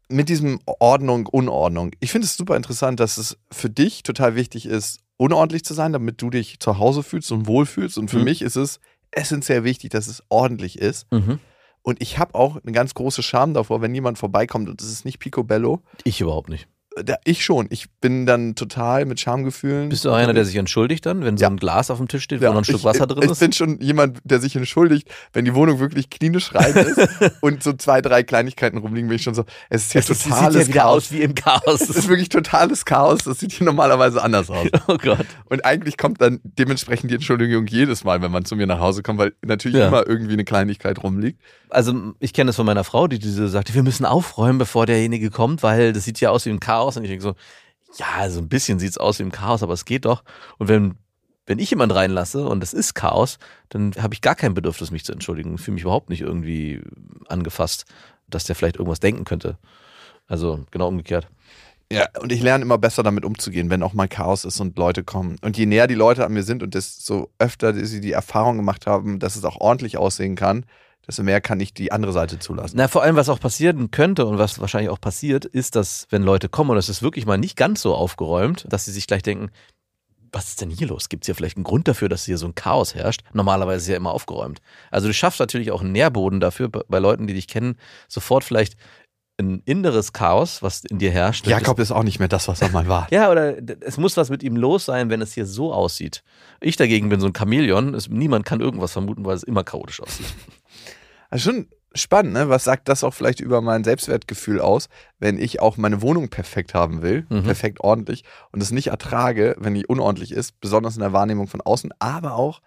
mit 0.10 0.30
diesem 0.30 0.60
Ordnung, 0.65 1.25
Unordnung. 1.25 1.92
Ich 2.00 2.12
finde 2.12 2.25
es 2.25 2.38
super 2.38 2.56
interessant, 2.56 3.00
dass 3.00 3.18
es 3.18 3.38
für 3.51 3.70
dich 3.70 4.03
total 4.03 4.36
wichtig 4.36 4.65
ist, 4.68 5.00
unordentlich 5.18 5.65
zu 5.65 5.74
sein, 5.74 5.92
damit 5.92 6.22
du 6.22 6.30
dich 6.30 6.60
zu 6.60 6.77
Hause 6.77 7.01
fühlst 7.03 7.32
und 7.32 7.48
wohlfühlst. 7.48 7.98
Und 7.98 8.10
für 8.12 8.20
Mhm. 8.20 8.25
mich 8.25 8.42
ist 8.44 8.56
es 8.56 8.80
essentiell 9.12 9.63
wichtig, 9.63 9.89
dass 9.89 10.08
es 10.08 10.22
ordentlich 10.30 10.77
ist. 10.80 11.12
Mhm. 11.12 11.39
Und 11.84 12.02
ich 12.02 12.18
habe 12.18 12.34
auch 12.34 12.58
eine 12.63 12.72
ganz 12.72 12.94
große 12.96 13.22
Scham 13.22 13.54
davor, 13.54 13.82
wenn 13.82 13.94
jemand 13.94 14.18
vorbeikommt 14.18 14.70
und 14.70 14.82
es 14.82 14.90
ist 14.90 15.06
nicht 15.06 15.20
Picobello. 15.20 15.82
Ich 16.06 16.22
überhaupt 16.22 16.50
nicht. 16.50 16.68
Ich 17.26 17.44
schon. 17.44 17.66
Ich 17.72 17.90
bin 18.02 18.26
dann 18.28 18.54
total 18.54 19.06
mit 19.06 19.20
Schamgefühlen. 19.20 19.90
Bist 19.90 20.06
du 20.06 20.12
auch 20.12 20.16
einer, 20.16 20.34
der 20.34 20.46
sich 20.46 20.56
entschuldigt 20.58 21.06
dann, 21.08 21.24
wenn 21.26 21.38
so 21.38 21.42
Ja. 21.44 21.50
ein 21.50 21.58
Glas 21.58 21.90
auf 21.90 21.98
dem 21.98 22.08
Tisch 22.08 22.24
steht, 22.24 22.40
wo 22.40 22.44
Ja, 22.46 22.52
noch 22.52 22.60
ein 22.60 22.64
Stück 22.66 22.78
ich, 22.78 22.84
Wasser 22.84 23.08
drin 23.08 23.24
ich 23.24 23.32
ist? 23.32 23.40
bin 23.40 23.52
schon 23.52 23.80
jemand, 23.82 24.20
der 24.24 24.40
sich 24.40 24.56
entschuldigt, 24.56 25.10
wenn 25.34 25.44
die 25.44 25.56
Wohnung 25.56 25.80
wirklich 25.80 26.12
klinisch 26.12 26.54
rein 26.54 26.74
ist 26.76 27.00
und 27.42 27.64
so 27.64 27.74
zwei, 27.74 28.02
drei 28.02 28.22
Kleinigkeiten 28.22 28.78
rumliegen, 28.78 29.08
bin 29.10 29.16
ich 29.16 29.24
schon 29.24 29.34
so, 29.34 29.44
es 29.72 29.86
ist 29.86 29.92
hier 29.94 30.02
Es 30.02 30.10
ist- 30.12 30.24
totales 30.24 30.54
sieht 30.54 30.62
ja 30.62 30.68
wieder 30.68 30.80
Chaos. 30.82 30.98
aus 31.06 31.12
wie 31.12 31.22
im 31.22 31.34
Chaos. 31.34 31.82
Es 31.82 31.90
ist 31.90 32.08
wirklich 32.08 32.30
totales 32.30 32.86
Chaos. 32.86 33.24
Das 33.24 33.40
sieht 33.40 33.54
hier 33.54 33.66
normalerweise 33.66 34.22
anders 34.22 34.52
aus. 34.52 34.68
oh 34.88 34.98
Gott. 34.98 35.26
Und 35.46 35.66
eigentlich 35.66 35.98
kommt 35.98 36.22
dann 36.22 36.42
dementsprechend 36.44 37.10
die 37.10 37.16
Entschuldigung 37.16 37.66
jedes 37.66 38.04
Mal, 38.04 38.22
wenn 38.22 38.32
man 38.32 38.46
zu 38.46 38.56
mir 38.56 38.68
nach 38.68 38.80
Hause 38.80 39.02
kommt, 39.02 39.18
weil 39.18 39.34
natürlich 39.44 39.80
Ja. 39.80 39.88
immer 39.88 40.08
irgendwie 40.08 40.34
eine 40.34 40.46
Kleinigkeit 40.46 41.02
rumliegt. 41.02 41.40
Also 41.70 42.14
ich 42.20 42.34
kenne 42.34 42.50
das 42.50 42.56
von 42.58 42.68
meiner 42.68 42.84
Frau, 42.84 43.08
die 43.08 43.18
diese 43.18 43.48
sagte, 43.48 43.74
wir 43.74 43.82
müssen 43.82 44.06
aufräumen, 44.06 44.60
bevor 44.60 44.86
derjenige 44.86 45.32
kommt, 45.32 45.64
weil 45.64 45.92
das 45.92 46.04
sieht 46.04 46.20
ja 46.20 46.30
aus 46.30 46.46
wie 46.46 46.52
ein 46.52 46.60
Chaos. 46.60 46.83
Und 46.84 47.04
ich 47.04 47.10
denke 47.10 47.24
so, 47.24 47.36
ja, 47.98 48.30
so 48.30 48.40
ein 48.40 48.50
bisschen 48.50 48.80
sieht 48.80 48.92
es 48.92 48.98
aus 48.98 49.20
wie 49.20 49.24
ein 49.24 49.32
Chaos, 49.32 49.63
aber 49.63 49.74
es 49.74 49.86
geht 49.86 50.06
doch. 50.06 50.24
Und 50.58 50.68
wenn, 50.68 50.96
wenn 51.46 51.60
ich 51.60 51.70
jemand 51.70 51.94
reinlasse 51.94 52.48
und 52.48 52.63
es 52.63 52.74
ist 52.74 52.94
Chaos, 52.94 53.38
dann 53.70 53.94
habe 54.00 54.13
ich 54.13 54.22
gar 54.22 54.36
kein 54.36 54.54
Bedürfnis, 54.54 54.92
mich 54.92 55.06
zu 55.06 55.13
entschuldigen. 55.13 55.56
Ich 55.56 55.62
fühle 55.62 55.75
mich 55.75 55.84
überhaupt 55.84 56.10
nicht 56.10 56.22
irgendwie 56.22 56.82
angefasst, 57.28 57.86
dass 58.28 58.46
der 58.46 58.56
vielleicht 58.56 58.78
irgendwas 58.78 59.00
denken 59.00 59.25
könnte. 59.25 59.58
Also 60.28 60.66
genau 60.72 60.88
umgekehrt. 60.88 61.28
Ja, 61.92 62.08
und 62.20 62.32
ich 62.32 62.42
lerne 62.42 62.63
immer 62.63 62.80
besser 62.80 63.04
damit 63.04 63.24
umzugehen, 63.24 63.70
wenn 63.70 63.84
auch 63.84 63.94
mal 63.94 64.08
Chaos 64.08 64.46
ist 64.46 64.60
und 64.60 64.78
Leute 64.80 65.04
kommen. 65.04 65.36
Und 65.42 65.58
je 65.58 65.68
näher 65.68 65.86
die 65.86 65.94
Leute 65.94 66.25
an 66.25 66.34
mir 66.34 66.44
sind 66.44 66.63
und 66.63 66.74
desto 66.74 67.30
öfter 67.38 67.74
sie 67.86 68.02
die 68.02 68.13
Erfahrung 68.13 68.58
gemacht 68.58 68.88
haben, 68.88 69.20
dass 69.20 69.36
es 69.36 69.44
auch 69.44 69.58
ordentlich 69.58 69.98
aussehen 69.98 70.36
kann, 70.36 70.66
desto 71.07 71.24
mehr 71.24 71.41
kann 71.41 71.60
ich 71.60 71.74
die 71.74 71.91
andere 71.91 72.13
Seite 72.13 72.39
zulassen. 72.39 72.77
Na, 72.77 72.88
vor 72.88 73.03
allem, 73.03 73.15
was 73.15 73.29
auch 73.29 73.39
passieren 73.39 73.91
könnte 73.91 74.25
und 74.25 74.38
was 74.38 74.60
wahrscheinlich 74.60 74.89
auch 74.89 75.01
passiert, 75.01 75.45
ist, 75.45 75.75
dass 75.75 76.07
wenn 76.10 76.24
Leute 76.24 76.50
kommen 76.50 76.72
und 76.72 76.77
es 76.77 76.89
ist 76.89 77.01
wirklich 77.01 77.25
mal 77.25 77.38
nicht 77.38 77.57
ganz 77.57 77.81
so 77.81 77.93
aufgeräumt, 77.95 78.65
dass 78.69 78.86
sie 78.86 78.91
sich 78.91 79.07
gleich 79.07 79.24
denken, 79.24 79.50
was 80.31 80.48
ist 80.48 80.62
denn 80.62 80.72
hier 80.72 80.88
los? 80.88 81.10
Gibt 81.10 81.24
es 81.24 81.27
hier 81.27 81.36
vielleicht 81.36 81.57
einen 81.57 81.63
Grund 81.63 81.88
dafür, 81.88 82.10
dass 82.10 82.25
hier 82.25 82.39
so 82.39 82.48
ein 82.48 82.55
Chaos 82.55 82.95
herrscht? 82.95 83.22
Normalerweise 83.33 83.83
ist 83.83 83.88
ja 83.88 83.98
immer 83.98 84.12
aufgeräumt. 84.12 84.62
Also 84.89 85.07
du 85.07 85.13
schaffst 85.13 85.39
natürlich 85.39 85.72
auch 85.72 85.81
einen 85.81 85.91
Nährboden 85.91 86.39
dafür, 86.39 86.69
bei 86.69 87.00
Leuten, 87.00 87.27
die 87.27 87.36
dich 87.36 87.48
kennen, 87.48 87.77
sofort 88.07 88.43
vielleicht 88.43 88.75
ein 89.38 89.62
inneres 89.65 90.13
Chaos, 90.13 90.62
was 90.62 90.83
in 90.86 91.00
dir 91.00 91.12
herrscht. 91.12 91.48
Jakob 91.48 91.79
ist 91.79 91.91
auch 91.91 92.03
nicht 92.03 92.19
mehr 92.19 92.27
das, 92.27 92.48
was 92.48 92.62
er 92.62 92.69
mal 92.69 92.88
war. 92.88 93.07
Ja, 93.12 93.31
oder 93.31 93.55
es 93.81 93.98
muss 93.98 94.17
was 94.17 94.29
mit 94.29 94.43
ihm 94.43 94.55
los 94.55 94.86
sein, 94.86 95.10
wenn 95.10 95.22
es 95.22 95.33
hier 95.33 95.45
so 95.45 95.74
aussieht. 95.74 96.24
Ich 96.62 96.77
dagegen 96.77 97.10
bin 97.10 97.19
so 97.19 97.27
ein 97.27 97.33
Chamäleon. 97.36 97.93
Es, 97.93 98.10
niemand 98.10 98.45
kann 98.45 98.60
irgendwas 98.60 98.93
vermuten, 98.93 99.25
weil 99.25 99.36
es 99.36 99.43
immer 99.43 99.63
chaotisch 99.63 100.01
aussieht. 100.01 100.33
Also 101.34 101.50
schon 101.52 101.68
spannend, 101.96 102.34
ne? 102.34 102.48
Was 102.48 102.63
sagt 102.63 102.88
das 102.88 103.04
auch 103.04 103.13
vielleicht 103.13 103.40
über 103.40 103.60
mein 103.62 103.84
Selbstwertgefühl 103.84 104.62
aus, 104.62 104.88
wenn 105.18 105.40
ich 105.40 105.62
auch 105.62 105.78
meine 105.78 106.04
Wohnung 106.04 106.30
perfekt 106.30 106.75
haben 106.75 107.02
will, 107.02 107.25
Mhm. 107.28 107.44
perfekt 107.44 107.80
ordentlich 107.82 108.24
und 108.52 108.62
es 108.62 108.70
nicht 108.70 108.88
ertrage, 108.88 109.56
wenn 109.58 109.74
die 109.74 109.88
unordentlich 109.88 110.32
ist, 110.32 110.60
besonders 110.60 110.94
in 110.96 111.02
der 111.02 111.12
Wahrnehmung 111.12 111.48
von 111.48 111.62
außen, 111.62 111.92
aber 111.98 112.36
auch 112.36 112.62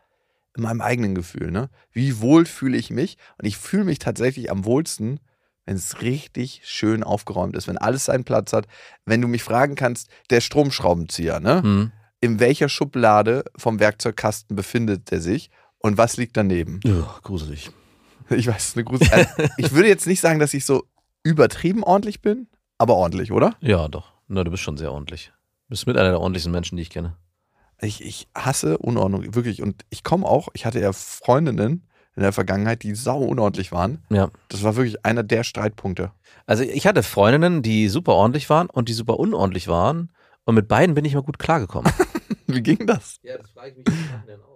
in 0.57 0.65
meinem 0.65 0.81
eigenen 0.81 1.15
Gefühl, 1.15 1.53
ne? 1.53 1.69
Wie 1.93 2.21
wohl 2.21 2.45
fühle 2.45 2.77
ich 2.77 2.91
mich? 2.91 3.19
Und 3.39 3.47
ich 3.47 3.57
fühle 3.57 3.85
mich 3.85 4.01
tatsächlich 4.01 4.51
am 4.51 4.65
wohlsten, 4.65 5.21
wenn 5.65 5.77
es 5.77 6.03
richtig 6.03 6.63
schön 6.65 7.05
aufgeräumt 7.05 7.55
ist, 7.55 7.69
wenn 7.69 7.79
alles 7.79 8.07
seinen 8.07 8.25
Platz 8.25 8.53
hat. 8.53 8.67
Wenn 9.05 9.21
du 9.23 9.29
mich 9.29 9.45
fragen 9.45 9.77
kannst, 9.77 10.09
der 10.31 10.41
Stromschraubenzieher, 10.41 11.39
ne? 11.39 11.63
Hm. 11.63 11.93
in 12.21 12.41
welcher 12.41 12.69
Schublade 12.69 13.45
vom 13.57 13.79
Werkzeugkasten 13.79 14.57
befindet 14.57 15.13
er 15.13 15.21
sich 15.21 15.51
und 15.79 15.99
was 15.99 16.17
liegt 16.17 16.37
daneben? 16.37 16.81
Ja, 16.85 17.17
gruselig. 17.23 17.71
Ich 18.37 18.47
weiß, 18.47 18.75
eine 18.75 18.85
Grusel. 18.85 19.09
Also, 19.11 19.29
ich 19.57 19.73
würde 19.73 19.89
jetzt 19.89 20.07
nicht 20.07 20.21
sagen, 20.21 20.39
dass 20.39 20.55
ich 20.55 20.65
so 20.65 20.85
übertrieben 21.23 21.83
ordentlich 21.85 22.23
bin, 22.23 22.49
aber 22.79 22.95
ordentlich, 22.95 23.33
oder? 23.33 23.55
Ja, 23.61 23.89
doch. 23.89 24.13
Na, 24.29 24.45
du 24.45 24.51
bist 24.51 24.63
schon 24.63 24.77
sehr 24.77 24.93
ordentlich. 24.93 25.33
Du 25.67 25.71
bist 25.71 25.87
mit 25.87 25.97
einer 25.97 26.11
der 26.11 26.21
ordentlichsten 26.21 26.53
Menschen, 26.53 26.77
die 26.77 26.83
ich 26.83 26.91
kenne. 26.91 27.17
Ich, 27.81 28.05
ich 28.05 28.29
hasse 28.37 28.79
Unordnung, 28.79 29.35
wirklich. 29.35 29.63
Und 29.63 29.85
ich 29.91 30.03
komme 30.03 30.27
auch, 30.27 30.49
ich 30.55 30.65
hatte 30.67 30.81
ja 30.81 30.93
Freundinnen 30.93 31.87
in 32.17 32.23
der 32.23 32.33
Vergangenheit, 32.33 32.83
die 32.83 32.95
sau 32.95 33.21
unordentlich 33.23 33.73
waren. 33.73 34.03
Ja. 34.09 34.31
Das 34.49 34.63
war 34.63 34.77
wirklich 34.77 35.05
einer 35.05 35.23
der 35.23 35.45
Streitpunkte. 35.45 36.13
Also 36.47 36.63
ich 36.63 36.87
hatte 36.87 37.03
Freundinnen, 37.03 37.63
die 37.63 37.89
super 37.89 38.15
ordentlich 38.15 38.49
waren 38.49 38.71
und 38.71 38.89
die 38.89 38.95
super 38.95 39.19
unordentlich 39.19 39.69
waren. 39.69 40.11
Und 40.45 40.55
mit 40.55 40.69
beiden 40.69 40.95
bin 40.95 41.05
ich 41.05 41.15
mal 41.15 41.23
gut 41.23 41.39
klargekommen. 41.39 41.93
Wie 42.47 42.63
ging 42.63 42.87
das? 42.87 43.19
Ja, 43.23 43.37
das 43.37 43.51
frage 43.51 43.71
ich 43.71 43.77
mich 43.77 43.87
im 43.89 44.13
Nachhinein 44.13 44.41
auch. 44.41 44.56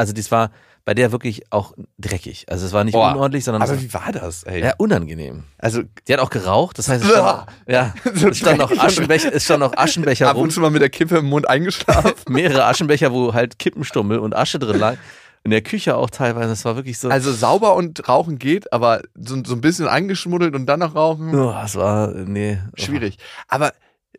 Also 0.00 0.14
das 0.14 0.30
war 0.30 0.50
bei 0.86 0.94
der 0.94 1.12
wirklich 1.12 1.42
auch 1.50 1.74
dreckig. 1.98 2.46
Also 2.48 2.64
es 2.64 2.72
war 2.72 2.84
nicht 2.84 2.94
Boah, 2.94 3.12
unordentlich, 3.12 3.44
sondern 3.44 3.62
Aber 3.62 3.80
wie 3.80 3.92
war 3.92 4.12
das, 4.12 4.44
ey? 4.44 4.62
ja, 4.62 4.72
unangenehm. 4.78 5.44
Also 5.58 5.82
Die 6.08 6.12
hat 6.14 6.20
auch 6.20 6.30
geraucht, 6.30 6.78
das 6.78 6.88
heißt, 6.88 7.04
es 7.04 7.10
stand, 7.10 7.46
ja, 7.66 7.94
so 8.14 8.28
es 8.28 8.38
stand 8.38 8.58
noch 8.58 8.70
Aschenbecher, 8.70 9.30
es 9.32 9.44
stand 9.44 9.60
noch 9.60 9.76
Aschenbecher 9.76 10.30
ab 10.30 10.36
rum, 10.36 10.44
und 10.44 10.52
zu 10.52 10.60
mal 10.60 10.70
mit 10.70 10.80
der 10.80 10.88
Kippe 10.88 11.18
im 11.18 11.26
Mund 11.26 11.48
eingeschlafen. 11.48 12.14
mehrere 12.30 12.64
Aschenbecher, 12.64 13.12
wo 13.12 13.34
halt 13.34 13.58
Kippenstummel 13.58 14.18
und 14.18 14.34
Asche 14.34 14.58
drin 14.58 14.78
lag. 14.78 14.96
In 15.44 15.50
der 15.50 15.60
Küche 15.60 15.96
auch 15.96 16.08
teilweise, 16.08 16.48
das 16.48 16.64
war 16.64 16.76
wirklich 16.76 16.98
so. 16.98 17.10
Also 17.10 17.32
sauber 17.32 17.74
und 17.74 18.08
rauchen 18.08 18.38
geht, 18.38 18.72
aber 18.72 19.02
so, 19.14 19.36
so 19.44 19.54
ein 19.54 19.60
bisschen 19.60 19.86
angeschmuddelt 19.86 20.54
und 20.54 20.64
dann 20.64 20.80
noch 20.80 20.94
rauchen, 20.94 21.34
oh, 21.34 21.52
das 21.52 21.76
war, 21.76 22.08
nee. 22.08 22.58
schwierig. 22.74 23.16
Aber 23.48 23.72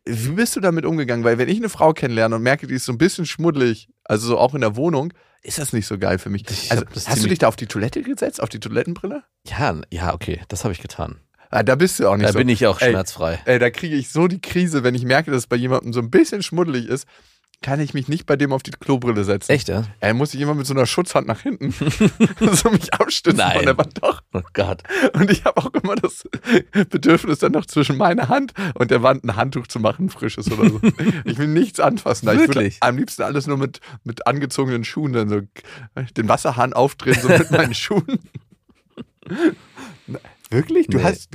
wie 0.05 0.29
bist 0.29 0.55
du 0.55 0.59
damit 0.59 0.85
umgegangen? 0.85 1.23
Weil 1.23 1.38
wenn 1.38 1.50
ich 1.50 1.57
eine 1.57 1.69
Frau 1.69 1.93
kennenlerne 1.93 2.35
und 2.35 2.43
merke, 2.43 2.67
die 2.67 2.75
ist 2.75 2.85
so 2.85 2.91
ein 2.91 2.97
bisschen 2.97 3.25
schmuddelig, 3.25 3.89
also 4.03 4.27
so 4.27 4.38
auch 4.38 4.55
in 4.55 4.61
der 4.61 4.75
Wohnung, 4.75 5.13
ist 5.43 5.60
das 5.60 5.74
nicht 5.74 5.88
so 5.88 5.98
geil 5.98 6.19
für 6.19 6.29
mich. 6.29 6.43
Ich 6.50 6.71
Also 6.71 6.86
hast 7.07 7.24
du 7.24 7.27
dich 7.27 7.39
da 7.39 7.48
auf 7.48 7.55
die 7.55 7.67
Toilette 7.67 8.01
gesetzt, 8.01 8.41
auf 8.41 8.50
die 8.50 8.60
Toilettenbrille? 8.60 9.24
Ja, 9.48 9.75
ja, 9.91 10.13
okay, 10.13 10.41
das 10.48 10.63
habe 10.63 10.74
ich 10.74 10.81
getan. 10.81 11.19
Ah, 11.50 11.63
da 11.63 11.75
bist 11.75 12.00
du 12.00 12.07
auch 12.07 12.15
nicht 12.15 12.27
Da 12.29 12.31
so. 12.33 12.38
bin 12.39 12.48
ich 12.48 12.65
auch 12.65 12.79
Ey, 12.79 12.91
schmerzfrei. 12.91 13.41
Ey, 13.45 13.60
da 13.60 13.69
kriege 13.69 13.95
ich 13.95 14.10
so 14.10 14.27
die 14.27 14.39
Krise, 14.39 14.83
wenn 14.83 14.95
ich 14.95 15.03
merke, 15.03 15.31
dass 15.31 15.39
es 15.39 15.48
bei 15.48 15.57
jemandem 15.57 15.91
so 15.91 16.00
ein 16.00 16.10
bisschen 16.10 16.41
schmuddelig 16.43 16.88
ist, 16.88 17.05
kann 17.61 17.79
ich 17.79 17.93
mich 17.93 18.07
nicht 18.07 18.25
bei 18.25 18.35
dem 18.35 18.53
auf 18.53 18.63
die 18.63 18.71
Klobrille 18.71 19.23
setzen. 19.23 19.51
Echt, 19.51 19.67
ja? 19.69 19.83
Ey, 19.99 20.13
muss 20.13 20.33
ich 20.33 20.41
immer 20.41 20.55
mit 20.55 20.65
so 20.65 20.73
einer 20.73 20.85
Schutzhand 20.87 21.27
nach 21.27 21.41
hinten 21.41 21.71
so 22.39 22.69
mich 22.71 22.91
abstützen 22.93 23.37
Nein. 23.37 23.57
von 23.57 23.65
der 23.65 23.77
Wand. 23.77 24.03
Doch. 24.03 24.21
Oh 24.33 24.41
Gott. 24.53 24.81
Und 25.13 25.29
ich 25.29 25.45
habe 25.45 25.57
auch 25.61 25.71
immer 25.75 25.95
das 25.95 26.23
Bedürfnis, 26.89 27.39
dann 27.39 27.51
noch 27.51 27.65
zwischen 27.67 27.97
meiner 27.97 28.29
Hand 28.29 28.53
und 28.75 28.89
der 28.89 29.03
Wand 29.03 29.23
ein 29.23 29.35
Handtuch 29.35 29.67
zu 29.67 29.79
machen, 29.79 30.09
frisches 30.09 30.51
oder 30.51 30.69
so. 30.69 30.81
Ich 31.25 31.37
will 31.37 31.47
nichts 31.47 31.79
anfassen. 31.79 32.25
da. 32.25 32.33
Ich 32.33 32.39
würde 32.39 32.55
Wirklich? 32.55 32.77
am 32.81 32.97
liebsten 32.97 33.21
alles 33.23 33.45
nur 33.45 33.57
mit, 33.57 33.79
mit 34.03 34.25
angezogenen 34.25 34.83
Schuhen, 34.83 35.13
dann 35.13 35.29
so 35.29 35.41
den 36.17 36.27
Wasserhahn 36.29 36.73
aufdrehen, 36.73 37.19
so 37.21 37.27
mit 37.29 37.51
meinen 37.51 37.73
Schuhen. 37.75 38.19
Wirklich? 40.49 40.87
Du 40.87 40.97
Nee. 40.97 41.03
hast. 41.03 41.29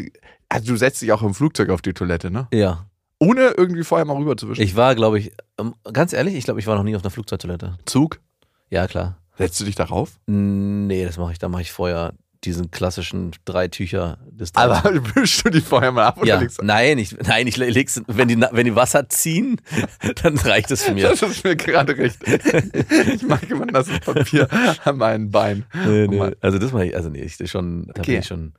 Also 0.49 0.67
du 0.73 0.77
setzt 0.77 1.03
dich 1.03 1.13
auch 1.13 1.23
im 1.23 1.35
Flugzeug 1.35 1.71
auf 1.71 1.83
die 1.83 1.93
Toilette, 1.95 2.31
ne? 2.31 2.47
Ja. 2.53 2.87
Ohne 3.19 3.55
irgendwie 3.57 3.83
vorher 3.85 4.05
mal 4.05 4.17
rüberzuwischen. 4.17 4.63
Ich 4.63 4.77
war, 4.77 4.95
glaube 4.95 5.19
ich, 5.19 5.33
ähm, 5.59 5.75
ganz 5.93 6.13
ehrlich, 6.13 6.35
ich 6.35 6.45
glaube, 6.45 6.61
ich 6.61 6.67
war 6.67 6.77
noch 6.77 6.83
nie 6.85 6.95
auf 6.97 7.03
einer 7.03 7.11
Flugzeugtoilette. 7.11 7.79
Zug? 7.87 8.21
Ja, 8.69 8.87
klar. 8.87 9.19
Setzt 9.39 9.61
du 9.61 9.65
dich 9.65 9.75
darauf? 9.75 10.13
Nee, 10.27 11.05
das 11.05 11.17
mache 11.19 11.33
ich, 11.33 11.39
da 11.39 11.49
mache 11.49 11.63
ich 11.63 11.73
vorher 11.73 12.13
diesen 12.45 12.71
klassischen 12.71 13.33
drei 13.45 13.67
Tücher 13.69 14.19
des 14.31 14.55
Aber 14.55 14.83
wischst 15.15 15.45
du 15.47 15.51
die 15.51 15.61
vorher 15.61 15.91
mal 15.93 16.05
ab 16.05 16.19
oder 16.19 16.27
ja, 16.29 16.39
legst 16.41 16.61
du 16.61 16.65
nein, 16.65 16.99
ich, 16.99 17.17
nein, 17.19 17.47
ich 17.47 17.57
leg's, 17.57 18.01
wenn 18.07 18.29
die, 18.29 18.39
wenn 18.39 18.65
die 18.67 18.77
Wasser 18.77 19.09
ziehen, 19.09 19.61
dann 20.23 20.37
reicht 20.39 20.71
es 20.71 20.85
für 20.85 20.93
mir. 20.95 21.09
Das 21.09 21.23
ist 21.23 21.43
mir 21.45 21.57
gerade 21.57 21.97
recht. 21.97 22.19
Ich 23.15 23.23
mag 23.27 23.49
immer 23.51 23.67
nasses 23.67 23.99
Papier 24.01 24.49
an 24.85 24.99
meinen 24.99 25.31
Beinen. 25.31 25.65
Nee, 25.87 26.05
Oh 26.05 26.11
nee. 26.11 26.37
Also 26.41 26.59
das 26.59 26.73
mache 26.73 26.87
ich, 26.87 26.97
also 26.97 27.09
nee, 27.09 27.23
ich 27.23 27.51
schon, 27.51 27.87
da 27.87 28.01
Okay. 28.01 28.13
bin 28.13 28.21
ich 28.21 28.27
schon. 28.27 28.53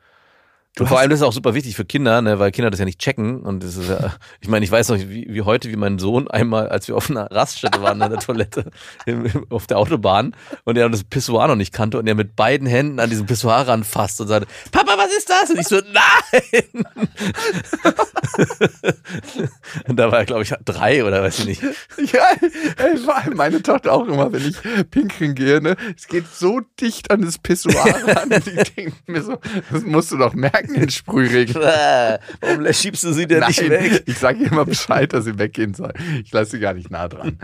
Du 0.78 0.84
Und 0.84 0.90
vor 0.90 1.00
allem 1.00 1.10
das 1.10 1.20
ist 1.20 1.26
auch 1.26 1.34
super 1.34 1.56
wichtig 1.56 1.76
für 1.76 1.86
Kinder, 1.86 2.22
ne, 2.22 2.38
weil 2.38 2.52
Kinder 2.52 2.70
das 2.70 2.80
ja 2.80 2.86
nicht 2.86 3.00
checken. 3.00 3.42
Und 3.42 3.64
das 3.64 3.76
ist 3.76 3.90
ja, 3.90 4.14
ich 4.42 4.48
meine, 4.48 4.64
ich 4.64 4.72
weiß 4.72 4.90
noch, 4.90 4.98
wie, 4.98 5.26
wie 5.28 5.42
heute, 5.42 5.70
wie 5.72 5.76
mein 5.76 5.98
Sohn 5.98 6.30
einmal, 6.30 6.70
als 6.70 6.88
wir 6.88 6.96
auf 6.96 7.10
einer 7.10 7.32
Raststätte 7.32 7.82
waren 7.82 8.00
an 8.02 8.12
der 8.12 8.20
Toilette 8.20 8.70
im, 9.08 9.26
im, 9.26 9.48
auf 9.50 9.66
der 9.66 9.80
Autobahn 9.80 10.36
und 10.66 10.78
er 10.78 10.88
das 10.90 11.04
Pissoir 11.04 11.48
noch 11.48 11.56
nicht 11.56 11.74
kannte 11.74 11.98
und 11.98 12.08
er 12.08 12.14
mit 12.14 12.36
beiden 12.36 12.68
Händen 12.68 13.00
an 13.00 13.10
diesem 13.10 13.26
Pissoir 13.26 13.68
ranfasst 13.68 14.22
und 14.22 14.28
sagte, 14.28 14.48
Papa, 14.72 14.87
was 15.08 15.18
ist 15.18 15.30
das? 15.30 15.50
Und 15.50 15.60
ich 15.60 15.68
so, 15.68 15.82
nein! 15.92 16.86
und 19.88 19.96
da 19.98 20.12
war 20.12 20.20
er, 20.20 20.26
glaube 20.26 20.44
ich, 20.44 20.54
drei 20.66 21.04
oder 21.04 21.24
weiß 21.24 21.40
ich 21.40 21.46
nicht. 21.46 21.62
Ja, 22.14 22.30
ey, 22.78 22.98
vor 22.98 23.18
allem 23.18 23.36
meine 23.36 23.62
Tochter 23.62 23.94
auch 23.94 24.08
immer, 24.08 24.32
wenn 24.32 24.48
ich 24.48 24.58
pinkeln 24.92 25.36
gehe, 25.36 25.62
ne? 25.62 25.76
Es 25.96 26.08
geht 26.08 26.26
so 26.28 26.62
dicht 26.80 27.12
an 27.12 27.22
das 27.22 27.38
Pissoir 27.38 27.86
ran. 28.08 28.30
Die 28.30 28.74
denkt 28.76 29.08
mir 29.08 29.22
so, 29.24 29.38
das 29.72 29.84
musst 29.84 30.12
du 30.12 30.18
doch 30.18 30.34
merken, 30.34 30.74
den 30.76 30.90
Sprühregen. 30.90 31.56
Warum 31.56 32.74
schiebst 32.74 33.04
du 33.04 33.14
sie 33.14 33.28
denn 33.28 33.46
nicht 33.46 33.68
weg? 33.68 34.04
ich 34.06 34.18
sage 34.18 34.40
ihr 34.40 34.52
immer 34.52 34.66
Bescheid, 34.66 35.12
dass 35.12 35.26
sie 35.26 35.38
weggehen 35.38 35.74
soll. 35.74 35.94
Ich 36.24 36.32
lasse 36.32 36.52
sie 36.52 36.60
gar 36.60 36.74
nicht 36.74 36.92
nah 36.92 37.08
dran. 37.08 37.38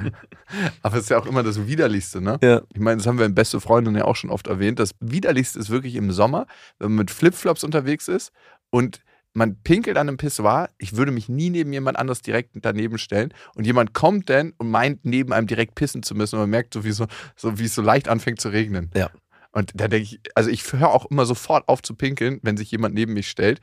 Aber 0.81 0.97
es 0.97 1.03
ist 1.03 1.09
ja 1.09 1.17
auch 1.19 1.25
immer 1.25 1.43
das 1.43 1.67
Widerlichste, 1.67 2.21
ne? 2.21 2.37
Ja. 2.41 2.61
Ich 2.73 2.79
meine, 2.79 2.97
das 2.97 3.07
haben 3.07 3.17
wir 3.17 3.25
in 3.25 3.35
Beste 3.35 3.59
Freundin 3.59 3.95
ja 3.95 4.05
auch 4.05 4.15
schon 4.15 4.29
oft 4.29 4.47
erwähnt. 4.47 4.79
Das 4.79 4.91
Widerlichste 4.99 5.59
ist 5.59 5.69
wirklich 5.69 5.95
im 5.95 6.11
Sommer, 6.11 6.45
wenn 6.79 6.89
man 6.89 6.97
mit 6.97 7.11
Flipflops 7.53 7.63
unterwegs 7.63 8.07
ist 8.07 8.31
und 8.69 9.01
man 9.35 9.55
pinkelt 9.63 9.97
an 9.97 10.07
einem 10.07 10.17
Pissoir. 10.17 10.69
Ich 10.77 10.95
würde 10.95 11.11
mich 11.11 11.27
nie 11.27 11.49
neben 11.49 11.73
jemand 11.73 11.97
anders 11.97 12.21
direkt 12.21 12.51
daneben 12.53 12.99
stellen. 12.99 13.33
Und 13.55 13.65
jemand 13.65 13.93
kommt 13.93 14.29
dann 14.29 14.53
und 14.57 14.69
meint, 14.69 15.05
neben 15.05 15.33
einem 15.33 15.47
direkt 15.47 15.73
pissen 15.73 16.03
zu 16.03 16.13
müssen. 16.13 16.35
Und 16.35 16.41
man 16.41 16.49
merkt 16.51 16.75
so, 16.75 16.83
wie, 16.83 16.91
so, 16.91 17.07
so, 17.35 17.57
wie 17.57 17.65
es 17.65 17.73
so 17.73 17.81
leicht 17.81 18.07
anfängt 18.09 18.39
zu 18.39 18.49
regnen. 18.49 18.91
Ja. 18.95 19.09
Und 19.51 19.71
da 19.73 19.87
denke 19.87 20.03
ich, 20.03 20.19
also 20.35 20.51
ich 20.51 20.71
höre 20.71 20.89
auch 20.89 21.07
immer 21.07 21.25
sofort 21.25 21.67
auf 21.67 21.81
zu 21.81 21.95
pinkeln, 21.95 22.39
wenn 22.43 22.57
sich 22.57 22.69
jemand 22.69 22.93
neben 22.93 23.13
mich 23.13 23.27
stellt. 23.27 23.59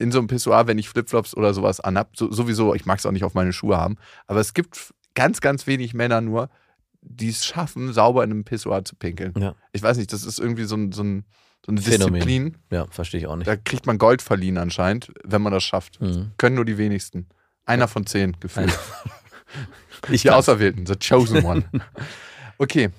In 0.00 0.10
so 0.10 0.18
einem 0.18 0.26
Pissoir, 0.26 0.66
wenn 0.66 0.78
ich 0.78 0.88
Flipflops 0.88 1.36
oder 1.36 1.54
sowas 1.54 1.78
anhab. 1.78 2.16
So, 2.16 2.32
sowieso, 2.32 2.74
ich 2.74 2.84
mag 2.84 2.98
es 2.98 3.06
auch 3.06 3.12
nicht 3.12 3.22
auf 3.22 3.34
meine 3.34 3.52
Schuhe 3.52 3.76
haben. 3.76 3.98
Aber 4.26 4.40
es 4.40 4.54
gibt 4.54 4.92
ganz, 5.14 5.40
ganz 5.40 5.68
wenig 5.68 5.94
Männer 5.94 6.20
nur, 6.20 6.50
die 7.00 7.28
es 7.28 7.46
schaffen, 7.46 7.92
sauber 7.92 8.24
in 8.24 8.32
einem 8.32 8.44
Pissoir 8.44 8.84
zu 8.84 8.96
pinkeln. 8.96 9.34
Ja. 9.38 9.54
Ich 9.70 9.84
weiß 9.84 9.98
nicht, 9.98 10.12
das 10.12 10.24
ist 10.24 10.40
irgendwie 10.40 10.64
so, 10.64 10.74
ein, 10.74 10.90
so, 10.90 11.04
ein, 11.04 11.24
so 11.64 11.72
eine 11.72 11.80
Phänomen. 11.80 12.14
Disziplin. 12.14 12.56
Ja, 12.70 12.86
verstehe 12.90 13.20
ich 13.20 13.26
auch 13.26 13.36
nicht. 13.36 13.46
Da 13.46 13.56
kriegt 13.56 13.86
man 13.86 13.98
Gold 13.98 14.22
verliehen 14.22 14.58
anscheinend, 14.58 15.12
wenn 15.24 15.42
man 15.42 15.52
das 15.52 15.62
schafft. 15.64 16.00
Mhm. 16.00 16.32
Können 16.36 16.56
nur 16.56 16.64
die 16.64 16.78
wenigsten. 16.78 17.28
Einer 17.64 17.88
von 17.88 18.06
zehn 18.06 18.36
gefühlt. 18.40 18.76
Ich 20.10 20.22
Die 20.22 20.28
kann's. 20.28 20.48
Auserwählten, 20.48 20.86
the 20.86 20.96
chosen 20.96 21.44
one. 21.44 21.64
Okay, 22.58 22.90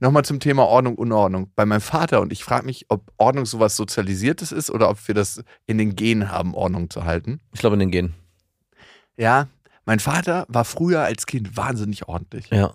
nochmal 0.00 0.24
zum 0.24 0.40
Thema 0.40 0.64
Ordnung, 0.64 0.94
Unordnung. 0.96 1.50
Bei 1.54 1.66
meinem 1.66 1.80
Vater 1.80 2.20
und 2.20 2.32
ich 2.32 2.44
frage 2.44 2.66
mich, 2.66 2.86
ob 2.88 3.12
Ordnung 3.16 3.46
sowas 3.46 3.76
Sozialisiertes 3.76 4.52
ist 4.52 4.70
oder 4.70 4.88
ob 4.90 5.06
wir 5.08 5.14
das 5.14 5.42
in 5.66 5.78
den 5.78 5.94
Genen 5.96 6.30
haben, 6.30 6.54
Ordnung 6.54 6.88
zu 6.90 7.04
halten. 7.04 7.40
Ich 7.52 7.60
glaube 7.60 7.74
in 7.74 7.80
den 7.80 7.90
Gen. 7.90 8.14
Ja, 9.16 9.48
mein 9.84 9.98
Vater 10.00 10.46
war 10.48 10.64
früher 10.64 11.02
als 11.02 11.26
Kind 11.26 11.56
wahnsinnig 11.56 12.08
ordentlich. 12.08 12.48
Ja. 12.50 12.72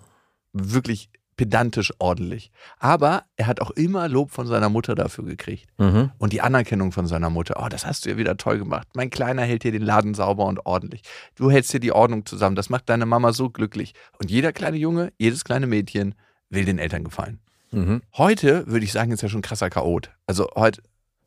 Wirklich 0.52 1.08
pedantisch 1.36 1.92
ordentlich. 1.98 2.50
Aber 2.78 3.24
er 3.36 3.46
hat 3.46 3.60
auch 3.60 3.70
immer 3.72 4.08
Lob 4.08 4.30
von 4.30 4.46
seiner 4.46 4.68
Mutter 4.68 4.94
dafür 4.94 5.24
gekriegt. 5.24 5.66
Mhm. 5.78 6.10
Und 6.18 6.32
die 6.32 6.40
Anerkennung 6.40 6.92
von 6.92 7.06
seiner 7.06 7.30
Mutter. 7.30 7.62
Oh, 7.62 7.68
das 7.68 7.86
hast 7.86 8.04
du 8.04 8.10
ja 8.10 8.16
wieder 8.16 8.36
toll 8.36 8.58
gemacht. 8.58 8.88
Mein 8.94 9.10
Kleiner 9.10 9.42
hält 9.42 9.62
hier 9.62 9.72
den 9.72 9.82
Laden 9.82 10.14
sauber 10.14 10.46
und 10.46 10.64
ordentlich. 10.66 11.02
Du 11.34 11.50
hältst 11.50 11.70
hier 11.70 11.80
die 11.80 11.92
Ordnung 11.92 12.26
zusammen. 12.26 12.56
Das 12.56 12.70
macht 12.70 12.88
deine 12.88 13.06
Mama 13.06 13.32
so 13.32 13.50
glücklich. 13.50 13.94
Und 14.18 14.30
jeder 14.30 14.52
kleine 14.52 14.76
Junge, 14.76 15.12
jedes 15.18 15.44
kleine 15.44 15.66
Mädchen 15.66 16.14
will 16.50 16.64
den 16.64 16.78
Eltern 16.78 17.04
gefallen. 17.04 17.40
Mhm. 17.70 18.02
Heute 18.16 18.66
würde 18.66 18.84
ich 18.84 18.92
sagen, 18.92 19.10
ist 19.10 19.22
ja 19.22 19.28
schon 19.28 19.42
krasser 19.42 19.70
Chaot. 19.70 20.10
Also 20.26 20.48
heute, 20.54 20.82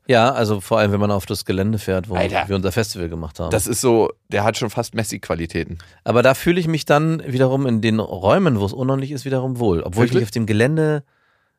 Ja, 0.08 0.32
also 0.32 0.62
vor 0.62 0.78
allem, 0.78 0.90
wenn 0.90 1.00
man 1.00 1.10
auf 1.10 1.26
das 1.26 1.44
Gelände 1.44 1.78
fährt, 1.78 2.08
wo 2.08 2.14
Alter. 2.14 2.48
wir 2.48 2.56
unser 2.56 2.72
Festival 2.72 3.10
gemacht 3.10 3.38
haben. 3.38 3.50
das 3.50 3.66
ist 3.66 3.82
so, 3.82 4.10
der 4.28 4.42
hat 4.42 4.56
schon 4.56 4.70
fast 4.70 4.94
Messi-Qualitäten. 4.94 5.78
Aber 6.02 6.22
da 6.22 6.32
fühle 6.32 6.58
ich 6.58 6.66
mich 6.66 6.86
dann 6.86 7.22
wiederum 7.26 7.66
in 7.66 7.82
den 7.82 8.00
Räumen, 8.00 8.58
wo 8.58 8.64
es 8.64 8.72
unordentlich 8.72 9.10
ist, 9.12 9.26
wiederum 9.26 9.58
wohl. 9.58 9.82
Obwohl 9.82 10.06
ich 10.06 10.10
Wirklich? 10.12 10.22
mich 10.22 10.28
auf 10.28 10.30
dem 10.30 10.46
Gelände, 10.46 11.04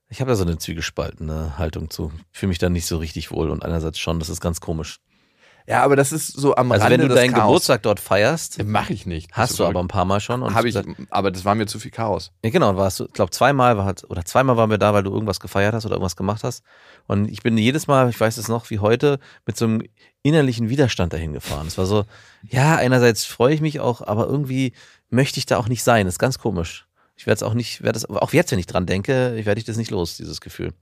ich 0.09 0.19
habe 0.19 0.31
da 0.31 0.35
so 0.35 0.43
eine 0.43 0.57
zwiegespaltene 0.57 1.59
Haltung 1.59 1.91
zu. 1.91 2.11
Fühle 2.31 2.49
mich 2.49 2.57
da 2.57 2.69
nicht 2.69 2.87
so 2.87 2.97
richtig 2.97 3.31
wohl 3.31 3.51
und 3.51 3.63
einerseits 3.63 3.99
schon, 3.99 4.17
das 4.17 4.29
ist 4.29 4.41
ganz 4.41 4.59
komisch. 4.59 4.99
Ja, 5.69 5.83
aber 5.83 5.95
das 5.95 6.11
ist 6.11 6.27
so 6.27 6.55
am 6.55 6.71
Also 6.71 6.81
Rande 6.83 6.95
wenn 6.97 7.01
du 7.01 7.13
des 7.13 7.15
deinen 7.21 7.31
Chaos. 7.33 7.43
Geburtstag 7.45 7.83
dort 7.83 7.99
feierst, 7.99 8.63
Mache 8.63 8.91
ich 8.91 9.05
nicht. 9.05 9.31
hast 9.33 9.59
du 9.59 9.65
aber 9.65 9.79
ein 9.79 9.87
paar 9.87 10.03
Mal 10.05 10.19
schon. 10.19 10.41
Und 10.41 10.55
Habe 10.55 10.67
ich, 10.67 10.73
das- 10.73 10.85
aber 11.11 11.29
das 11.29 11.45
war 11.45 11.53
mir 11.53 11.67
zu 11.67 11.77
viel 11.79 11.91
Chaos. 11.91 12.31
Ja, 12.43 12.49
genau, 12.49 12.75
warst 12.75 12.99
du, 12.99 13.05
ich 13.05 13.13
glaube, 13.13 13.29
zweimal 13.29 13.77
war 13.77 13.85
halt, 13.85 14.03
oder 14.09 14.25
zweimal 14.25 14.57
waren 14.57 14.71
wir 14.71 14.79
da, 14.79 14.95
weil 14.95 15.03
du 15.03 15.11
irgendwas 15.13 15.39
gefeiert 15.39 15.75
hast 15.75 15.85
oder 15.85 15.93
irgendwas 15.95 16.15
gemacht 16.15 16.43
hast. 16.43 16.63
Und 17.05 17.29
ich 17.29 17.43
bin 17.43 17.55
jedes 17.55 17.85
Mal, 17.85 18.09
ich 18.09 18.19
weiß 18.19 18.37
es 18.37 18.47
noch 18.47 18.69
wie 18.71 18.79
heute, 18.79 19.19
mit 19.45 19.57
so 19.57 19.65
einem 19.65 19.83
innerlichen 20.23 20.69
Widerstand 20.69 21.13
dahin 21.13 21.33
gefahren. 21.33 21.67
Es 21.67 21.77
war 21.77 21.85
so, 21.85 22.05
ja, 22.43 22.75
einerseits 22.75 23.25
freue 23.25 23.53
ich 23.53 23.61
mich 23.61 23.79
auch, 23.79 24.01
aber 24.01 24.25
irgendwie 24.25 24.73
möchte 25.11 25.37
ich 25.37 25.45
da 25.45 25.57
auch 25.57 25.67
nicht 25.67 25.83
sein. 25.83 26.07
Das 26.07 26.15
ist 26.15 26.19
ganz 26.19 26.39
komisch. 26.39 26.87
Ich 27.15 27.27
werde 27.27 27.35
es 27.35 27.43
auch 27.43 27.53
nicht, 27.53 27.83
werde 27.83 27.97
es, 27.97 28.09
auch 28.09 28.33
jetzt, 28.33 28.51
wenn 28.51 28.57
ich 28.59 28.65
dran 28.65 28.87
denke, 28.87 29.35
ich 29.37 29.45
werde 29.45 29.59
ich 29.59 29.65
das 29.65 29.77
nicht 29.77 29.91
los, 29.91 30.17
dieses 30.17 30.41
Gefühl. 30.41 30.73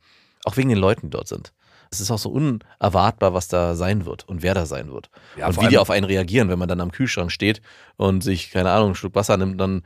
Auch 0.45 0.55
wegen 0.55 0.69
den 0.69 0.77
Leuten, 0.77 1.07
die 1.07 1.09
dort 1.09 1.27
sind. 1.27 1.51
Es 1.91 1.99
ist 2.01 2.11
auch 2.11 2.17
so 2.19 2.29
unerwartbar, 2.29 3.33
was 3.33 3.47
da 3.47 3.75
sein 3.75 4.05
wird 4.05 4.27
und 4.27 4.41
wer 4.43 4.53
da 4.53 4.65
sein 4.65 4.91
wird. 4.91 5.09
Ja, 5.37 5.47
und 5.47 5.61
wie 5.61 5.67
die 5.67 5.77
auf 5.77 5.89
einen 5.89 6.05
reagieren, 6.05 6.49
wenn 6.49 6.59
man 6.59 6.67
dann 6.67 6.81
am 6.81 6.91
Kühlschrank 6.91 7.31
steht 7.31 7.61
und 7.95 8.23
sich, 8.23 8.51
keine 8.51 8.71
Ahnung, 8.71 8.87
einen 8.87 8.95
Schluck 8.95 9.15
Wasser 9.15 9.37
nimmt, 9.37 9.59
dann 9.59 9.83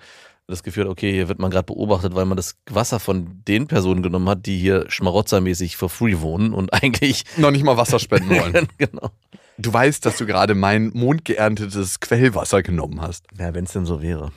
das 0.48 0.64
Gefühl 0.64 0.84
hat, 0.84 0.92
okay, 0.92 1.12
hier 1.14 1.30
wird 1.30 1.40
man 1.40 1.50
gerade 1.52 1.66
beobachtet, 1.66 2.14
weil 2.14 2.26
man 2.26 2.36
das 2.36 2.58
Wasser 2.70 3.00
von 3.00 3.42
den 3.48 3.68
Personen 3.68 4.04
genommen 4.04 4.28
hat, 4.28 4.46
die 4.46 4.58
hier 4.58 4.86
schmarotzermäßig 4.90 5.78
for 5.78 5.90
free 5.90 6.20
wohnen 6.20 6.54
und 6.54 6.74
eigentlich 6.84 7.24
Noch 7.38 7.52
nicht 7.52 7.64
mal 7.64 7.78
Wasser 7.78 8.00
spenden 8.00 8.30
wollen. 8.40 8.68
genau. 8.78 9.12
Du 9.58 9.72
weißt, 9.72 10.06
dass 10.06 10.18
du 10.18 10.26
gerade 10.26 10.56
mein 10.56 10.90
mondgeerntetes 10.94 12.00
Quellwasser 12.00 12.64
genommen 12.64 13.02
hast. 13.02 13.26
Ja, 13.38 13.54
wenn 13.54 13.66
es 13.66 13.74
denn 13.74 13.86
so 13.86 14.02
wäre. 14.02 14.32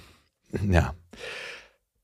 Ja. 0.68 0.94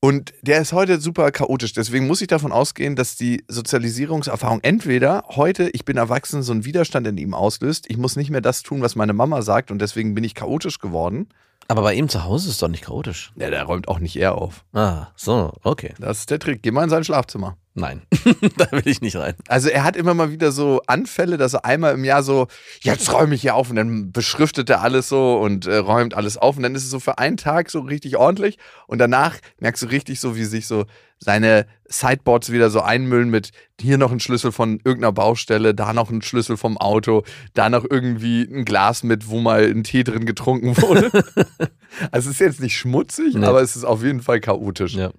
Und 0.03 0.33
der 0.41 0.59
ist 0.59 0.73
heute 0.73 0.99
super 0.99 1.31
chaotisch. 1.31 1.73
Deswegen 1.73 2.07
muss 2.07 2.21
ich 2.21 2.27
davon 2.27 2.51
ausgehen, 2.51 2.95
dass 2.95 3.17
die 3.17 3.43
Sozialisierungserfahrung 3.47 4.59
entweder 4.63 5.25
heute, 5.29 5.69
ich 5.69 5.85
bin 5.85 5.95
erwachsen, 5.95 6.41
so 6.41 6.53
einen 6.53 6.65
Widerstand 6.65 7.05
in 7.05 7.17
ihm 7.17 7.35
auslöst. 7.35 7.85
Ich 7.87 7.97
muss 7.97 8.15
nicht 8.15 8.31
mehr 8.31 8.41
das 8.41 8.63
tun, 8.63 8.81
was 8.81 8.95
meine 8.95 9.13
Mama 9.13 9.43
sagt 9.43 9.69
und 9.69 9.79
deswegen 9.79 10.15
bin 10.15 10.23
ich 10.23 10.33
chaotisch 10.33 10.79
geworden. 10.79 11.29
Aber 11.67 11.83
bei 11.83 11.93
ihm 11.93 12.09
zu 12.09 12.23
Hause 12.23 12.47
ist 12.47 12.55
es 12.55 12.59
doch 12.59 12.67
nicht 12.67 12.85
chaotisch. 12.85 13.31
Ja, 13.35 13.51
der 13.51 13.63
räumt 13.63 13.87
auch 13.87 13.99
nicht 13.99 14.15
er 14.15 14.35
auf. 14.35 14.65
Ah, 14.73 15.09
so, 15.15 15.53
okay. 15.61 15.93
Das 15.99 16.17
ist 16.17 16.31
der 16.31 16.39
Trick. 16.39 16.63
Geh 16.63 16.71
mal 16.71 16.83
in 16.83 16.89
sein 16.89 17.03
Schlafzimmer. 17.03 17.55
Nein, 17.73 18.01
da 18.57 18.69
will 18.73 18.85
ich 18.85 18.99
nicht 18.99 19.15
rein. 19.15 19.33
Also 19.47 19.69
er 19.69 19.85
hat 19.85 19.95
immer 19.95 20.13
mal 20.13 20.29
wieder 20.31 20.51
so 20.51 20.81
Anfälle, 20.87 21.37
dass 21.37 21.53
er 21.53 21.63
einmal 21.63 21.93
im 21.93 22.03
Jahr 22.03 22.21
so, 22.21 22.47
jetzt 22.81 23.13
räume 23.13 23.33
ich 23.33 23.41
hier 23.41 23.55
auf 23.55 23.69
und 23.69 23.77
dann 23.77 24.11
beschriftet 24.11 24.69
er 24.69 24.81
alles 24.81 25.07
so 25.07 25.39
und 25.39 25.67
äh, 25.67 25.77
räumt 25.77 26.13
alles 26.13 26.37
auf 26.37 26.57
und 26.57 26.63
dann 26.63 26.75
ist 26.75 26.83
es 26.83 26.89
so 26.89 26.99
für 26.99 27.17
einen 27.17 27.37
Tag 27.37 27.69
so 27.71 27.79
richtig 27.79 28.17
ordentlich 28.17 28.57
und 28.87 28.97
danach 28.97 29.37
merkst 29.59 29.83
du 29.83 29.87
richtig 29.87 30.19
so, 30.19 30.35
wie 30.35 30.43
sich 30.43 30.67
so 30.67 30.85
seine 31.17 31.65
Sideboards 31.87 32.51
wieder 32.51 32.69
so 32.71 32.81
einmüllen 32.81 33.29
mit 33.29 33.51
hier 33.79 33.97
noch 33.97 34.11
ein 34.11 34.19
Schlüssel 34.19 34.51
von 34.51 34.81
irgendeiner 34.83 35.13
Baustelle, 35.13 35.73
da 35.73 35.93
noch 35.93 36.09
ein 36.09 36.21
Schlüssel 36.21 36.57
vom 36.57 36.77
Auto, 36.77 37.23
da 37.53 37.69
noch 37.69 37.85
irgendwie 37.89 38.41
ein 38.43 38.65
Glas 38.65 39.03
mit, 39.03 39.29
wo 39.29 39.39
mal 39.39 39.63
ein 39.63 39.83
Tee 39.83 40.03
drin 40.03 40.25
getrunken 40.25 40.75
wurde. 40.81 41.09
also 42.11 42.29
es 42.29 42.35
ist 42.35 42.39
jetzt 42.39 42.59
nicht 42.59 42.77
schmutzig, 42.77 43.35
Nee. 43.35 43.45
aber 43.45 43.61
es 43.61 43.75
ist 43.77 43.85
auf 43.85 44.03
jeden 44.03 44.21
Fall 44.21 44.41
chaotisch. 44.41 44.95
Ja. 44.95 45.11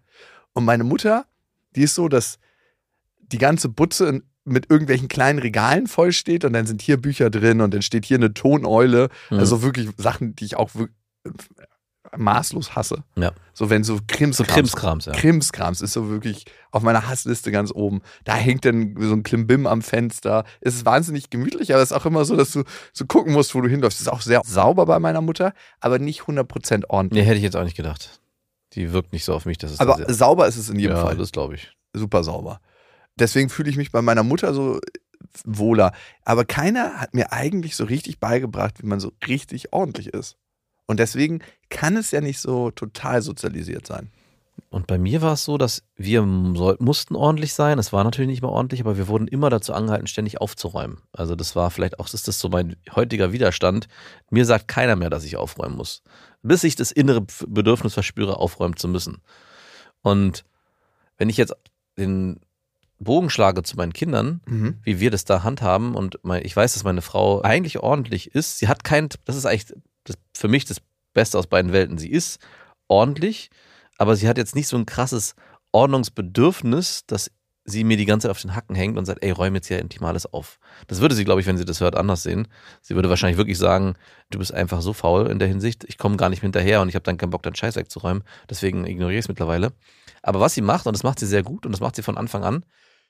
Und 0.54 0.64
meine 0.64 0.84
Mutter, 0.84 1.24
die 1.76 1.82
ist 1.82 1.94
so, 1.94 2.08
dass 2.08 2.38
die 3.18 3.38
ganze 3.38 3.68
Butze 3.68 4.22
mit 4.44 4.70
irgendwelchen 4.70 5.08
kleinen 5.08 5.38
Regalen 5.38 5.86
voll 5.86 6.12
steht 6.12 6.44
und 6.44 6.52
dann 6.52 6.66
sind 6.66 6.82
hier 6.82 6.96
Bücher 7.00 7.30
drin 7.30 7.60
und 7.60 7.72
dann 7.72 7.82
steht 7.82 8.04
hier 8.04 8.16
eine 8.16 8.34
Toneule. 8.34 9.08
Mhm. 9.30 9.38
Also 9.38 9.62
wirklich 9.62 9.88
Sachen, 9.96 10.34
die 10.34 10.44
ich 10.44 10.56
auch 10.56 10.70
wirk- 10.74 10.90
maßlos 12.14 12.74
hasse. 12.76 13.04
Ja. 13.16 13.32
So 13.54 13.70
wenn 13.70 13.84
so 13.84 13.96
So 13.96 14.02
Krimskrams. 14.06 14.48
Krimskrams, 14.52 15.04
ja. 15.06 15.12
Krimskrams 15.12 15.80
ist 15.80 15.92
so 15.92 16.10
wirklich 16.10 16.44
auf 16.70 16.82
meiner 16.82 17.08
Hassliste 17.08 17.50
ganz 17.52 17.70
oben. 17.72 18.02
Da 18.24 18.34
hängt 18.34 18.64
dann 18.66 18.96
so 18.98 19.14
ein 19.14 19.22
Klimbim 19.22 19.66
am 19.66 19.80
Fenster. 19.80 20.44
Es 20.60 20.74
ist 20.74 20.84
wahnsinnig 20.84 21.30
gemütlich, 21.30 21.72
aber 21.72 21.82
es 21.82 21.90
ist 21.90 21.96
auch 21.96 22.04
immer 22.04 22.24
so, 22.26 22.36
dass 22.36 22.52
du 22.52 22.64
so 22.92 23.06
gucken 23.06 23.32
musst, 23.32 23.54
wo 23.54 23.60
du 23.62 23.68
hinläufst. 23.68 24.00
Es 24.00 24.06
ist 24.08 24.12
auch 24.12 24.20
sehr 24.20 24.42
sauber 24.44 24.84
bei 24.84 24.98
meiner 24.98 25.22
Mutter, 25.22 25.54
aber 25.80 25.98
nicht 25.98 26.22
100% 26.22 26.84
ordentlich. 26.88 27.22
Nee, 27.22 27.26
hätte 27.26 27.38
ich 27.38 27.44
jetzt 27.44 27.56
auch 27.56 27.64
nicht 27.64 27.76
gedacht. 27.76 28.20
Die 28.74 28.92
wirkt 28.92 29.12
nicht 29.12 29.24
so 29.24 29.34
auf 29.34 29.44
mich, 29.46 29.58
dass 29.58 29.72
es 29.72 29.78
da 29.78 29.84
aber 29.84 29.96
sehr- 29.96 30.12
sauber 30.14 30.46
ist 30.46 30.56
es 30.56 30.68
in 30.68 30.78
jedem 30.78 30.96
ja, 30.96 31.02
Fall. 31.02 31.16
das 31.16 31.32
glaube 31.32 31.54
ich. 31.54 31.72
super 31.94 32.24
sauber. 32.24 32.60
Deswegen 33.18 33.50
fühle 33.50 33.68
ich 33.70 33.76
mich 33.76 33.92
bei 33.92 34.00
meiner 34.02 34.22
Mutter 34.22 34.54
so 34.54 34.80
wohler. 35.44 35.92
Aber 36.24 36.44
keiner 36.44 37.00
hat 37.00 37.14
mir 37.14 37.32
eigentlich 37.32 37.76
so 37.76 37.84
richtig 37.84 38.18
beigebracht, 38.18 38.82
wie 38.82 38.86
man 38.86 39.00
so 39.00 39.12
richtig 39.28 39.72
ordentlich 39.72 40.08
ist. 40.08 40.36
Und 40.86 40.98
deswegen 40.98 41.40
kann 41.70 41.96
es 41.96 42.10
ja 42.10 42.20
nicht 42.20 42.40
so 42.40 42.70
total 42.70 43.22
sozialisiert 43.22 43.86
sein. 43.86 44.10
Und 44.70 44.86
bei 44.86 44.96
mir 44.98 45.20
war 45.22 45.34
es 45.34 45.44
so, 45.44 45.58
dass 45.58 45.82
wir 45.96 46.26
soll, 46.54 46.76
mussten 46.80 47.14
ordentlich 47.14 47.52
sein. 47.52 47.78
Es 47.78 47.92
war 47.92 48.04
natürlich 48.04 48.28
nicht 48.30 48.42
mehr 48.42 48.50
ordentlich, 48.50 48.80
aber 48.80 48.96
wir 48.96 49.06
wurden 49.08 49.28
immer 49.28 49.50
dazu 49.50 49.74
angehalten, 49.74 50.06
ständig 50.06 50.40
aufzuräumen. 50.40 50.98
Also 51.12 51.34
das 51.36 51.54
war 51.56 51.70
vielleicht 51.70 51.98
auch, 52.00 52.12
ist 52.12 52.26
das 52.26 52.38
so 52.38 52.48
mein 52.48 52.76
heutiger 52.94 53.32
Widerstand. 53.32 53.86
Mir 54.30 54.44
sagt 54.46 54.68
keiner 54.68 54.96
mehr, 54.96 55.10
dass 55.10 55.24
ich 55.24 55.36
aufräumen 55.36 55.76
muss. 55.76 56.02
Bis 56.42 56.64
ich 56.64 56.74
das 56.74 56.90
innere 56.90 57.24
Bedürfnis 57.46 57.94
verspüre, 57.94 58.38
aufräumen 58.38 58.76
zu 58.76 58.88
müssen. 58.88 59.20
Und 60.00 60.44
wenn 61.18 61.28
ich 61.28 61.36
jetzt 61.36 61.54
den 61.98 62.40
Bogen 62.98 63.30
schlage 63.30 63.62
zu 63.62 63.76
meinen 63.76 63.92
Kindern, 63.92 64.40
Mhm. 64.46 64.78
wie 64.84 65.00
wir 65.00 65.10
das 65.10 65.24
da 65.24 65.42
handhaben 65.42 65.94
und 65.94 66.18
mein, 66.22 66.44
ich 66.44 66.56
weiß, 66.56 66.74
dass 66.74 66.84
meine 66.84 67.02
Frau 67.02 67.42
eigentlich 67.42 67.80
ordentlich 67.80 68.34
ist. 68.34 68.58
Sie 68.58 68.68
hat 68.68 68.84
kein, 68.84 69.08
das 69.24 69.36
ist 69.36 69.44
eigentlich 69.46 69.74
das, 70.04 70.16
für 70.34 70.48
mich 70.48 70.64
das 70.64 70.78
Beste 71.12 71.38
aus 71.38 71.46
beiden 71.46 71.72
Welten. 71.72 71.98
Sie 71.98 72.10
ist 72.10 72.38
ordentlich, 72.88 73.50
aber 73.98 74.16
sie 74.16 74.28
hat 74.28 74.38
jetzt 74.38 74.54
nicht 74.54 74.68
so 74.68 74.76
ein 74.76 74.86
krasses 74.86 75.34
Ordnungsbedürfnis, 75.72 77.06
dass 77.06 77.30
sie 77.64 77.84
mir 77.84 77.96
die 77.96 78.06
ganze 78.06 78.26
Zeit 78.26 78.32
auf 78.32 78.40
den 78.40 78.56
Hacken 78.56 78.74
hängt 78.74 78.98
und 78.98 79.04
sagt, 79.04 79.22
ey, 79.22 79.30
räum 79.30 79.54
jetzt 79.54 79.68
hier 79.68 79.78
endlich 79.78 80.00
mal 80.00 80.08
alles 80.08 80.32
auf. 80.32 80.58
Das 80.88 81.00
würde 81.00 81.14
sie, 81.14 81.24
glaube 81.24 81.40
ich, 81.40 81.46
wenn 81.46 81.56
sie 81.56 81.64
das 81.64 81.80
hört, 81.80 81.96
anders 81.96 82.22
sehen. 82.22 82.48
Sie 82.80 82.94
würde 82.96 83.08
wahrscheinlich 83.08 83.38
wirklich 83.38 83.58
sagen, 83.58 83.94
du 84.30 84.38
bist 84.38 84.52
einfach 84.52 84.82
so 84.82 84.92
faul 84.92 85.28
in 85.28 85.38
der 85.38 85.48
Hinsicht, 85.48 85.84
ich 85.84 85.98
komme 85.98 86.16
gar 86.16 86.28
nicht 86.28 86.40
hinterher 86.40 86.80
und 86.80 86.88
ich 86.88 86.94
habe 86.94 87.04
dann 87.04 87.18
keinen 87.18 87.30
Bock, 87.30 87.42
deinen 87.42 87.54
Scheiß 87.54 87.76
wegzuräumen. 87.76 88.24
Deswegen 88.50 88.84
ignoriere 88.84 89.18
ich 89.18 89.24
es 89.26 89.28
mittlerweile. 89.28 89.72
Aber 90.22 90.40
was 90.40 90.54
sie 90.54 90.60
macht, 90.60 90.86
und 90.86 90.94
das 90.94 91.04
macht 91.04 91.20
sie 91.20 91.26
sehr 91.26 91.42
gut 91.42 91.64
und 91.64 91.72
das 91.72 91.80
macht 91.80 91.96
sie 91.96 92.02
von 92.02 92.18
Anfang 92.18 92.42
an, 92.42 92.64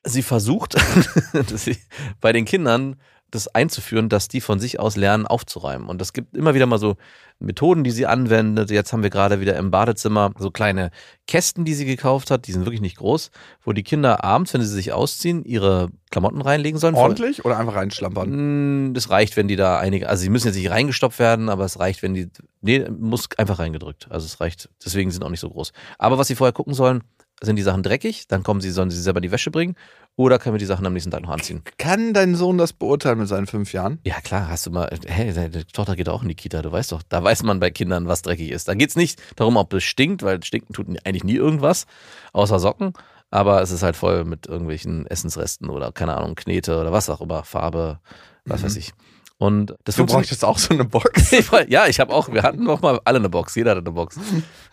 sie 0.05 0.23
versucht, 0.23 0.75
dass 1.33 1.65
sie 1.65 1.79
bei 2.21 2.33
den 2.33 2.45
Kindern 2.45 2.97
das 3.33 3.49
einzuführen, 3.49 4.09
dass 4.09 4.29
die 4.29 4.41
von 4.41 4.61
sich 4.61 4.79
aus 4.79 4.95
lernen, 4.95 5.27
aufzuräumen. 5.27 5.89
Und 5.89 6.01
es 6.01 6.13
gibt 6.13 6.37
immer 6.37 6.55
wieder 6.55 6.67
mal 6.67 6.79
so 6.79 6.97
Methoden, 7.41 7.83
die 7.83 7.91
sie 7.91 8.07
anwendet. 8.07 8.71
Jetzt 8.71 8.93
haben 8.93 9.03
wir 9.03 9.11
gerade 9.11 9.41
wieder 9.41 9.57
im 9.57 9.71
Badezimmer 9.71 10.33
so 10.39 10.51
kleine 10.51 10.91
Kästen, 11.27 11.65
die 11.65 11.75
sie 11.75 11.87
gekauft 11.87 12.31
hat. 12.31 12.47
Die 12.47 12.53
sind 12.53 12.67
wirklich 12.67 12.83
nicht 12.83 12.99
groß, 12.99 13.31
wo 13.65 13.73
die 13.73 13.83
Kinder 13.83 14.23
abends, 14.23 14.53
wenn 14.53 14.61
sie 14.61 14.69
sich 14.69 14.93
ausziehen, 14.93 15.45
ihre 15.45 15.89
Klamotten 16.11 16.43
reinlegen 16.43 16.79
sollen. 16.79 16.95
Ordentlich 16.95 17.45
oder 17.45 17.59
einfach 17.59 17.75
reinschlampern? 17.75 18.91
Mm, 18.91 18.95
Das 18.95 19.09
reicht, 19.09 19.37
wenn 19.39 19.49
die 19.49 19.57
da 19.57 19.79
einige, 19.79 20.11
also 20.11 20.23
sie 20.23 20.29
müssen 20.29 20.49
jetzt 20.49 20.57
nicht 20.57 20.71
reingestopft 20.71 21.19
werden, 21.19 21.49
aber 21.49 21.65
es 21.65 21.79
reicht, 21.79 22.03
wenn 22.03 22.13
die, 22.13 22.29
nee, 22.61 22.85
muss 22.91 23.29
einfach 23.39 23.59
reingedrückt. 23.59 24.09
Also 24.11 24.27
es 24.27 24.41
reicht, 24.41 24.69
deswegen 24.85 25.11
sind 25.11 25.25
auch 25.25 25.31
nicht 25.31 25.41
so 25.41 25.49
groß. 25.49 25.73
Aber 25.99 26.19
was 26.19 26.29
sie 26.29 26.37
vorher 26.37 26.53
gucken 26.53 26.75
sollen, 26.75 27.03
sind 27.43 27.57
die 27.57 27.63
Sachen 27.63 27.83
dreckig, 27.83 28.29
dann 28.29 28.43
kommen 28.43 28.61
sie, 28.61 28.71
sollen 28.71 28.91
sie 28.91 29.01
selber 29.01 29.21
die 29.21 29.33
Wäsche 29.33 29.51
bringen 29.51 29.75
oder 30.17 30.39
können 30.39 30.55
wir 30.55 30.59
die 30.59 30.67
Sachen 30.67 30.87
am 30.87 30.93
nächsten 30.93 31.11
Tag 31.11 31.23
noch 31.23 31.31
anziehen. 31.31 31.63
Kann 31.79 32.13
dein 32.13 32.35
Sohn 32.35 32.59
das 32.59 32.73
beurteilen 32.73 33.19
mit 33.19 33.29
seinen 33.29 33.47
fünf 33.47 33.73
Jahren? 33.73 33.99
Ja, 34.05 34.21
klar, 34.21 34.49
hast 34.49 34.67
du 34.67 34.71
mal, 34.71 34.91
hey, 35.07 35.33
deine 35.33 35.67
Tochter 35.67 35.97
geht 35.97 36.09
auch 36.09 36.23
in 36.23 36.29
die 36.29 36.35
Kita, 36.35 36.63
du 36.63 36.71
weißt 36.71 36.93
doch, 36.93 37.03
da 37.09 37.23
weiß 37.23 37.43
man 37.45 37.61
bei 37.61 37.71
Kindern, 37.71 38.09
was 38.09 38.23
dreckig 38.23 38.51
ist. 38.51 38.69
Da 38.69 38.75
geht's 38.75 38.97
nicht 38.97 39.21
darum, 39.37 39.57
ob 39.57 39.73
es 39.73 39.85
stinkt, 39.85 40.23
weil 40.23 40.43
stinken 40.43 40.75
tut 40.75 40.87
eigentlich 41.05 41.25
nie 41.25 41.37
irgendwas, 41.37 41.87
außer 42.33 42.59
Socken. 42.59 42.93
Aber 43.31 43.63
es 43.63 43.71
ist 43.71 43.83
halt 43.83 43.97
voll 43.97 44.25
mit 44.25 44.47
irgendwelchen 44.47 45.07
Essensresten 45.07 45.71
oder, 45.71 45.91
keine 45.91 46.19
Ahnung, 46.19 46.35
Knete 46.35 46.79
oder 46.79 46.93
was 46.93 47.09
auch 47.09 47.23
immer, 47.23 47.45
Farbe, 47.45 47.99
was 48.45 48.63
weiß 48.63 48.77
ich. 48.77 48.93
Und 49.43 49.75
das 49.83 49.97
Du 49.97 50.07
bräuchtest 50.07 50.45
auch 50.45 50.57
so 50.57 50.73
eine 50.73 50.85
Box. 50.85 51.33
Ja, 51.67 51.89
ich 51.89 51.99
habe 51.99 52.15
auch, 52.15 52.33
wir 52.33 52.45
hatten 52.45 52.63
noch 52.63 52.81
mal 52.81 53.01
alle 53.05 53.19
eine 53.19 53.29
Box, 53.29 53.57
jeder 53.57 53.73
hatte 53.73 53.81
eine 53.81 53.91
Box. 53.91 54.17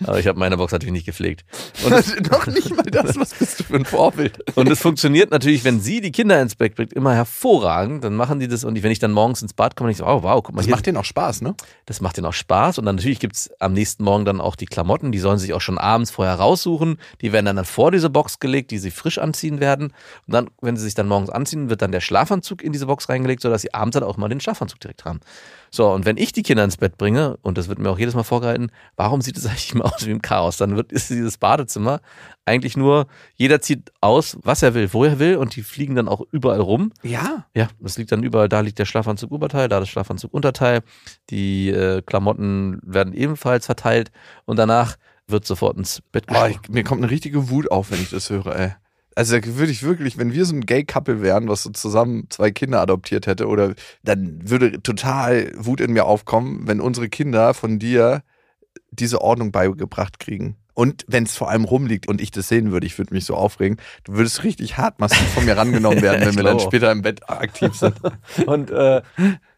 Aber 0.03 0.19
ich 0.19 0.27
habe 0.27 0.37
meine 0.37 0.57
Box 0.57 0.71
natürlich 0.71 0.93
nicht 0.93 1.07
gepflegt. 1.07 1.43
Und 1.83 1.91
es, 1.91 2.15
Noch 2.31 2.45
nicht 2.45 2.75
mal 2.75 2.83
das, 2.83 3.17
was 3.17 3.33
bist 3.33 3.59
du 3.59 3.63
für 3.63 3.77
ein 3.77 3.85
Vorbild? 3.85 4.37
und 4.55 4.69
es 4.69 4.79
funktioniert 4.79 5.31
natürlich, 5.31 5.63
wenn 5.63 5.79
sie 5.79 6.01
die 6.01 6.11
Kinder 6.11 6.39
ins 6.39 6.53
Bett 6.55 6.75
bringt, 6.75 6.93
immer 6.93 7.15
hervorragend. 7.15 8.03
Dann 8.03 8.15
machen 8.15 8.39
die 8.39 8.47
das 8.47 8.63
und 8.63 8.81
wenn 8.83 8.91
ich 8.91 8.99
dann 8.99 9.11
morgens 9.11 9.41
ins 9.41 9.53
Bad 9.53 9.75
komme, 9.75 9.89
ich 9.89 9.97
so, 9.97 10.05
oh 10.05 10.21
wow, 10.21 10.43
guck 10.43 10.53
mal 10.53 10.59
Das 10.59 10.67
hier. 10.67 10.75
macht 10.75 10.85
denen 10.85 10.97
auch 10.97 11.05
Spaß, 11.05 11.41
ne? 11.41 11.55
Das 11.87 11.99
macht 11.99 12.17
denen 12.17 12.27
auch 12.27 12.33
Spaß. 12.33 12.77
Und 12.77 12.85
dann 12.85 12.97
natürlich 12.97 13.19
gibt's 13.19 13.49
am 13.59 13.73
nächsten 13.73 14.03
Morgen 14.03 14.25
dann 14.25 14.39
auch 14.39 14.55
die 14.55 14.67
Klamotten. 14.67 15.11
Die 15.11 15.17
sollen 15.19 15.39
sich 15.39 15.53
auch 15.55 15.61
schon 15.61 15.79
abends 15.79 16.11
vorher 16.11 16.35
raussuchen. 16.35 16.99
Die 17.21 17.31
werden 17.31 17.47
dann, 17.47 17.55
dann 17.55 17.65
vor 17.65 17.89
diese 17.89 18.11
Box 18.11 18.39
gelegt, 18.39 18.69
die 18.69 18.77
sie 18.77 18.91
frisch 18.91 19.17
anziehen 19.17 19.59
werden. 19.59 19.93
Und 20.27 20.33
dann, 20.33 20.49
wenn 20.61 20.77
sie 20.77 20.83
sich 20.83 20.93
dann 20.93 21.07
morgens 21.07 21.31
anziehen, 21.31 21.71
wird 21.71 21.81
dann 21.81 21.91
der 21.91 22.01
Schlafanzug 22.01 22.61
in 22.61 22.71
diese 22.71 22.85
Box 22.85 23.09
reingelegt, 23.09 23.41
sodass 23.41 23.63
sie 23.63 23.73
abends 23.73 23.95
dann 23.95 24.03
auch 24.03 24.17
mal 24.17 24.29
den 24.29 24.39
Schlafanzug 24.59 24.79
direkt 24.79 25.05
haben. 25.05 25.19
So, 25.71 25.91
und 25.91 26.05
wenn 26.05 26.17
ich 26.17 26.31
die 26.33 26.41
Kinder 26.43 26.63
ins 26.63 26.77
Bett 26.77 26.97
bringe, 26.97 27.37
und 27.43 27.57
das 27.57 27.67
wird 27.69 27.79
mir 27.79 27.89
auch 27.89 27.99
jedes 27.99 28.15
Mal 28.15 28.23
vorgehalten, 28.23 28.71
warum 28.95 29.21
sieht 29.21 29.37
es 29.37 29.45
eigentlich 29.47 29.73
immer 29.73 29.85
aus 29.85 30.05
wie 30.05 30.11
im 30.11 30.21
Chaos? 30.21 30.57
Dann 30.57 30.75
wird, 30.75 30.91
ist 30.91 31.09
dieses 31.09 31.37
Badezimmer 31.37 32.01
eigentlich 32.45 32.75
nur, 32.75 33.07
jeder 33.35 33.61
zieht 33.61 33.91
aus, 34.01 34.37
was 34.41 34.63
er 34.63 34.73
will, 34.73 34.91
wo 34.93 35.03
er 35.05 35.19
will, 35.19 35.35
und 35.37 35.55
die 35.55 35.61
fliegen 35.63 35.95
dann 35.95 36.07
auch 36.07 36.21
überall 36.31 36.59
rum. 36.59 36.91
Ja. 37.03 37.45
Ja, 37.53 37.67
das 37.79 37.97
liegt 37.97 38.11
dann 38.11 38.23
überall, 38.23 38.49
da 38.49 38.61
liegt 38.61 38.79
der 38.79 38.85
Schlafanzug 38.85 39.31
Oberteil, 39.31 39.69
da 39.69 39.79
das 39.79 39.89
Schlafanzug 39.89 40.33
Unterteil. 40.33 40.81
Die 41.29 41.69
äh, 41.69 42.01
Klamotten 42.01 42.79
werden 42.83 43.13
ebenfalls 43.13 43.65
verteilt 43.67 44.11
und 44.45 44.57
danach 44.57 44.95
wird 45.27 45.45
sofort 45.45 45.77
ins 45.77 46.01
Bett 46.11 46.25
Oh, 46.29 46.33
geschoben. 46.33 46.59
ich, 46.63 46.69
mir 46.69 46.83
kommt 46.83 47.03
eine 47.03 47.11
richtige 47.11 47.49
Wut 47.51 47.69
auf, 47.71 47.91
wenn 47.91 48.01
ich 48.01 48.09
das 48.09 48.29
höre, 48.31 48.55
ey. 48.55 48.71
Also 49.19 49.37
da 49.37 49.45
würde 49.45 49.73
ich 49.73 49.83
wirklich, 49.83 50.17
wenn 50.17 50.31
wir 50.31 50.45
so 50.45 50.55
ein 50.55 50.65
Gay-Couple 50.65 51.21
wären, 51.21 51.49
was 51.49 51.63
so 51.63 51.71
zusammen 51.71 52.27
zwei 52.29 52.51
Kinder 52.51 52.79
adoptiert 52.79 53.27
hätte, 53.27 53.47
oder 53.47 53.73
dann 54.01 54.49
würde 54.49 54.81
total 54.81 55.51
Wut 55.57 55.81
in 55.81 55.91
mir 55.91 56.05
aufkommen, 56.05 56.61
wenn 56.69 56.79
unsere 56.79 57.09
Kinder 57.09 57.53
von 57.53 57.79
dir 57.79 58.23
diese 58.91 59.19
Ordnung 59.19 59.51
beigebracht 59.51 60.21
kriegen. 60.21 60.55
Und 60.73 61.03
wenn 61.09 61.25
es 61.25 61.35
vor 61.35 61.49
allem 61.49 61.65
rumliegt 61.65 62.07
und 62.07 62.21
ich 62.21 62.31
das 62.31 62.47
sehen 62.47 62.71
würde, 62.71 62.87
ich 62.87 62.97
würde 62.97 63.13
mich 63.13 63.25
so 63.25 63.35
aufregen, 63.35 63.75
du 64.05 64.13
würdest 64.13 64.45
richtig 64.45 64.77
hart 64.77 65.01
massiv 65.01 65.27
von 65.33 65.43
mir 65.43 65.57
rangenommen 65.57 66.01
werden, 66.01 66.21
wenn 66.25 66.37
wir 66.37 66.43
dann 66.43 66.61
später 66.61 66.89
im 66.89 67.01
Bett 67.01 67.29
aktiv 67.29 67.75
sind. 67.75 67.95
Und 68.45 68.71
äh, 68.71 69.01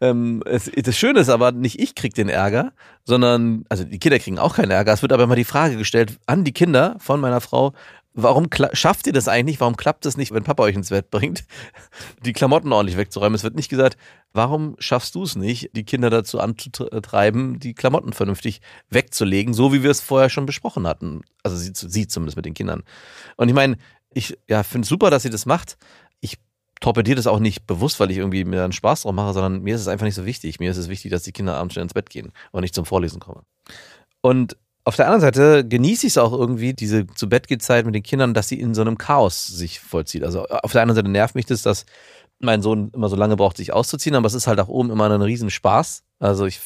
ähm, 0.00 0.42
es, 0.44 0.68
das 0.74 0.98
Schöne 0.98 1.20
ist 1.20 1.28
aber, 1.28 1.52
nicht 1.52 1.78
ich 1.78 1.94
krieg 1.94 2.12
den 2.14 2.28
Ärger, 2.28 2.72
sondern, 3.04 3.64
also 3.68 3.84
die 3.84 4.00
Kinder 4.00 4.18
kriegen 4.18 4.40
auch 4.40 4.56
keinen 4.56 4.72
Ärger. 4.72 4.92
Es 4.92 5.02
wird 5.02 5.12
aber 5.12 5.22
immer 5.22 5.36
die 5.36 5.44
Frage 5.44 5.76
gestellt 5.76 6.18
an 6.26 6.42
die 6.42 6.52
Kinder 6.52 6.96
von 6.98 7.20
meiner 7.20 7.40
Frau, 7.40 7.72
warum 8.14 8.48
schafft 8.72 9.06
ihr 9.06 9.12
das 9.12 9.28
eigentlich? 9.28 9.60
Warum 9.60 9.76
klappt 9.76 10.06
es 10.06 10.16
nicht, 10.16 10.32
wenn 10.32 10.44
Papa 10.44 10.62
euch 10.62 10.74
ins 10.74 10.90
Bett 10.90 11.10
bringt, 11.10 11.44
die 12.24 12.32
Klamotten 12.32 12.72
ordentlich 12.72 12.96
wegzuräumen? 12.96 13.34
Es 13.34 13.42
wird 13.42 13.54
nicht 13.54 13.68
gesagt, 13.68 13.96
warum 14.32 14.76
schaffst 14.78 15.14
du 15.14 15.22
es 15.22 15.36
nicht, 15.36 15.70
die 15.74 15.84
Kinder 15.84 16.10
dazu 16.10 16.40
anzutreiben, 16.40 17.58
die 17.58 17.74
Klamotten 17.74 18.12
vernünftig 18.12 18.60
wegzulegen, 18.90 19.54
so 19.54 19.72
wie 19.72 19.82
wir 19.82 19.90
es 19.90 20.00
vorher 20.00 20.30
schon 20.30 20.46
besprochen 20.46 20.86
hatten. 20.86 21.22
Also 21.42 21.56
sie, 21.56 21.72
sie 21.74 22.06
zumindest 22.06 22.36
mit 22.36 22.44
den 22.44 22.54
Kindern. 22.54 22.82
Und 23.36 23.48
ich 23.48 23.54
meine, 23.54 23.76
ich 24.12 24.38
ja, 24.48 24.62
finde 24.62 24.84
es 24.84 24.88
super, 24.88 25.10
dass 25.10 25.22
sie 25.22 25.30
das 25.30 25.46
macht. 25.46 25.78
Ich 26.20 26.38
torpediere 26.80 27.16
das 27.16 27.26
auch 27.26 27.38
nicht 27.38 27.66
bewusst, 27.66 28.00
weil 28.00 28.10
ich 28.10 28.18
irgendwie 28.18 28.44
mir 28.44 28.64
einen 28.64 28.72
Spaß 28.72 29.02
drauf 29.02 29.12
mache, 29.12 29.32
sondern 29.32 29.62
mir 29.62 29.74
ist 29.74 29.80
es 29.80 29.88
einfach 29.88 30.04
nicht 30.04 30.14
so 30.14 30.26
wichtig. 30.26 30.60
Mir 30.60 30.70
ist 30.70 30.76
es 30.76 30.88
wichtig, 30.88 31.10
dass 31.10 31.22
die 31.22 31.32
Kinder 31.32 31.56
abends 31.56 31.74
schnell 31.74 31.84
ins 31.84 31.94
Bett 31.94 32.10
gehen 32.10 32.32
und 32.50 32.62
nicht 32.62 32.74
zum 32.74 32.84
Vorlesen 32.84 33.20
kommen. 33.20 33.42
Und 34.20 34.56
auf 34.84 34.96
der 34.96 35.06
anderen 35.06 35.20
Seite 35.20 35.66
genieße 35.66 36.06
ich 36.06 36.14
es 36.14 36.18
auch 36.18 36.32
irgendwie, 36.32 36.74
diese 36.74 37.06
zu 37.06 37.28
Bett 37.28 37.46
Zeit 37.62 37.86
mit 37.86 37.94
den 37.94 38.02
Kindern, 38.02 38.34
dass 38.34 38.48
sie 38.48 38.60
in 38.60 38.74
so 38.74 38.80
einem 38.80 38.98
Chaos 38.98 39.46
sich 39.46 39.80
vollzieht. 39.80 40.24
Also 40.24 40.46
auf 40.46 40.72
der 40.72 40.82
anderen 40.82 40.96
Seite 40.96 41.08
nervt 41.08 41.34
mich 41.34 41.46
das, 41.46 41.62
dass 41.62 41.86
mein 42.40 42.62
Sohn 42.62 42.90
immer 42.92 43.08
so 43.08 43.16
lange 43.16 43.36
braucht, 43.36 43.56
sich 43.56 43.72
auszuziehen, 43.72 44.16
aber 44.16 44.26
es 44.26 44.34
ist 44.34 44.46
halt 44.48 44.58
auch 44.58 44.68
oben 44.68 44.90
immer 44.90 45.08
ein 45.08 45.22
Riesenspaß. 45.22 46.02
Also 46.18 46.46
ich 46.46 46.60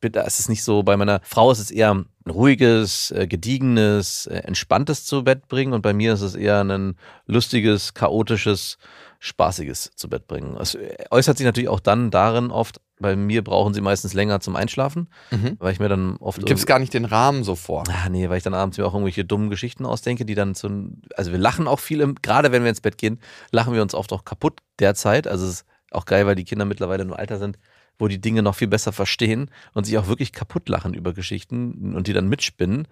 bin, 0.00 0.14
es 0.14 0.40
ist 0.40 0.48
nicht 0.48 0.64
so, 0.64 0.82
bei 0.82 0.96
meiner 0.96 1.20
Frau 1.22 1.50
ist 1.52 1.60
es 1.60 1.70
eher 1.70 1.94
ein 1.94 2.06
ruhiges, 2.28 3.12
äh, 3.12 3.28
gediegenes, 3.28 4.26
äh, 4.26 4.38
entspanntes 4.38 5.04
zu 5.04 5.22
Bett 5.22 5.46
bringen 5.46 5.72
und 5.72 5.82
bei 5.82 5.92
mir 5.92 6.12
ist 6.14 6.22
es 6.22 6.34
eher 6.34 6.62
ein 6.62 6.96
lustiges, 7.26 7.94
chaotisches, 7.94 8.78
spaßiges 9.20 9.92
zu 9.94 10.08
Bett 10.08 10.26
bringen. 10.26 10.56
Es 10.60 10.76
äußert 11.10 11.38
sich 11.38 11.44
natürlich 11.44 11.68
auch 11.68 11.80
dann 11.80 12.10
darin 12.10 12.50
oft, 12.50 12.80
bei 13.02 13.16
mir 13.16 13.44
brauchen 13.44 13.74
sie 13.74 13.80
meistens 13.82 14.14
länger 14.14 14.40
zum 14.40 14.56
Einschlafen, 14.56 15.08
Mhm. 15.30 15.56
weil 15.58 15.72
ich 15.72 15.80
mir 15.80 15.88
dann 15.88 16.16
oft 16.16 16.38
Gibt 16.46 16.58
es 16.58 16.64
gar 16.66 16.78
nicht 16.78 16.94
den 16.94 17.04
Rahmen 17.04 17.44
so 17.44 17.54
vor. 17.56 17.84
Ah, 17.90 18.08
nee, 18.08 18.28
weil 18.30 18.38
ich 18.38 18.44
dann 18.44 18.54
abends 18.54 18.78
mir 18.78 18.86
auch 18.86 18.94
irgendwelche 18.94 19.24
dummen 19.24 19.50
Geschichten 19.50 19.84
ausdenke, 19.84 20.24
die 20.24 20.34
dann 20.34 20.54
zu. 20.54 20.92
Also 21.16 21.32
wir 21.32 21.38
lachen 21.38 21.68
auch 21.68 21.80
viel, 21.80 22.00
im, 22.00 22.14
gerade 22.22 22.52
wenn 22.52 22.62
wir 22.62 22.70
ins 22.70 22.80
Bett 22.80 22.96
gehen, 22.96 23.20
lachen 23.50 23.74
wir 23.74 23.82
uns 23.82 23.94
oft 23.94 24.12
auch 24.12 24.24
kaputt 24.24 24.60
derzeit. 24.78 25.26
Also 25.26 25.44
es 25.44 25.52
ist 25.52 25.66
auch 25.90 26.06
geil, 26.06 26.24
weil 26.26 26.36
die 26.36 26.44
Kinder 26.44 26.64
mittlerweile 26.64 27.02
im 27.02 27.12
Alter 27.12 27.38
sind, 27.38 27.58
wo 27.98 28.08
die 28.08 28.20
Dinge 28.20 28.42
noch 28.42 28.54
viel 28.54 28.68
besser 28.68 28.92
verstehen 28.92 29.50
und 29.74 29.84
sich 29.84 29.98
auch 29.98 30.06
wirklich 30.06 30.32
kaputt 30.32 30.68
lachen 30.70 30.94
über 30.94 31.12
Geschichten 31.12 31.94
und 31.94 32.06
die 32.06 32.14
dann 32.14 32.28
mitspinnen. 32.28 32.88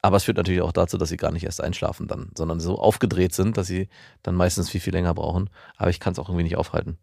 Aber 0.00 0.16
es 0.18 0.24
führt 0.24 0.36
natürlich 0.36 0.60
auch 0.60 0.72
dazu, 0.72 0.96
dass 0.98 1.08
sie 1.08 1.16
gar 1.16 1.32
nicht 1.32 1.44
erst 1.44 1.62
einschlafen 1.62 2.06
dann, 2.06 2.30
sondern 2.36 2.60
so 2.60 2.78
aufgedreht 2.78 3.34
sind, 3.34 3.56
dass 3.56 3.66
sie 3.66 3.88
dann 4.22 4.34
meistens 4.34 4.68
viel, 4.70 4.80
viel 4.80 4.92
länger 4.92 5.14
brauchen. 5.14 5.50
Aber 5.76 5.90
ich 5.90 5.98
kann 5.98 6.12
es 6.12 6.18
auch 6.18 6.28
irgendwie 6.28 6.44
nicht 6.44 6.56
aufhalten. 6.56 6.98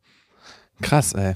Krass, 0.82 1.14
ey. 1.14 1.36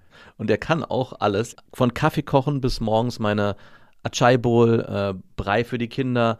Und 0.37 0.49
der 0.49 0.57
kann 0.57 0.83
auch 0.83 1.13
alles, 1.19 1.55
von 1.73 1.93
Kaffee 1.93 2.23
kochen 2.23 2.61
bis 2.61 2.79
morgens 2.79 3.19
meine 3.19 3.55
Achai 4.03 4.37
Bowl, 4.37 4.79
äh, 4.79 5.13
Brei 5.35 5.63
für 5.63 5.77
die 5.77 5.89
Kinder, 5.89 6.39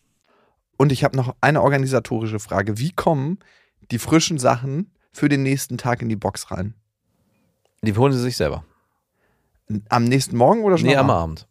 Und 0.81 0.91
ich 0.91 1.03
habe 1.03 1.15
noch 1.15 1.35
eine 1.41 1.61
organisatorische 1.61 2.39
Frage. 2.39 2.79
Wie 2.79 2.91
kommen 2.91 3.37
die 3.91 3.99
frischen 3.99 4.39
Sachen 4.39 4.89
für 5.13 5.29
den 5.29 5.43
nächsten 5.43 5.77
Tag 5.77 6.01
in 6.01 6.09
die 6.09 6.15
Box 6.15 6.49
rein? 6.49 6.73
Die 7.83 7.95
holen 7.95 8.11
sie 8.13 8.19
sich 8.19 8.35
selber. 8.35 8.65
Am 9.89 10.05
nächsten 10.05 10.35
Morgen 10.35 10.63
oder 10.63 10.79
schon 10.79 10.87
Nee, 10.87 10.95
am 10.95 11.11
Abend. 11.11 11.47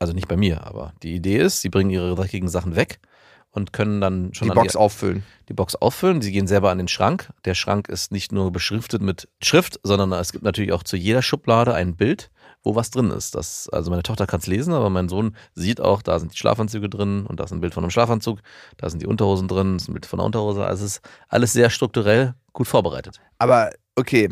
Also 0.00 0.14
nicht 0.14 0.28
bei 0.28 0.38
mir, 0.38 0.66
aber 0.66 0.94
die 1.02 1.14
Idee 1.14 1.36
ist, 1.36 1.60
sie 1.60 1.68
bringen 1.68 1.90
ihre 1.90 2.14
dreckigen 2.14 2.48
Sachen 2.48 2.74
weg 2.74 3.00
und 3.50 3.74
können 3.74 4.00
dann 4.00 4.32
schon 4.32 4.48
die 4.48 4.54
Box 4.54 4.72
die, 4.72 4.78
auffüllen? 4.78 5.24
die 5.50 5.52
Box 5.52 5.76
auffüllen. 5.76 6.22
Sie 6.22 6.32
gehen 6.32 6.46
selber 6.46 6.70
an 6.70 6.78
den 6.78 6.88
Schrank. 6.88 7.30
Der 7.44 7.54
Schrank 7.54 7.88
ist 7.88 8.12
nicht 8.12 8.32
nur 8.32 8.50
beschriftet 8.50 9.02
mit 9.02 9.28
Schrift, 9.42 9.78
sondern 9.82 10.10
es 10.12 10.32
gibt 10.32 10.44
natürlich 10.44 10.72
auch 10.72 10.84
zu 10.84 10.96
jeder 10.96 11.20
Schublade 11.20 11.74
ein 11.74 11.96
Bild, 11.96 12.30
wo 12.68 12.74
was 12.74 12.90
drin 12.90 13.10
ist. 13.10 13.34
Das, 13.34 13.68
also 13.70 13.90
meine 13.90 14.02
Tochter 14.02 14.26
kann 14.26 14.40
es 14.40 14.46
lesen, 14.46 14.74
aber 14.74 14.90
mein 14.90 15.08
Sohn 15.08 15.34
sieht 15.54 15.80
auch, 15.80 16.02
da 16.02 16.18
sind 16.18 16.34
die 16.34 16.36
Schlafanzüge 16.36 16.90
drin 16.90 17.24
und 17.26 17.40
da 17.40 17.44
ist 17.44 17.52
ein 17.52 17.60
Bild 17.60 17.72
von 17.72 17.82
einem 17.82 17.90
Schlafanzug, 17.90 18.40
da 18.76 18.90
sind 18.90 19.02
die 19.02 19.06
Unterhosen 19.06 19.48
drin, 19.48 19.74
das 19.74 19.84
ist 19.84 19.88
ein 19.88 19.94
Bild 19.94 20.06
von 20.06 20.20
einer 20.20 20.26
Unterhose. 20.26 20.64
Also 20.64 20.84
es 20.84 20.96
ist 20.96 21.00
alles 21.28 21.54
sehr 21.54 21.70
strukturell 21.70 22.34
gut 22.52 22.68
vorbereitet. 22.68 23.20
Aber 23.38 23.70
okay, 23.96 24.28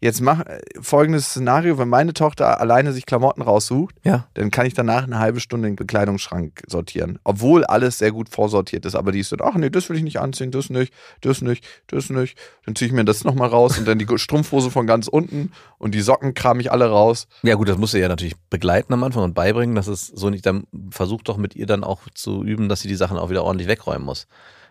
jetzt 0.00 0.20
mach 0.20 0.40
äh, 0.40 0.60
folgendes 0.80 1.26
Szenario, 1.30 1.78
wenn 1.78 1.88
meine 1.88 2.12
Tochter 2.14 2.60
alleine 2.60 2.92
sich 2.92 3.06
Klamotten 3.06 3.42
raussucht, 3.42 3.94
Ja. 4.04 4.26
dann 4.34 4.50
kann 4.50 4.66
ich 4.66 4.74
danach 4.74 5.04
eine 5.04 5.18
halbe 5.18 5.40
Stunde 5.40 5.68
den 5.68 5.76
Bekleidungsschrank 5.76 6.62
sortieren. 6.66 7.18
Obwohl 7.24 7.64
alles 7.64 7.98
sehr 7.98 8.12
gut 8.12 8.28
vorsortiert 8.28 8.84
ist, 8.86 8.94
aber 8.94 9.12
die 9.12 9.20
ist 9.20 9.28
so, 9.30 9.36
ach 9.42 9.54
nee, 9.54 9.70
das 9.70 9.88
will 9.88 9.96
ich 9.96 10.02
nicht 10.02 10.20
anziehen, 10.20 10.50
das 10.50 10.70
nicht, 10.70 10.92
das 11.20 11.42
nicht, 11.42 11.64
das 11.88 12.10
nicht. 12.10 12.38
Dann 12.64 12.76
ziehe 12.76 12.86
ich 12.88 12.92
mir 12.94 13.04
das 13.04 13.24
nochmal 13.24 13.48
raus 13.48 13.78
und 13.78 13.88
dann 13.88 13.98
die 13.98 14.06
Strumpfhose 14.16 14.70
von 14.70 14.86
ganz 14.86 15.08
unten 15.08 15.52
und 15.78 15.94
die 15.94 16.00
Socken 16.00 16.34
kram 16.34 16.60
ich 16.60 16.70
alle 16.72 16.88
raus. 16.88 17.26
Ja 17.42 17.54
gut, 17.56 17.68
das 17.68 17.78
musst 17.78 17.94
du 17.94 17.98
ja 18.00 18.08
natürlich 18.08 18.36
begleiten 18.50 18.92
am 18.92 19.02
Anfang 19.04 19.24
und 19.24 19.34
beibringen, 19.34 19.74
dass 19.74 19.86
es 19.88 20.06
so 20.06 20.30
nicht, 20.30 20.46
dann 20.46 20.64
versucht 20.90 21.28
doch 21.28 21.36
mit 21.36 21.56
ihr 21.56 21.66
dann 21.66 21.84
auch 21.84 22.02
zu 22.14 22.44
üben, 22.44 22.68
dass 22.68 22.80
sie 22.80 22.88
die 22.88 22.94
Sachen 22.94 23.18
auch 23.18 23.30
wieder 23.30 23.44
ordentlich 23.44 23.68
wegräumen 23.68 24.04
muss. 24.06 24.26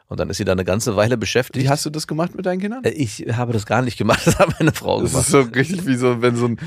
Und 0.09 0.21
dann 0.21 0.29
ist 0.29 0.37
sie 0.37 0.45
da 0.45 0.53
eine 0.53 0.63
ganze 0.63 0.95
Weile 0.95 1.17
beschäftigt. 1.17 1.65
Wie 1.65 1.69
hast 1.69 1.85
du 1.85 1.89
das 1.89 2.07
gemacht 2.07 2.33
mit 2.33 2.45
deinen 2.45 2.59
Kindern? 2.61 2.81
Äh, 2.85 2.91
Ich 2.91 3.25
habe 3.33 3.51
das 3.51 3.65
gar 3.65 3.81
nicht 3.81 3.97
gemacht, 3.97 4.21
das 4.25 4.39
hat 4.39 4.57
meine 4.59 4.71
Frau 4.71 5.01
Das 5.01 5.11
gemacht. 5.11 5.25
ist 5.25 5.31
so 5.31 5.41
richtig 5.41 5.85
wie 5.85 5.95
so, 5.95 6.21
wenn 6.21 6.35
so 6.37 6.45
ein 6.47 6.57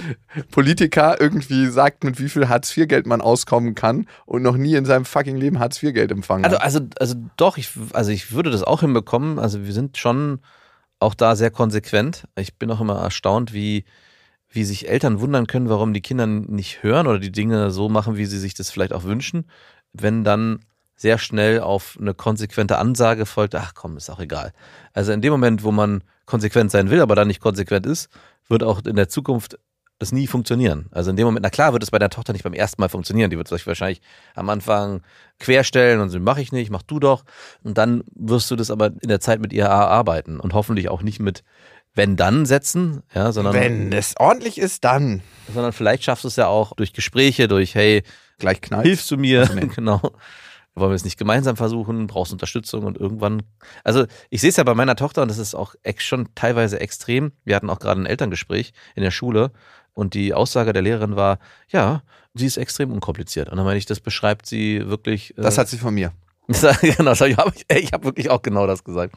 Politiker 0.51 1.21
irgendwie 1.21 1.67
sagt, 1.69 2.05
mit 2.05 2.21
wie 2.21 2.29
viel 2.29 2.49
Hartz-IV-Geld 2.49 3.07
man 3.07 3.21
auskommen 3.21 3.75
kann 3.75 4.07
und 4.27 4.43
noch 4.43 4.57
nie 4.57 4.75
in 4.75 4.85
seinem 4.85 5.05
fucking 5.05 5.37
Leben 5.37 5.59
Hartz-IV-Geld 5.59 6.11
empfangen 6.13 6.45
Also, 6.45 6.57
hat. 6.57 6.65
also, 6.65 6.81
also 6.99 7.15
doch, 7.37 7.57
ich, 7.57 7.71
also 7.93 8.11
ich 8.11 8.33
würde 8.33 8.51
das 8.51 8.63
auch 8.63 8.81
hinbekommen. 8.81 9.39
Also 9.39 9.65
wir 9.65 9.73
sind 9.73 9.97
schon 9.97 10.41
auch 10.99 11.15
da 11.15 11.35
sehr 11.35 11.51
konsequent. 11.51 12.25
Ich 12.37 12.57
bin 12.59 12.71
auch 12.71 12.81
immer 12.83 12.99
erstaunt, 13.01 13.55
wie, 13.55 13.85
wie 14.51 14.65
sich 14.65 14.89
Eltern 14.89 15.19
wundern 15.21 15.47
können, 15.47 15.71
warum 15.71 15.95
die 15.95 16.03
Kinder 16.03 16.27
nicht 16.27 16.83
hören 16.83 17.07
oder 17.07 17.19
die 17.19 17.33
Dinge 17.33 17.71
so 17.71 17.89
machen, 17.89 18.17
wie 18.19 18.27
sie 18.27 18.39
sich 18.39 18.53
das 18.53 18.71
vielleicht 18.71 18.93
auch 18.93 19.05
wünschen, 19.05 19.47
wenn 19.95 20.25
dann 20.25 20.61
sehr 21.01 21.17
schnell 21.17 21.61
auf 21.61 21.97
eine 21.99 22.13
konsequente 22.13 22.77
Ansage 22.77 23.25
folgt, 23.25 23.55
ach 23.55 23.73
komm, 23.75 23.97
ist 23.97 24.11
auch 24.11 24.21
egal. 24.21 24.53
Also 24.93 25.13
in 25.13 25.23
dem 25.23 25.33
Moment, 25.33 25.65
wo 25.65 25.73
man 25.73 26.05
konsequent 26.27 26.71
sein 26.71 26.91
will, 26.91 27.01
aber 27.01 27.15
dann 27.15 27.29
nicht 27.29 27.41
konsequent 27.41 27.87
ist, 27.87 28.11
wird 28.49 28.63
auch 28.63 28.85
in 28.85 28.97
der 28.97 29.09
Zukunft 29.09 29.59
das 29.99 30.13
nie 30.13 30.27
funktionieren. 30.27 30.89
Also 30.91 31.11
in 31.11 31.17
dem 31.17 31.25
Moment, 31.25 31.43
na 31.43 31.49
klar, 31.51 31.73
wird 31.73 31.83
es 31.83 31.91
bei 31.91 31.99
der 31.99 32.11
Tochter 32.11 32.35
nicht 32.35 32.43
beim 32.43 32.53
ersten 32.53 32.83
Mal 32.83 32.91
funktionieren. 32.91 33.31
Die 33.31 33.39
wird 33.39 33.49
sich 33.49 33.67
wahrscheinlich 33.67 34.03
am 34.35 34.51
Anfang 34.51 35.03
querstellen 35.39 36.01
und 36.01 36.11
so, 36.11 36.21
mach 36.21 36.37
ich 36.37 36.53
nicht, 36.53 36.71
mach 36.71 36.83
du 36.83 37.01
doch. 37.01 37.25
Und 37.63 37.79
dann 37.79 38.03
wirst 38.15 38.51
du 38.51 38.57
das 38.57 38.71
aber 38.71 38.87
in 38.87 39.09
der 39.09 39.21
Zeit 39.21 39.41
mit 39.41 39.55
ihr 39.55 39.65
erarbeiten 39.65 40.39
und 40.39 40.53
hoffentlich 40.53 40.91
auch 40.91 41.01
nicht 41.01 41.19
mit 41.19 41.45
wenn 41.95 42.17
dann 42.17 42.47
setzen, 42.47 43.03
ja, 43.15 43.33
sondern 43.33 43.53
Wenn 43.53 43.93
es 43.93 44.15
ordentlich 44.17 44.59
ist, 44.59 44.85
dann 44.85 45.23
sondern 45.53 45.73
vielleicht 45.73 46.05
schaffst 46.05 46.23
du 46.23 46.29
es 46.29 46.37
ja 46.37 46.47
auch 46.47 46.73
durch 46.75 46.93
Gespräche, 46.93 47.49
durch 47.49 47.75
hey, 47.75 48.05
gleich 48.39 48.61
knallt. 48.61 48.87
hilfst 48.87 49.11
du 49.11 49.17
mir? 49.17 49.47
genau. 49.75 50.01
Wollen 50.75 50.91
wir 50.93 50.97
es 50.97 51.05
nicht 51.05 51.19
gemeinsam 51.19 51.57
versuchen? 51.57 52.07
Brauchst 52.07 52.33
Unterstützung 52.33 52.85
und 52.85 52.97
irgendwann. 52.97 53.43
Also 53.85 54.07
ich 54.31 54.41
sehe 54.41 54.51
es 54.51 54.57
ja 54.57 54.65
bei 54.65 54.75
meiner 54.75 54.97
Tochter 54.97 55.23
und 55.23 55.29
das 55.29 55.39
ist 55.39 55.55
auch 55.55 55.75
schon 55.99 56.29
teilweise 56.35 56.81
extrem. 56.81 57.33
Wir 57.45 57.57
hatten 57.57 57.71
auch 57.71 57.81
gerade 57.81 58.01
ein 58.01 58.07
Elterngespräch 58.07 58.73
in 58.95 59.03
der 59.03 59.11
Schule 59.11 59.51
und 59.93 60.15
die 60.15 60.33
Aussage 60.33 60.73
der 60.73 60.83
Lehrerin 60.83 61.17
war, 61.17 61.39
ja, 61.69 62.03
sie 62.35 62.47
ist 62.47 62.57
extrem 62.57 62.93
unkompliziert. 62.93 63.49
Und 63.49 63.57
dann 63.57 63.67
meine 63.67 63.79
ich, 63.79 63.87
das 63.87 64.01
beschreibt 64.01 64.47
sie 64.47 64.89
wirklich. 64.89 65.37
äh, 65.37 65.43
Das 65.43 65.59
hat 65.59 65.69
sie 65.69 65.79
von 65.79 65.95
mir. 65.95 66.13
genau, 66.49 67.13
ich 67.13 67.37
habe 67.37 67.53
ich, 67.55 67.65
ich 67.69 67.93
hab 67.93 68.05
wirklich 68.05 68.31
auch 68.31 68.43
genau 68.43 68.67
das 68.67 68.85
gesagt. 68.85 69.15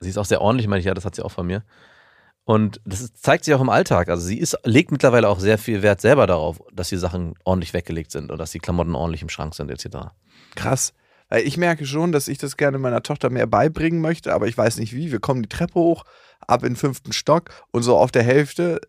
Sie 0.00 0.08
ist 0.08 0.18
auch 0.18 0.24
sehr 0.24 0.40
ordentlich, 0.40 0.66
meine 0.66 0.80
ich, 0.80 0.86
ja, 0.86 0.94
das 0.94 1.04
hat 1.04 1.14
sie 1.14 1.22
auch 1.22 1.30
von 1.30 1.46
mir. 1.46 1.62
Und 2.44 2.80
das 2.84 3.12
zeigt 3.14 3.44
sich 3.44 3.54
auch 3.54 3.60
im 3.60 3.70
Alltag. 3.70 4.08
Also 4.08 4.26
sie 4.26 4.38
ist, 4.38 4.56
legt 4.64 4.92
mittlerweile 4.92 5.28
auch 5.28 5.40
sehr 5.40 5.56
viel 5.56 5.82
Wert 5.82 6.00
selber 6.00 6.26
darauf, 6.26 6.60
dass 6.72 6.90
die 6.90 6.98
Sachen 6.98 7.34
ordentlich 7.44 7.72
weggelegt 7.72 8.10
sind 8.10 8.30
und 8.30 8.38
dass 8.38 8.50
die 8.50 8.58
Klamotten 8.58 8.94
ordentlich 8.94 9.22
im 9.22 9.30
Schrank 9.30 9.54
sind, 9.54 9.70
etc. 9.70 10.10
Krass. 10.54 10.92
Ich 11.42 11.56
merke 11.56 11.86
schon, 11.86 12.12
dass 12.12 12.28
ich 12.28 12.36
das 12.36 12.58
gerne 12.58 12.78
meiner 12.78 13.02
Tochter 13.02 13.30
mehr 13.30 13.46
beibringen 13.46 14.00
möchte, 14.00 14.34
aber 14.34 14.46
ich 14.46 14.56
weiß 14.56 14.76
nicht 14.78 14.94
wie. 14.94 15.10
Wir 15.10 15.20
kommen 15.20 15.42
die 15.42 15.48
Treppe 15.48 15.74
hoch, 15.74 16.04
ab 16.46 16.62
in 16.62 16.70
den 16.70 16.76
fünften 16.76 17.12
Stock 17.12 17.50
und 17.72 17.82
so 17.82 17.96
auf 17.96 18.12
der 18.12 18.22
Hälfte 18.22 18.80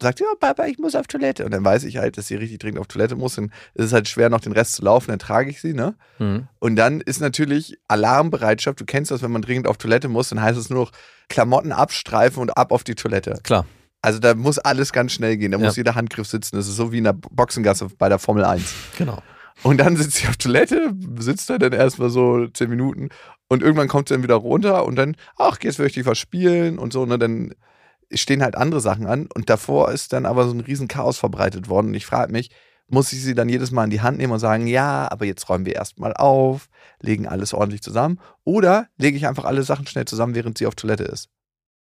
sagt, 0.00 0.20
ja, 0.20 0.26
Papa, 0.38 0.66
ich 0.66 0.78
muss 0.78 0.94
auf 0.94 1.06
Toilette. 1.06 1.44
Und 1.44 1.52
dann 1.52 1.64
weiß 1.64 1.84
ich 1.84 1.96
halt, 1.96 2.18
dass 2.18 2.26
sie 2.26 2.34
richtig 2.36 2.58
dringend 2.58 2.80
auf 2.80 2.86
Toilette 2.86 3.16
muss. 3.16 3.36
Dann 3.36 3.46
ist 3.74 3.86
es 3.86 3.92
halt 3.92 4.08
schwer, 4.08 4.28
noch 4.28 4.40
den 4.40 4.52
Rest 4.52 4.74
zu 4.74 4.82
laufen, 4.82 5.10
dann 5.10 5.18
trage 5.18 5.50
ich 5.50 5.60
sie, 5.60 5.72
ne? 5.72 5.94
Mhm. 6.18 6.48
Und 6.58 6.76
dann 6.76 7.00
ist 7.00 7.20
natürlich 7.20 7.78
Alarmbereitschaft. 7.88 8.80
Du 8.80 8.84
kennst 8.84 9.10
das, 9.10 9.22
wenn 9.22 9.32
man 9.32 9.42
dringend 9.42 9.66
auf 9.66 9.78
Toilette 9.78 10.08
muss, 10.08 10.28
dann 10.28 10.40
heißt 10.42 10.58
es 10.58 10.70
nur 10.70 10.80
noch 10.84 10.92
Klamotten 11.28 11.72
abstreifen 11.72 12.40
und 12.42 12.50
ab 12.56 12.72
auf 12.72 12.84
die 12.84 12.94
Toilette. 12.94 13.40
Klar. 13.42 13.66
Also 14.02 14.18
da 14.20 14.34
muss 14.34 14.58
alles 14.58 14.92
ganz 14.92 15.12
schnell 15.12 15.36
gehen. 15.36 15.52
Da 15.52 15.58
Ja. 15.58 15.64
muss 15.64 15.76
jeder 15.76 15.94
Handgriff 15.94 16.28
sitzen. 16.28 16.56
Das 16.56 16.68
ist 16.68 16.76
so 16.76 16.92
wie 16.92 16.98
in 16.98 17.04
der 17.04 17.14
Boxengasse 17.14 17.88
bei 17.98 18.08
der 18.08 18.18
Formel 18.18 18.44
1. 18.44 18.62
Genau. 18.98 19.18
Und 19.62 19.78
dann 19.78 19.96
sitzt 19.96 20.16
sie 20.16 20.28
auf 20.28 20.36
Toilette, 20.36 20.92
sitzt 21.18 21.48
da 21.50 21.56
dann 21.58 21.72
erstmal 21.72 22.10
so 22.10 22.46
zehn 22.48 22.68
Minuten 22.68 23.08
und 23.48 23.62
irgendwann 23.62 23.88
kommt 23.88 24.08
sie 24.08 24.14
dann 24.14 24.22
wieder 24.22 24.34
runter 24.34 24.84
und 24.84 24.96
dann, 24.96 25.16
ach, 25.38 25.56
jetzt 25.62 25.78
möchte 25.78 25.98
ich 25.98 26.04
was 26.06 26.18
spielen 26.18 26.78
und 26.78 26.92
so. 26.92 27.06
Ne, 27.06 27.18
dann 27.18 27.54
stehen 28.12 28.42
halt 28.42 28.56
andere 28.56 28.80
Sachen 28.80 29.06
an 29.06 29.28
und 29.34 29.50
davor 29.50 29.90
ist 29.90 30.12
dann 30.12 30.26
aber 30.26 30.46
so 30.46 30.54
ein 30.54 30.60
riesen 30.60 30.88
Chaos 30.88 31.18
verbreitet 31.18 31.68
worden. 31.68 31.88
Und 31.88 31.94
ich 31.94 32.06
frage 32.06 32.32
mich, 32.32 32.50
muss 32.88 33.12
ich 33.12 33.22
sie 33.22 33.34
dann 33.34 33.48
jedes 33.48 33.70
Mal 33.70 33.84
in 33.84 33.90
die 33.90 34.00
Hand 34.00 34.18
nehmen 34.18 34.32
und 34.32 34.38
sagen, 34.38 34.66
ja, 34.66 35.10
aber 35.10 35.24
jetzt 35.24 35.48
räumen 35.48 35.66
wir 35.66 35.74
erstmal 35.74 36.14
auf, 36.14 36.68
legen 37.00 37.26
alles 37.26 37.52
ordentlich 37.52 37.82
zusammen 37.82 38.20
oder 38.44 38.86
lege 38.96 39.16
ich 39.16 39.26
einfach 39.26 39.44
alle 39.44 39.62
Sachen 39.64 39.86
schnell 39.86 40.04
zusammen, 40.04 40.34
während 40.34 40.58
sie 40.58 40.66
auf 40.66 40.76
Toilette 40.76 41.04
ist? 41.04 41.28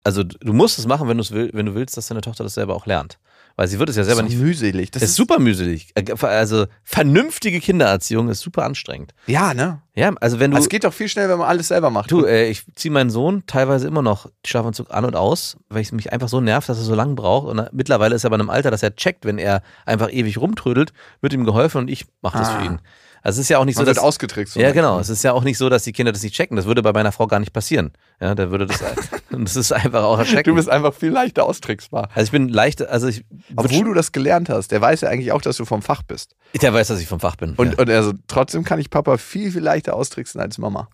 Also 0.04 0.24
du 0.24 0.54
musst 0.54 0.80
es 0.80 0.88
machen, 0.88 1.08
wenn, 1.08 1.18
wenn 1.20 1.66
du 1.66 1.76
willst, 1.76 1.98
dass 1.98 2.08
deine 2.08 2.22
Tochter 2.22 2.44
das 2.44 2.56
selber 2.56 2.76
auch 2.76 2.86
lernt. 2.86 3.20
Weil 3.62 3.67
sie 3.67 3.78
wird 3.78 3.89
es 3.89 3.95
ja 3.95 4.04
selber 4.04 4.24
das 4.24 4.32
ist 4.32 4.38
nicht. 4.39 4.43
mühselig. 4.43 4.89
Das 4.89 5.02
Das 5.02 5.10
ist 5.12 5.15
super 5.17 5.38
mühselig. 5.38 5.91
Äh, 5.93 6.04
Also 6.26 6.65
vernünftige 6.84 7.60
Kindererziehung 7.60 8.28
ist 8.30 8.39
super 8.39 8.63
anstrengend. 8.65 9.13
Ja, 9.28 9.54
ne? 9.54 9.84
Ja, 9.93 10.12
also 10.19 10.39
wenn 10.39 10.50
du. 10.50 10.58
Es 10.58 10.67
geht 10.67 10.84
doch 10.84 10.93
viel 10.93 11.08
schneller, 11.08 11.30
wenn 11.30 11.38
man 11.38 11.47
alles 11.47 11.67
selber 11.67 11.91
macht. 11.91 12.10
Du, 12.10 12.26
äh, 12.26 12.50
ich 12.50 12.63
ziehe 12.74 12.91
meinen 12.91 13.12
Sohn 13.12 13.43
teilweise 13.45 13.88
immer 13.88 14.02
noch 14.02 14.26
Schlafanzug 14.43 14.89
an 14.89 15.06
und 15.06 15.15
aus, 15.15 15.58
weil 15.69 15.84
es 15.84 15.91
mich 15.91 16.12
einfach 16.12 16.28
so 16.28 16.41
nervt, 16.41 16.69
dass 16.69 16.80
er 16.80 16.84
so 16.86 16.95
lange 16.95 17.13
braucht. 17.13 17.47
Und 17.50 17.69
mittlerweile 17.71 18.15
ist 18.15 18.24
er 18.24 18.32
bei 18.32 18.36
einem 18.36 18.50
Alter, 18.50 18.71
dass 18.71 18.82
er 18.82 18.95
checkt, 18.95 19.26
wenn 19.26 19.38
er 19.38 19.62
einfach 19.86 20.12
ewig 20.12 20.39
rumtrödelt, 20.39 20.91
wird 21.21 21.34
ihm 21.34 21.45
geholfen 21.45 21.78
und 21.78 21.88
ich 21.88 22.06
mache 22.24 22.39
das 22.39 22.50
Ah. 22.50 22.58
für 22.62 22.65
ihn. 22.65 22.80
Also 23.24 23.40
es 23.40 23.46
ist 23.46 23.50
ja 23.50 23.60
auch 23.60 23.66
nicht 23.66 23.76
man 23.76 23.86
so, 23.86 23.88
wird 23.88 23.98
dass 23.98 24.04
ausgetrickst. 24.04 24.56
ja, 24.56 24.72
genau. 24.72 25.00
Es 25.00 25.10
ist 25.10 25.24
ja 25.24 25.34
auch 25.34 25.44
nicht 25.44 25.58
so, 25.58 25.70
dass 25.70 25.84
die 25.84 25.92
Kinder 25.92 26.12
das 26.12 26.24
nicht 26.24 26.36
checken. 26.36 26.58
Das 26.58 26.66
würde 26.66 26.82
bei 26.82 26.92
meiner 26.92 27.12
Frau 27.12 27.28
gar 27.28 27.40
nicht 27.40 27.54
passieren. 27.54 27.92
Ja, 28.20 28.34
da 28.34 28.50
würde 28.50 28.66
das, 28.66 28.82
und 29.32 29.44
das 29.48 29.56
ist 29.56 29.72
einfach 29.72 30.04
auch 30.04 30.18
erschreckend. 30.18 30.48
Du 30.48 30.56
bist 30.56 30.70
einfach 30.70 30.94
viel 30.94 31.12
leichter 31.12 31.46
austricksbar. 31.46 32.10
also 32.14 32.24
ich 32.24 32.32
bin 32.32 32.50
leicht, 32.50 32.82
also 32.82 33.08
ich, 33.08 33.24
Obwohl 33.56 33.86
du 33.86 33.94
das 33.94 34.12
gelernt 34.12 34.50
hast. 34.50 34.72
Der 34.72 34.82
weiß 34.82 35.02
ja 35.02 35.10
eigentlich 35.10 35.32
auch, 35.32 35.42
dass 35.42 35.58
du 35.58 35.66
vom 35.66 35.82
Fach 35.82 36.02
bist. 36.04 36.36
der 36.60 36.74
weiß, 36.74 36.88
dass 36.88 37.00
ich 37.00 37.08
vom 37.08 37.20
Fach 37.20 37.36
bin. 37.36 37.54
Und, 37.56 37.74
ja. 37.74 37.78
und 37.80 37.90
also 37.90 38.14
trotzdem 38.28 38.64
kann 38.64 38.80
ich 38.80 38.90
Papa 38.90 39.18
viel, 39.18 39.52
viel 39.52 39.62
leichter 39.62 39.96
austricksen 39.96 40.42
als 40.42 40.58
Mama. 40.58 40.90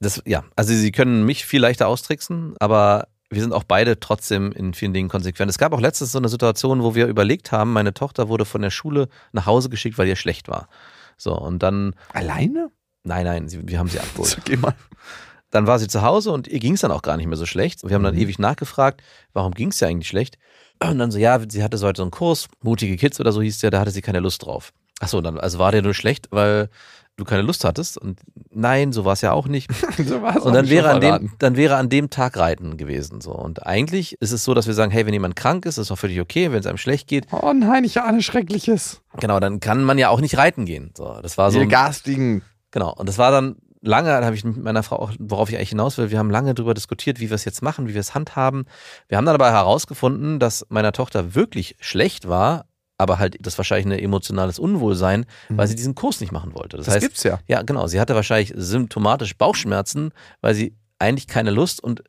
Das, 0.00 0.20
ja, 0.26 0.42
also 0.56 0.74
sie 0.74 0.90
können 0.90 1.24
mich 1.24 1.46
viel 1.46 1.60
leichter 1.60 1.86
austricksen, 1.86 2.56
aber 2.58 3.06
wir 3.32 3.40
sind 3.40 3.52
auch 3.52 3.64
beide 3.64 3.98
trotzdem 3.98 4.52
in 4.52 4.74
vielen 4.74 4.92
Dingen 4.92 5.08
konsequent. 5.08 5.48
Es 5.48 5.58
gab 5.58 5.72
auch 5.72 5.80
letztens 5.80 6.12
so 6.12 6.18
eine 6.18 6.28
Situation, 6.28 6.82
wo 6.82 6.94
wir 6.94 7.06
überlegt 7.06 7.50
haben, 7.50 7.72
meine 7.72 7.94
Tochter 7.94 8.28
wurde 8.28 8.44
von 8.44 8.60
der 8.62 8.70
Schule 8.70 9.08
nach 9.32 9.46
Hause 9.46 9.70
geschickt, 9.70 9.96
weil 9.96 10.08
ihr 10.08 10.16
schlecht 10.16 10.48
war. 10.48 10.68
So, 11.16 11.36
und 11.38 11.62
dann, 11.62 11.94
Alleine? 12.12 12.70
nein, 13.04 13.24
nein, 13.24 13.48
sie, 13.48 13.66
wir 13.68 13.78
haben 13.78 13.88
sie 13.88 13.98
abgeholt. 14.00 14.30
So, 14.36 14.42
geh 14.44 14.56
mal. 14.56 14.74
Dann 15.50 15.66
war 15.66 15.78
sie 15.78 15.86
zu 15.88 16.00
Hause 16.02 16.30
und 16.32 16.48
ihr 16.48 16.60
ging 16.60 16.74
es 16.74 16.80
dann 16.80 16.90
auch 16.92 17.02
gar 17.02 17.16
nicht 17.18 17.26
mehr 17.26 17.36
so 17.36 17.44
schlecht. 17.46 17.82
Wir 17.86 17.94
haben 17.94 18.02
dann 18.02 18.14
Mhm. 18.14 18.20
ewig 18.22 18.38
nachgefragt, 18.38 19.02
warum 19.34 19.52
ging 19.52 19.68
es 19.68 19.80
ja 19.80 19.88
eigentlich 19.88 20.08
schlecht? 20.08 20.38
Und 20.82 20.98
dann 20.98 21.10
so, 21.10 21.18
ja, 21.18 21.38
sie 21.46 21.62
hatte 21.62 21.76
so 21.76 21.86
heute 21.86 21.98
so 21.98 22.02
einen 22.04 22.10
Kurs, 22.10 22.48
mutige 22.62 22.96
Kids 22.96 23.20
oder 23.20 23.32
so 23.32 23.42
hieß 23.42 23.58
der, 23.58 23.70
da 23.70 23.80
hatte 23.80 23.90
sie 23.90 24.00
keine 24.02 24.20
Lust 24.20 24.44
drauf. 24.46 24.72
Ach 25.00 25.08
so, 25.08 25.20
dann, 25.20 25.38
also 25.38 25.58
war 25.58 25.70
der 25.72 25.82
nur 25.82 25.94
schlecht, 25.94 26.28
weil 26.30 26.70
du 27.16 27.24
keine 27.24 27.42
Lust 27.42 27.64
hattest? 27.64 27.98
Und 27.98 28.20
nein, 28.50 28.92
so 28.92 29.04
war 29.04 29.12
es 29.12 29.20
ja 29.20 29.32
auch 29.32 29.46
nicht. 29.46 29.70
so 30.06 30.22
war's 30.22 30.36
Und 30.36 30.50
auch 30.50 30.52
dann 30.52 30.68
wäre, 30.68 30.90
an 30.90 31.00
dem, 31.00 31.32
dann 31.38 31.56
wäre 31.56 31.76
an 31.76 31.88
dem 31.88 32.10
Tag 32.10 32.36
Reiten 32.36 32.76
gewesen. 32.76 33.20
So. 33.20 33.32
Und 33.32 33.66
eigentlich 33.66 34.20
ist 34.20 34.32
es 34.32 34.44
so, 34.44 34.54
dass 34.54 34.66
wir 34.66 34.74
sagen, 34.74 34.90
hey, 34.90 35.06
wenn 35.06 35.12
jemand 35.12 35.36
krank 35.36 35.66
ist, 35.66 35.78
ist 35.78 35.90
auch 35.90 35.98
völlig 35.98 36.20
okay, 36.20 36.52
wenn 36.52 36.60
es 36.60 36.66
einem 36.66 36.78
schlecht 36.78 37.08
geht. 37.08 37.26
Oh 37.32 37.52
nein, 37.52 37.84
ich 37.84 38.00
ahne 38.00 38.22
Schreckliches. 38.22 39.02
Genau, 39.20 39.40
dann 39.40 39.60
kann 39.60 39.84
man 39.84 39.98
ja 39.98 40.08
auch 40.08 40.20
nicht 40.20 40.36
reiten 40.36 40.64
gehen. 40.64 40.92
So, 40.96 41.18
das 41.22 41.38
war 41.38 41.50
so. 41.50 41.60
Ihr 41.60 41.66
garstigen. 41.66 42.42
Genau. 42.70 42.94
Und 42.94 43.08
das 43.08 43.18
war 43.18 43.30
dann 43.30 43.56
lange, 43.82 44.08
da 44.08 44.24
habe 44.24 44.36
ich 44.36 44.44
mit 44.44 44.62
meiner 44.62 44.82
Frau 44.82 44.96
auch, 44.96 45.12
worauf 45.18 45.50
ich 45.50 45.56
eigentlich 45.56 45.70
hinaus 45.70 45.98
will, 45.98 46.10
wir 46.10 46.18
haben 46.18 46.30
lange 46.30 46.54
darüber 46.54 46.72
diskutiert, 46.72 47.20
wie 47.20 47.28
wir 47.28 47.34
es 47.34 47.44
jetzt 47.44 47.62
machen, 47.62 47.88
wie 47.88 47.94
wir 47.94 48.00
es 48.00 48.14
handhaben. 48.14 48.64
Wir 49.08 49.18
haben 49.18 49.26
dann 49.26 49.34
aber 49.34 49.50
herausgefunden, 49.50 50.38
dass 50.38 50.66
meiner 50.70 50.92
Tochter 50.92 51.34
wirklich 51.34 51.76
schlecht 51.80 52.28
war, 52.28 52.64
aber 53.02 53.18
halt 53.18 53.36
das 53.40 53.58
wahrscheinlich 53.58 53.86
ein 53.86 54.02
emotionales 54.04 54.58
Unwohlsein, 54.58 55.26
weil 55.50 55.66
sie 55.68 55.74
diesen 55.76 55.94
Kurs 55.94 56.20
nicht 56.20 56.32
machen 56.32 56.54
wollte. 56.54 56.76
Das, 56.78 56.86
Das 56.86 56.94
heißt, 56.94 57.04
gibt's 57.06 57.22
ja. 57.24 57.38
ja, 57.46 57.62
genau. 57.62 57.86
Sie 57.86 58.00
hatte 58.00 58.14
wahrscheinlich 58.14 58.52
symptomatisch 58.56 59.36
Bauchschmerzen, 59.36 60.12
weil 60.40 60.54
sie 60.54 60.74
eigentlich 60.98 61.26
keine 61.26 61.50
Lust 61.50 61.82
und 61.82 62.02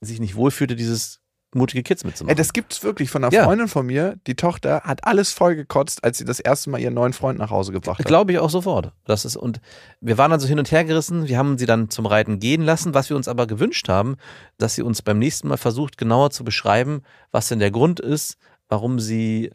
sich 0.00 0.20
nicht 0.20 0.34
wohlfühlte, 0.36 0.76
dieses 0.76 1.20
mutige 1.56 1.84
Kids 1.84 2.02
mitzumachen. 2.02 2.30
Ey, 2.30 2.34
das 2.34 2.52
gibt's 2.52 2.82
wirklich 2.82 3.10
von 3.10 3.22
einer 3.22 3.32
Ja. 3.32 3.44
Freundin 3.44 3.68
von 3.68 3.86
mir. 3.86 4.16
Die 4.26 4.34
Tochter 4.34 4.80
hat 4.82 5.04
alles 5.06 5.32
vollgekotzt, 5.32 6.02
als 6.02 6.18
sie 6.18 6.24
das 6.24 6.40
erste 6.40 6.68
Mal 6.68 6.80
ihren 6.80 6.94
neuen 6.94 7.12
Freund 7.12 7.38
nach 7.38 7.50
Hause 7.50 7.70
gebracht 7.70 8.00
hat. 8.00 8.06
Glaube 8.06 8.32
ich 8.32 8.40
auch 8.40 8.50
sofort. 8.50 8.90
Das 9.04 9.24
ist, 9.24 9.36
und 9.36 9.60
wir 10.00 10.18
waren 10.18 10.32
dann 10.32 10.40
so 10.40 10.48
hin 10.48 10.58
und 10.58 10.72
her 10.72 10.84
gerissen. 10.84 11.28
Wir 11.28 11.38
haben 11.38 11.56
sie 11.56 11.66
dann 11.66 11.90
zum 11.90 12.06
Reiten 12.06 12.40
gehen 12.40 12.62
lassen. 12.62 12.92
Was 12.92 13.08
wir 13.08 13.16
uns 13.16 13.28
aber 13.28 13.46
gewünscht 13.46 13.88
haben, 13.88 14.16
dass 14.58 14.74
sie 14.74 14.82
uns 14.82 15.00
beim 15.02 15.20
nächsten 15.20 15.46
Mal 15.46 15.56
versucht, 15.56 15.96
genauer 15.96 16.30
zu 16.32 16.42
beschreiben, 16.42 17.02
was 17.30 17.46
denn 17.46 17.60
der 17.60 17.70
Grund 17.70 18.00
ist, 18.00 18.36
warum 18.68 18.98
sie 18.98 19.52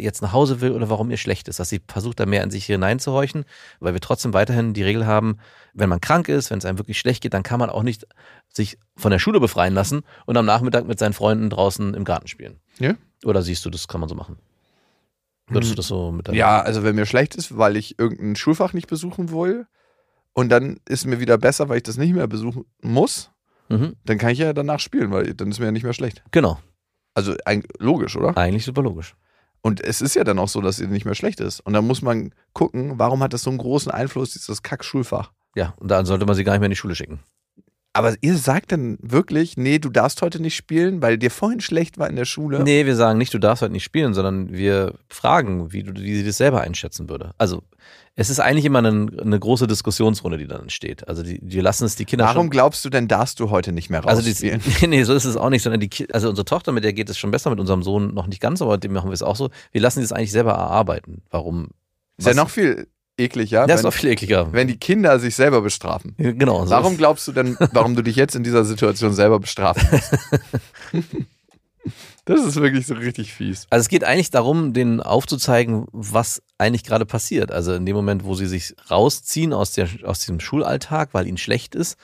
jetzt 0.00 0.22
nach 0.22 0.32
Hause 0.32 0.60
will 0.60 0.72
oder 0.72 0.88
warum 0.90 1.10
ihr 1.10 1.16
schlecht 1.16 1.48
ist. 1.48 1.58
Dass 1.60 1.68
sie 1.68 1.80
versucht, 1.88 2.20
da 2.20 2.26
mehr 2.26 2.42
in 2.42 2.50
sich 2.50 2.66
hineinzuhorchen, 2.66 3.44
weil 3.80 3.92
wir 3.94 4.00
trotzdem 4.00 4.32
weiterhin 4.34 4.74
die 4.74 4.82
Regel 4.82 5.06
haben, 5.06 5.38
wenn 5.74 5.88
man 5.88 6.00
krank 6.00 6.28
ist, 6.28 6.50
wenn 6.50 6.58
es 6.58 6.64
einem 6.64 6.78
wirklich 6.78 6.98
schlecht 6.98 7.22
geht, 7.22 7.34
dann 7.34 7.42
kann 7.42 7.58
man 7.60 7.70
auch 7.70 7.82
nicht 7.82 8.06
sich 8.52 8.78
von 8.96 9.10
der 9.10 9.18
Schule 9.18 9.40
befreien 9.40 9.74
lassen 9.74 10.02
und 10.26 10.36
am 10.36 10.46
Nachmittag 10.46 10.86
mit 10.86 10.98
seinen 10.98 11.12
Freunden 11.12 11.50
draußen 11.50 11.94
im 11.94 12.04
Garten 12.04 12.28
spielen. 12.28 12.58
Ja. 12.78 12.94
Oder 13.24 13.42
siehst 13.42 13.64
du, 13.64 13.70
das 13.70 13.86
kann 13.88 14.00
man 14.00 14.08
so 14.08 14.14
machen? 14.14 14.38
Würdest 15.48 15.72
du 15.72 15.76
das 15.76 15.88
so 15.88 16.12
mit 16.12 16.28
Ja, 16.28 16.60
also 16.60 16.84
wenn 16.84 16.94
mir 16.94 17.06
schlecht 17.06 17.34
ist, 17.34 17.56
weil 17.58 17.76
ich 17.76 17.98
irgendein 17.98 18.36
Schulfach 18.36 18.72
nicht 18.72 18.86
besuchen 18.86 19.30
will 19.32 19.66
und 20.32 20.48
dann 20.48 20.78
ist 20.88 21.06
mir 21.06 21.18
wieder 21.20 21.38
besser, 21.38 21.68
weil 21.68 21.78
ich 21.78 21.82
das 21.82 21.96
nicht 21.96 22.14
mehr 22.14 22.26
besuchen 22.28 22.64
muss, 22.80 23.30
Mhm. 23.68 23.94
dann 24.04 24.18
kann 24.18 24.30
ich 24.30 24.38
ja 24.38 24.52
danach 24.52 24.80
spielen, 24.80 25.12
weil 25.12 25.32
dann 25.34 25.48
ist 25.50 25.60
mir 25.60 25.66
ja 25.66 25.70
nicht 25.72 25.84
mehr 25.84 25.92
schlecht. 25.92 26.24
Genau. 26.32 26.58
Also 27.14 27.36
ein, 27.44 27.62
logisch, 27.78 28.16
oder? 28.16 28.36
Eigentlich 28.36 28.64
super 28.64 28.82
logisch. 28.82 29.14
Und 29.62 29.80
es 29.80 30.00
ist 30.00 30.14
ja 30.14 30.24
dann 30.24 30.38
auch 30.38 30.48
so, 30.48 30.60
dass 30.60 30.78
ihr 30.78 30.88
nicht 30.88 31.04
mehr 31.04 31.14
schlecht 31.14 31.40
ist. 31.40 31.60
Und 31.60 31.72
dann 31.74 31.86
muss 31.86 32.02
man 32.02 32.32
gucken, 32.52 32.98
warum 32.98 33.22
hat 33.22 33.32
das 33.32 33.42
so 33.42 33.50
einen 33.50 33.58
großen 33.58 33.92
Einfluss, 33.92 34.32
dieses 34.32 34.62
Kack-Schulfach. 34.62 35.32
Ja, 35.54 35.74
und 35.78 35.90
dann 35.90 36.06
sollte 36.06 36.26
man 36.26 36.34
sie 36.34 36.44
gar 36.44 36.52
nicht 36.52 36.60
mehr 36.60 36.66
in 36.66 36.72
die 36.72 36.76
Schule 36.76 36.94
schicken. 36.94 37.20
Aber 37.92 38.14
ihr 38.20 38.36
sagt 38.36 38.70
dann 38.70 38.98
wirklich, 39.02 39.56
nee, 39.56 39.80
du 39.80 39.90
darfst 39.90 40.22
heute 40.22 40.40
nicht 40.40 40.54
spielen, 40.54 41.02
weil 41.02 41.18
dir 41.18 41.30
vorhin 41.30 41.60
schlecht 41.60 41.98
war 41.98 42.08
in 42.08 42.14
der 42.14 42.24
Schule. 42.24 42.62
Nee, 42.62 42.86
wir 42.86 42.94
sagen 42.94 43.18
nicht, 43.18 43.34
du 43.34 43.38
darfst 43.38 43.62
heute 43.62 43.72
nicht 43.72 43.82
spielen, 43.82 44.14
sondern 44.14 44.52
wir 44.52 44.94
fragen, 45.08 45.72
wie, 45.72 45.82
du, 45.82 45.94
wie 45.94 46.16
sie 46.16 46.24
das 46.24 46.36
selber 46.36 46.60
einschätzen 46.60 47.08
würde. 47.08 47.32
Also, 47.36 47.64
es 48.16 48.28
ist 48.30 48.40
eigentlich 48.40 48.64
immer 48.64 48.80
eine, 48.80 49.08
eine 49.20 49.38
große 49.38 49.66
Diskussionsrunde, 49.66 50.36
die 50.38 50.46
dann 50.46 50.62
entsteht. 50.62 51.08
Also, 51.08 51.22
die, 51.22 51.38
wir 51.42 51.62
lassen 51.62 51.84
es 51.84 51.96
die 51.96 52.04
Kinder 52.04 52.24
Warum 52.26 52.44
schon. 52.44 52.50
glaubst 52.50 52.84
du 52.84 52.90
denn, 52.90 53.08
darfst 53.08 53.40
du 53.40 53.50
heute 53.50 53.72
nicht 53.72 53.88
mehr 53.90 54.06
Also, 54.06 54.22
die, 54.22 54.58
nee, 54.80 54.86
nee, 54.86 55.04
so 55.04 55.14
ist 55.14 55.24
es 55.24 55.36
auch 55.36 55.50
nicht, 55.50 55.62
sondern 55.62 55.80
die, 55.80 55.90
also 56.12 56.28
unsere 56.28 56.44
Tochter, 56.44 56.72
mit 56.72 56.84
der 56.84 56.92
geht 56.92 57.08
es 57.08 57.18
schon 57.18 57.30
besser, 57.30 57.50
mit 57.50 57.60
unserem 57.60 57.82
Sohn 57.82 58.12
noch 58.14 58.26
nicht 58.26 58.40
ganz, 58.40 58.60
aber 58.62 58.78
dem 58.78 58.92
machen 58.92 59.10
wir 59.10 59.14
es 59.14 59.22
auch 59.22 59.36
so. 59.36 59.50
Wir 59.72 59.80
lassen 59.80 60.00
sie 60.00 60.04
es 60.04 60.12
eigentlich 60.12 60.32
selber 60.32 60.52
erarbeiten. 60.52 61.22
Warum? 61.30 61.68
ist 62.18 62.26
ja 62.26 62.30
was- 62.30 62.36
noch 62.36 62.50
viel 62.50 62.86
eklig, 63.16 63.50
ja? 63.50 63.66
Das 63.66 63.80
ist 63.80 63.86
auch 63.86 63.92
viel 63.92 64.10
ekliger. 64.10 64.52
wenn 64.52 64.66
die 64.68 64.78
Kinder 64.78 65.18
sich 65.18 65.34
selber 65.34 65.60
bestrafen. 65.60 66.14
Genau. 66.16 66.64
so 66.64 66.70
Warum 66.70 66.96
glaubst 66.96 67.28
du 67.28 67.32
denn, 67.32 67.56
warum 67.72 67.94
du 67.94 68.02
dich 68.02 68.16
jetzt 68.16 68.34
in 68.34 68.42
dieser 68.42 68.64
Situation 68.64 69.12
selber 69.12 69.38
bestrafen 69.40 69.86
musst? 69.90 70.18
Das 72.24 72.44
ist 72.44 72.56
wirklich 72.56 72.86
so 72.86 72.94
richtig 72.94 73.32
fies. 73.32 73.66
Also 73.70 73.82
es 73.82 73.88
geht 73.88 74.04
eigentlich 74.04 74.30
darum, 74.30 74.72
denen 74.72 75.00
aufzuzeigen, 75.00 75.86
was 75.92 76.42
eigentlich 76.58 76.84
gerade 76.84 77.06
passiert. 77.06 77.50
Also 77.50 77.74
in 77.74 77.86
dem 77.86 77.96
Moment, 77.96 78.24
wo 78.24 78.34
sie 78.34 78.46
sich 78.46 78.74
rausziehen 78.90 79.52
aus, 79.52 79.72
der, 79.72 79.88
aus 80.04 80.20
diesem 80.20 80.40
Schulalltag, 80.40 81.14
weil 81.14 81.26
ihnen 81.26 81.38
schlecht 81.38 81.74
ist 81.74 81.96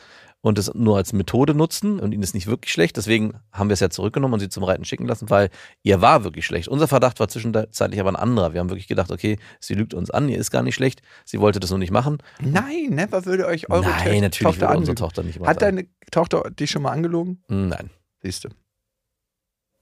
und 0.46 0.58
es 0.58 0.72
nur 0.74 0.96
als 0.96 1.12
Methode 1.12 1.54
nutzen 1.54 1.98
und 1.98 2.12
ihnen 2.12 2.22
ist 2.22 2.34
nicht 2.34 2.46
wirklich 2.46 2.72
schlecht. 2.72 2.96
Deswegen 2.96 3.34
haben 3.52 3.68
wir 3.68 3.74
es 3.74 3.80
ja 3.80 3.90
zurückgenommen 3.90 4.34
und 4.34 4.40
sie 4.40 4.48
zum 4.48 4.62
Reiten 4.62 4.84
schicken 4.84 5.06
lassen, 5.06 5.28
weil 5.28 5.50
ihr 5.82 6.00
war 6.00 6.22
wirklich 6.24 6.46
schlecht. 6.46 6.68
Unser 6.68 6.86
Verdacht 6.86 7.18
war 7.18 7.28
zwischenzeitlich 7.28 7.98
aber 7.98 8.10
ein 8.10 8.16
anderer. 8.16 8.52
Wir 8.52 8.60
haben 8.60 8.70
wirklich 8.70 8.86
gedacht, 8.86 9.10
okay, 9.10 9.38
sie 9.60 9.74
lügt 9.74 9.92
uns 9.92 10.10
an, 10.10 10.28
ihr 10.28 10.38
ist 10.38 10.52
gar 10.52 10.62
nicht 10.62 10.76
schlecht. 10.76 11.02
Sie 11.24 11.40
wollte 11.40 11.58
das 11.58 11.70
nur 11.70 11.80
nicht 11.80 11.90
machen. 11.90 12.18
Nein, 12.40 12.90
never 12.90 13.24
würde 13.26 13.46
euch 13.46 13.68
eure 13.70 13.82
Nein, 13.82 14.20
natürlich 14.20 14.54
Tochter 14.54 14.68
würde 14.68 14.78
unsere. 14.78 14.94
Tochter 14.94 15.22
nicht 15.24 15.36
immer 15.36 15.48
Hat 15.48 15.62
deine 15.62 15.86
Tochter 16.12 16.48
dich 16.50 16.70
schon 16.70 16.82
mal 16.82 16.92
angelogen? 16.92 17.42
Nein. 17.48 17.90
Siehst 18.22 18.44
du. 18.44 18.48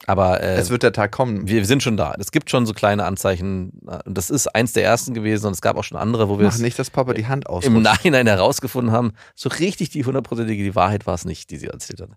Aber 0.07 0.42
äh, 0.42 0.57
Es 0.57 0.70
wird 0.70 0.82
der 0.82 0.92
Tag 0.92 1.12
kommen. 1.12 1.49
wir, 1.49 1.64
sind 1.64 1.82
schon 1.82 1.97
da. 1.97 2.14
Es 2.18 2.30
gibt 2.30 2.51
schon 2.51 2.66
so 2.66 2.74
kleine 2.74 3.05
Anzeichen. 3.05 3.70
Und 4.05 4.18
das 4.18 4.28
ist 4.28 4.55
eins 4.55 4.72
der 4.72 4.84
ersten 4.84 5.14
gewesen 5.14 5.47
und 5.47 5.53
es 5.53 5.62
gab 5.62 5.76
auch 5.76 5.84
schon 5.84 5.97
andere, 5.97 6.28
wo 6.28 6.38
wir 6.38 6.47
Mach 6.47 6.59
nicht, 6.59 6.78
dass 6.78 6.90
Papa 6.90 7.14
die 7.14 7.26
Hand 7.26 7.47
im 7.47 7.55
ausrutscht. 7.55 7.82
Nachhinein 7.82 8.26
herausgefunden 8.26 8.92
haben, 8.92 9.12
so 9.34 9.49
richtig 9.49 9.90
die 9.90 10.05
hundertprozentige 10.05 10.62
die 10.62 10.74
Wahrheit 10.74 11.07
war 11.07 11.14
es 11.14 11.24
nicht, 11.24 11.51
die 11.51 11.57
sie 11.57 11.68
erzählt 11.68 12.03
hat. 12.03 12.11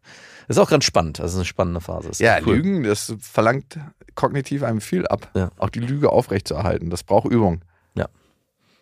Das 0.47 0.57
ist 0.57 0.63
auch 0.63 0.69
ganz 0.69 0.83
spannend. 0.83 1.19
Das 1.19 1.31
ist 1.31 1.37
eine 1.37 1.45
spannende 1.45 1.79
Phase. 1.79 2.11
Ja, 2.21 2.39
cool. 2.45 2.55
Lügen, 2.57 2.83
das 2.83 3.13
verlangt 3.21 3.79
kognitiv 4.15 4.63
einem 4.63 4.81
viel 4.81 5.07
ab. 5.07 5.29
Ja. 5.35 5.49
Auch 5.57 5.69
die 5.69 5.79
Lüge 5.79 6.11
aufrechtzuerhalten, 6.11 6.89
das 6.89 7.03
braucht 7.03 7.31
Übung. 7.31 7.61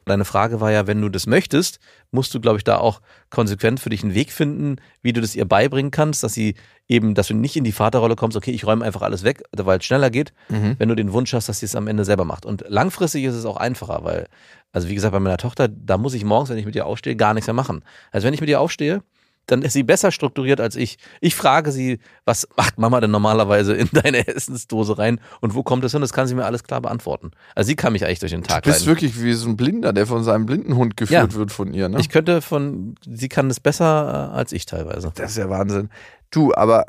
Deine 0.06 0.26
Frage 0.26 0.62
war 0.62 0.72
ja, 0.72 0.86
wenn 0.86 1.01
du 1.01 1.10
das 1.10 1.26
möchtest, 1.26 1.80
musst 2.12 2.34
du, 2.34 2.39
glaube 2.39 2.58
ich, 2.58 2.64
da 2.64 2.78
auch 2.78 3.01
konsequent 3.32 3.80
für 3.80 3.89
dich 3.89 4.03
einen 4.03 4.14
Weg 4.14 4.32
finden, 4.32 4.78
wie 5.01 5.14
du 5.14 5.22
das 5.22 5.36
ihr 5.36 5.45
beibringen 5.45 5.91
kannst, 5.91 6.24
dass 6.24 6.34
sie 6.34 6.56
eben, 6.88 7.16
dass 7.16 7.28
du 7.28 7.34
nicht 7.34 7.56
in 7.56 7.64
die 7.64 7.72
Vaterrolle 7.72 8.16
kommst, 8.16 8.38
okay, 8.38 8.51
ich 8.51 8.66
räume 8.66 8.86
einfach 8.86 9.01
alles 9.01 9.24
weg, 9.24 9.43
weil 9.51 9.80
es 9.80 9.86
schneller 9.86 10.12
geht, 10.12 10.32
wenn 10.78 10.89
du 10.89 10.95
den 10.95 11.12
Wunsch 11.12 11.34
hast, 11.34 11.49
dass 11.49 11.60
sie 11.60 11.66
es 11.66 11.76
am 11.76 11.88
Ende 11.88 12.06
selber 12.06 12.26
macht. 12.26 12.45
Und 12.45 12.64
langfristig 12.68 13.24
ist 13.24 13.34
es 13.34 13.45
auch 13.45 13.58
einfacher, 13.58 14.03
weil, 14.03 14.28
also 14.72 14.88
wie 14.88 14.95
gesagt, 14.95 15.12
bei 15.12 15.20
meiner 15.20 15.38
Tochter, 15.38 15.68
da 15.68 15.97
muss 15.97 16.14
ich 16.14 16.24
morgens, 16.24 16.49
wenn 16.51 16.58
ich 16.60 16.66
mit 16.66 16.76
ihr 16.76 16.86
aufstehe, 16.86 17.16
gar 17.16 17.34
nichts 17.34 17.47
mehr 17.47 17.56
machen. 17.56 17.84
Also 18.12 18.28
wenn 18.28 18.34
ich 18.36 18.41
mit 18.41 18.49
ihr 18.49 18.62
aufstehe, 18.62 19.01
dann 19.47 19.61
ist 19.61 19.73
sie 19.73 19.83
besser 19.83 20.11
strukturiert 20.11 20.59
als 20.59 20.75
ich. 20.75 20.97
Ich 21.21 21.35
frage 21.35 21.71
sie, 21.71 21.99
was 22.25 22.47
macht 22.57 22.77
Mama 22.77 22.99
denn 23.01 23.11
normalerweise 23.11 23.73
in 23.75 23.89
deine 23.93 24.27
Essensdose 24.27 24.97
rein 24.97 25.19
und 25.41 25.53
wo 25.55 25.63
kommt 25.63 25.83
das 25.83 25.91
hin? 25.91 26.01
Das 26.01 26.13
kann 26.13 26.27
sie 26.27 26.35
mir 26.35 26.45
alles 26.45 26.63
klar 26.63 26.81
beantworten. 26.81 27.31
Also 27.55 27.67
sie 27.67 27.75
kann 27.75 27.93
mich 27.93 28.05
eigentlich 28.05 28.19
durch 28.19 28.31
den 28.31 28.41
Du 28.41 28.47
Tag 28.47 28.63
bist 28.63 28.79
leiten. 28.81 28.87
wirklich 28.87 29.21
wie 29.21 29.33
so 29.33 29.47
ein 29.49 29.55
Blinder, 29.57 29.93
der 29.93 30.07
von 30.07 30.23
seinem 30.23 30.45
Blindenhund 30.45 30.97
geführt 30.97 31.33
Ja. 31.33 31.37
wird 31.37 31.51
von 31.51 31.73
ihr, 31.73 31.89
ne? 31.89 31.99
Ich 31.99 32.09
könnte 32.09 32.41
von, 32.41 32.95
sie 33.05 33.29
kann 33.29 33.47
das 33.49 33.59
besser 33.59 34.31
äh, 34.33 34.37
als 34.37 34.51
ich 34.51 34.65
teilweise. 34.65 35.11
Das 35.15 35.31
ist 35.31 35.37
ja 35.37 35.49
Wahnsinn. 35.49 35.89
Du, 36.31 36.53
aber 36.53 36.85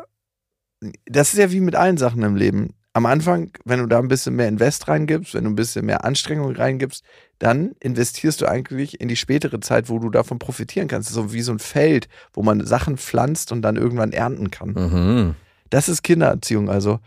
das 1.07 1.33
ist 1.33 1.39
ja 1.39 1.51
wie 1.53 1.61
mit 1.61 1.75
allen 1.75 1.97
Sachen 1.97 2.23
im 2.23 2.37
Leben. 2.37 2.75
Am 2.93 3.07
Anfang, 3.07 3.51
wenn 3.65 3.79
du 3.81 3.87
da 3.87 3.99
ein 3.99 4.09
bisschen 4.09 4.37
mehr 4.37 4.49
Invest 4.49 4.89
reingibst, 4.89 5.35
wenn 5.35 5.45
du 5.45 5.51
ein 5.51 5.55
bisschen 5.57 5.85
mehr 5.85 6.05
Anstrengung 6.05 6.55
reingibst, 6.57 7.05
dann 7.39 7.73
investierst 7.81 8.41
du 8.41 8.47
eigentlich 8.47 9.01
in 9.01 9.09
die 9.09 9.17
spätere 9.17 9.61
Zeit, 9.61 9.89
wo 9.89 9.99
du 9.99 10.09
davon 10.11 10.39
profitieren 10.39 10.89
kannst. 10.89 11.11
So 11.11 11.33
wie 11.33 11.43
so 11.43 11.53
ein 11.53 11.59
Feld, 11.59 12.09
wo 12.33 12.43
man 12.43 12.65
Sachen 12.67 12.97
pflanzt 12.97 13.53
und 13.53 13.63
dann 13.63 13.77
irgendwann 13.77 14.13
ernten 14.13 14.51
kann. 14.51 14.71
Mhm. 14.71 15.35
Das 15.71 15.89
ist 15.89 16.03
Kindererziehung 16.03 16.71
also. 16.71 16.99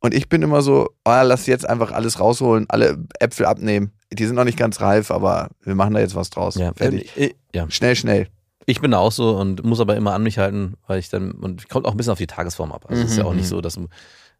Und 0.00 0.14
ich 0.14 0.28
bin 0.28 0.42
immer 0.42 0.62
so, 0.62 0.90
oh, 1.04 1.20
lass 1.22 1.46
jetzt 1.46 1.68
einfach 1.68 1.90
alles 1.92 2.20
rausholen, 2.20 2.66
alle 2.68 2.98
Äpfel 3.18 3.46
abnehmen. 3.46 3.90
Die 4.12 4.24
sind 4.24 4.36
noch 4.36 4.44
nicht 4.44 4.58
ganz 4.58 4.80
reif, 4.80 5.10
aber 5.10 5.48
wir 5.62 5.74
machen 5.74 5.94
da 5.94 6.00
jetzt 6.00 6.14
was 6.14 6.30
draus. 6.30 6.54
Ja, 6.54 6.72
Fertig. 6.74 7.16
äh, 7.16 7.34
ja. 7.54 7.68
Schnell, 7.70 7.96
schnell. 7.96 8.28
Ich 8.66 8.80
bin 8.80 8.90
da 8.92 8.98
auch 8.98 9.12
so 9.12 9.36
und 9.36 9.64
muss 9.64 9.80
aber 9.80 9.96
immer 9.96 10.12
an 10.14 10.22
mich 10.22 10.38
halten, 10.38 10.74
weil 10.86 10.98
ich 10.98 11.08
dann, 11.08 11.32
und 11.32 11.68
kommt 11.68 11.86
auch 11.86 11.92
ein 11.92 11.96
bisschen 11.96 12.12
auf 12.12 12.18
die 12.18 12.26
Tagesform 12.26 12.72
ab. 12.72 12.86
Also 12.88 13.02
es 13.02 13.12
ist 13.12 13.16
ja 13.16 13.24
auch 13.24 13.34
nicht 13.34 13.48
so, 13.48 13.60
dass 13.60 13.78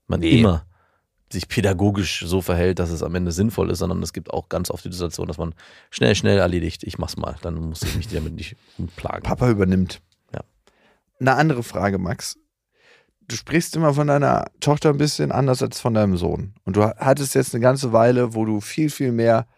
man 0.09 0.21
Nee. 0.21 0.41
immer 0.41 0.65
sich 1.33 1.49
pädagogisch 1.49 2.25
so 2.27 2.41
verhält, 2.41 2.79
dass 2.79 2.91
es 2.91 3.03
am 3.03 3.15
Ende 3.15 3.33
sinnvoll 3.33 3.71
ist, 3.71 3.81
sondern 3.81 4.03
es 4.03 4.13
gibt 4.13 4.33
auch 4.33 4.49
ganz 4.49 4.71
oft 4.71 4.85
die 4.85 4.93
Situation, 4.93 5.27
dass 5.27 5.39
man 5.39 5.55
schnell, 5.91 6.15
schnell 6.15 6.39
erledigt, 6.39 6.85
ich 6.85 6.99
mach's 6.99 7.17
mal, 7.17 7.37
dann 7.43 7.55
muss 7.57 7.83
ich 7.83 7.97
mich 7.97 8.09
damit 8.09 8.35
nicht 8.35 8.57
plagen. 8.95 9.23
Papa 9.23 9.51
übernimmt. 9.51 10.01
Ja. 10.33 10.41
Eine 11.21 11.35
andere 11.35 11.63
Frage, 11.63 11.99
Max. 11.99 12.39
Du 13.29 13.35
sprichst 13.35 13.75
immer 13.75 13.93
von 13.93 14.07
deiner 14.07 14.45
Tochter 14.61 14.91
ein 14.91 14.99
bisschen 14.99 15.33
anders 15.33 15.61
als 15.61 15.81
von 15.81 15.95
deinem 15.95 16.17
Sohn. 16.17 16.55
Und 16.65 16.77
du 16.77 16.85
hattest 16.85 17.35
jetzt 17.35 17.55
eine 17.55 17.63
ganze 17.63 17.93
Weile, 17.93 18.35
wo 18.35 18.45
du 18.45 18.61
viel, 18.61 18.89
viel 18.89 19.11
mehr 19.11 19.49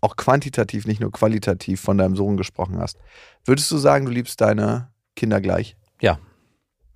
auch 0.00 0.16
quantitativ, 0.16 0.86
nicht 0.86 1.00
nur 1.00 1.12
qualitativ 1.12 1.80
von 1.80 1.96
deinem 1.96 2.16
Sohn 2.16 2.36
gesprochen 2.36 2.78
hast. 2.80 2.98
Würdest 3.44 3.70
du 3.70 3.78
sagen, 3.78 4.04
du 4.04 4.10
liebst 4.10 4.40
deine 4.40 4.90
Kinder 5.14 5.40
gleich? 5.40 5.76
Ja. 6.00 6.18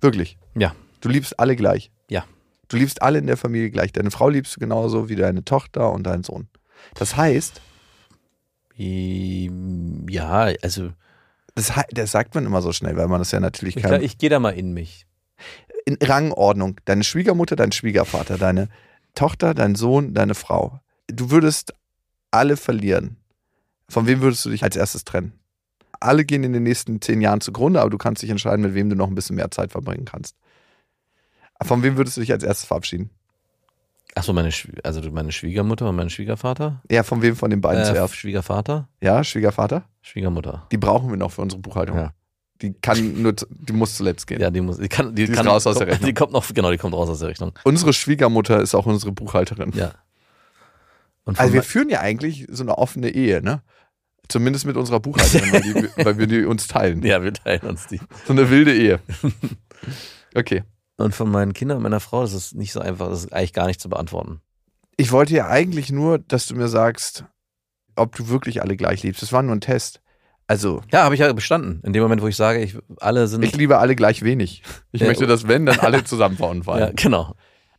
Wirklich? 0.01 0.37
Ja. 0.55 0.75
Du 0.99 1.07
liebst 1.07 1.39
alle 1.39 1.55
gleich? 1.55 1.89
Ja. 2.09 2.25
Du 2.69 2.77
liebst 2.77 3.01
alle 3.01 3.19
in 3.19 3.27
der 3.27 3.37
Familie 3.37 3.71
gleich. 3.71 3.91
Deine 3.93 4.11
Frau 4.11 4.29
liebst 4.29 4.55
du 4.55 4.59
genauso 4.59 5.09
wie 5.09 5.15
deine 5.15 5.43
Tochter 5.45 5.91
und 5.91 6.03
deinen 6.03 6.23
Sohn. 6.23 6.47
Das 6.95 7.15
heißt, 7.15 7.61
Ähm, 8.77 10.05
Ja, 10.09 10.51
also 10.61 10.91
das, 11.55 11.71
das 11.91 12.11
sagt 12.11 12.35
man 12.35 12.45
immer 12.45 12.61
so 12.61 12.71
schnell, 12.71 12.95
weil 12.97 13.07
man 13.07 13.19
das 13.19 13.31
ja 13.31 13.39
natürlich 13.39 13.75
ich, 13.77 13.81
kann. 13.81 13.91
glaub, 13.91 14.01
ich 14.03 14.17
gehe 14.17 14.29
da 14.29 14.39
mal 14.39 14.51
in 14.51 14.73
mich. 14.73 15.05
in 15.85 15.97
Rangordnung. 16.01 16.79
Deine 16.85 17.03
Schwiegermutter, 17.03 17.55
dein 17.55 17.71
Schwiegervater, 17.71 18.37
deine 18.37 18.69
Tochter, 19.15 19.53
dein 19.53 19.75
Sohn, 19.75 20.13
deine 20.13 20.35
Frau. 20.35 20.79
Du 21.07 21.31
würdest 21.31 21.73
alle 22.29 22.57
verlieren. 22.57 23.17
Von 23.89 24.05
wem 24.05 24.21
würdest 24.21 24.45
du 24.45 24.49
dich 24.49 24.63
als 24.63 24.75
erstes 24.75 25.05
trennen? 25.05 25.31
Alle 25.99 26.25
gehen 26.25 26.43
in 26.43 26.53
den 26.53 26.63
nächsten 26.63 27.01
zehn 27.01 27.21
Jahren 27.21 27.41
zugrunde, 27.41 27.81
aber 27.81 27.89
du 27.89 27.97
kannst 27.97 28.21
dich 28.21 28.29
entscheiden, 28.29 28.61
mit 28.61 28.75
wem 28.75 28.89
du 28.89 28.95
noch 28.95 29.07
ein 29.07 29.15
bisschen 29.15 29.37
mehr 29.37 29.49
Zeit 29.49 29.71
verbringen 29.71 30.05
kannst. 30.05 30.35
Von 31.63 31.83
wem 31.83 31.97
würdest 31.97 32.17
du 32.17 32.21
dich 32.21 32.31
als 32.31 32.43
erstes 32.43 32.67
verabschieden? 32.67 33.09
Achso, 34.15 34.33
meine, 34.33 34.49
Schwie- 34.51 34.79
also 34.83 35.01
meine 35.11 35.31
Schwiegermutter 35.31 35.89
und 35.89 35.95
mein 35.95 36.09
Schwiegervater? 36.09 36.81
Ja, 36.89 37.03
von 37.03 37.21
wem 37.21 37.35
von 37.35 37.49
den 37.51 37.61
beiden 37.61 37.83
Äh, 37.83 37.85
zuerst? 37.85 38.15
Schwiegervater? 38.15 38.87
Ja, 39.01 39.23
Schwiegervater? 39.23 39.83
Schwiegermutter. 40.01 40.65
Die 40.71 40.77
brauchen 40.77 41.09
wir 41.09 41.17
noch 41.17 41.31
für 41.31 41.41
unsere 41.41 41.61
Buchhaltung. 41.61 41.97
Ja. 41.97 42.13
Die 42.63 42.73
kann 42.73 43.21
nur, 43.21 43.33
die 43.49 43.73
muss 43.73 43.95
zuletzt 43.95 44.25
gehen. 44.25 44.41
Ja, 44.41 44.49
die 44.49 44.61
muss, 44.61 44.77
die 44.77 44.87
kann, 44.87 45.13
die, 45.13 45.25
Die 45.25 45.31
ist 45.31 45.37
kann, 45.37 45.47
raus 45.47 45.67
aus 45.67 45.75
der 45.77 45.85
kommt- 45.85 45.93
Rechnung. 45.97 46.07
Die 46.07 46.13
kommt 46.15 46.31
noch, 46.33 46.47
genau, 46.53 46.71
die 46.71 46.77
kommt 46.77 46.95
raus 46.95 47.09
aus 47.09 47.19
der 47.19 47.27
Rechnung. 47.27 47.51
Unsere 47.63 47.93
Schwiegermutter 47.93 48.59
ist 48.61 48.73
auch 48.73 48.87
unsere 48.87 49.11
Buchhalterin. 49.11 49.71
Ja. 49.75 49.91
Und 51.25 51.39
Also 51.39 51.53
wir 51.53 51.61
führen 51.61 51.89
ja 51.89 51.99
eigentlich 51.99 52.47
so 52.49 52.63
eine 52.63 52.77
offene 52.77 53.09
Ehe, 53.09 53.41
ne? 53.43 53.61
Zumindest 54.29 54.65
mit 54.65 54.75
unserer 54.77 54.99
Buchhalterin, 54.99 55.51
weil, 55.51 55.61
die, 55.61 55.73
weil 56.05 56.17
wir 56.17 56.25
die 56.27 56.45
uns 56.45 56.67
teilen. 56.67 57.03
ja, 57.03 57.21
wir 57.21 57.33
teilen 57.33 57.61
uns 57.61 57.85
die. 57.87 57.99
So 58.25 58.33
eine 58.33 58.49
wilde 58.49 58.73
Ehe. 58.75 58.99
Okay. 60.35 60.63
Und 60.97 61.13
von 61.15 61.29
meinen 61.29 61.53
Kindern 61.53 61.77
und 61.77 61.83
meiner 61.83 61.99
Frau, 61.99 62.21
das 62.21 62.33
ist 62.33 62.55
nicht 62.55 62.73
so 62.73 62.79
einfach, 62.79 63.09
das 63.09 63.25
ist 63.25 63.33
eigentlich 63.33 63.53
gar 63.53 63.67
nicht 63.67 63.79
zu 63.79 63.89
beantworten. 63.89 64.41
Ich 64.97 65.11
wollte 65.11 65.33
ja 65.35 65.47
eigentlich 65.47 65.91
nur, 65.91 66.17
dass 66.17 66.47
du 66.47 66.55
mir 66.55 66.67
sagst, 66.67 67.23
ob 67.95 68.15
du 68.15 68.29
wirklich 68.29 68.61
alle 68.61 68.75
gleich 68.75 69.03
liebst. 69.03 69.21
Das 69.21 69.31
war 69.31 69.43
nur 69.43 69.55
ein 69.55 69.61
Test. 69.61 70.01
Also, 70.47 70.81
Ja, 70.91 71.03
habe 71.03 71.13
ich 71.13 71.21
ja 71.21 71.31
bestanden. 71.33 71.81
In 71.83 71.93
dem 71.93 72.01
Moment, 72.01 72.21
wo 72.21 72.27
ich 72.27 72.35
sage, 72.35 72.59
ich, 72.61 72.77
alle 72.99 73.27
sind. 73.27 73.43
ich 73.43 73.55
liebe 73.55 73.77
alle 73.77 73.95
gleich 73.95 74.23
wenig. 74.23 74.63
Ich 74.91 75.01
Ja, 75.01 75.07
möchte, 75.07 75.27
dass 75.27 75.47
wenn, 75.47 75.65
dann 75.65 75.79
alle 75.79 76.03
zusammen 76.03 76.37
ja, 76.39 76.63
fallen. 76.63 76.95
genau. 76.95 77.35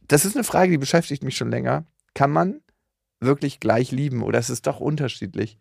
Das 0.07 0.25
ist 0.25 0.37
eine 0.37 0.45
Frage, 0.45 0.71
die 0.71 0.79
beschäftigt 0.79 1.25
mich 1.25 1.37
schon 1.37 1.51
länger. 1.51 1.87
Kann 2.15 2.31
man 2.31 2.61
wirklich 3.21 3.59
gleich 3.59 3.91
lieben 3.91 4.23
oder 4.23 4.39
ist 4.39 4.49
es 4.49 4.63
doch 4.63 4.81
unterschiedlich? 4.81 5.59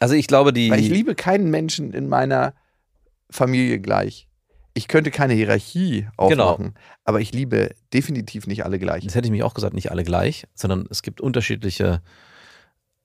Also 0.00 0.14
ich 0.14 0.26
glaube, 0.28 0.52
die. 0.52 0.70
Weil 0.70 0.80
ich 0.80 0.88
liebe 0.88 1.14
keinen 1.14 1.50
Menschen 1.50 1.92
in 1.92 2.08
meiner 2.08 2.54
Familie 3.30 3.80
gleich. 3.80 4.25
Ich 4.76 4.88
könnte 4.88 5.10
keine 5.10 5.32
Hierarchie 5.32 6.06
Genau. 6.18 6.50
aufmachen, 6.50 6.74
aber 7.04 7.22
ich 7.22 7.32
liebe 7.32 7.74
definitiv 7.94 8.46
nicht 8.46 8.62
alle 8.66 8.78
gleich. 8.78 9.04
Das 9.04 9.14
hätte 9.14 9.26
ich 9.26 9.32
mich 9.32 9.42
auch 9.42 9.54
gesagt, 9.54 9.72
nicht 9.72 9.90
alle 9.90 10.04
gleich, 10.04 10.46
sondern 10.54 10.86
es 10.90 11.00
gibt 11.00 11.22
unterschiedliche 11.22 12.02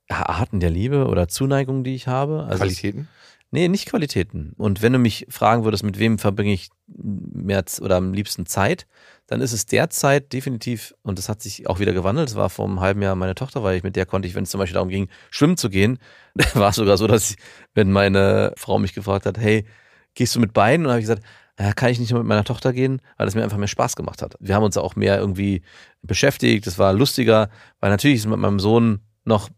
Arten 0.10 0.60
der 0.60 0.70
Liebe 0.70 1.08
oder 1.08 1.30
Zuneigung, 1.30 1.86
die 1.86 1.96
ich 1.96 2.08
habe. 2.08 2.44
Also 2.44 2.58
Qualitäten? 2.58 3.08
Nee, 3.52 3.70
nicht 3.70 3.86
Qualitäten. 3.86 4.54
Und 4.58 4.82
wenn 4.82 4.92
du 4.92 5.00
mich 5.00 5.28
fragen 5.30 5.64
würdest, 5.64 5.84
mit 5.86 5.98
wem 5.98 6.20
verbringe 6.20 6.52
ich 6.52 6.70
mehr 6.88 7.64
oder 7.82 7.96
am 7.96 8.14
liebsten 8.14 8.46
Zeit, 8.46 8.86
dann 9.28 9.40
ist 9.40 9.54
es 9.54 9.66
derzeit 9.66 10.34
definitiv, 10.34 10.94
und 11.04 11.18
das 11.18 11.30
hat 11.30 11.42
sich 11.42 11.68
auch 11.68 11.80
wieder 11.80 11.94
gewandelt, 11.94 12.28
es 12.28 12.36
war 12.36 12.50
vor 12.50 12.66
einem 12.66 12.82
halben 12.82 13.02
Jahr 13.02 13.16
meine 13.16 13.36
Tochter, 13.36 13.64
weil 13.64 13.78
ich 13.78 13.84
mit 13.84 13.96
der 13.96 14.06
konnte 14.06 14.28
ich, 14.28 14.36
wenn 14.36 14.44
es 14.44 14.50
zum 14.50 14.60
Beispiel 14.60 14.74
darum 14.74 14.90
ging, 14.90 15.08
schwimmen 15.30 15.56
zu 15.56 15.70
gehen, 15.70 16.00
war 16.54 16.70
es 16.70 16.76
sogar 16.76 16.98
so, 16.98 17.08
dass 17.08 17.32
ich, 17.32 17.38
wenn 17.74 17.94
meine 17.94 18.54
Frau 18.58 18.78
mich 18.78 18.94
gefragt 18.94 19.26
hat, 19.26 19.38
hey, 19.38 19.66
gehst 20.16 20.36
du 20.36 20.42
mit 20.42 20.52
beiden? 20.52 20.86
Und 20.86 20.90
dann 20.90 20.94
habe 20.94 21.00
ich 21.00 21.08
gesagt, 21.08 21.24
ja, 21.62 21.74
kann 21.74 21.90
ich 21.90 22.00
nicht 22.00 22.12
nur 22.12 22.20
mit 22.20 22.28
meiner 22.28 22.44
Tochter 22.44 22.74
gehen, 22.74 23.02
weil 23.18 23.28
es 23.28 23.36
mir 23.36 23.44
einfach 23.44 23.58
mehr 23.58 23.68
Spaß 23.68 23.96
gemacht 23.96 24.22
hat. 24.22 24.36
Wir 24.40 24.56
haben 24.56 24.64
uns 24.64 24.78
auch 24.78 24.96
mehr 24.96 25.18
irgendwie 25.18 25.62
beschäftigt, 26.02 26.66
es 26.68 26.80
war 26.80 26.94
lustiger, 26.94 27.50
weil 27.80 27.92
natürlich 27.92 28.18
ist 28.18 28.28
mit 28.28 28.40
meinem 28.40 28.60
Sohn 28.60 29.02
noch 29.26 29.50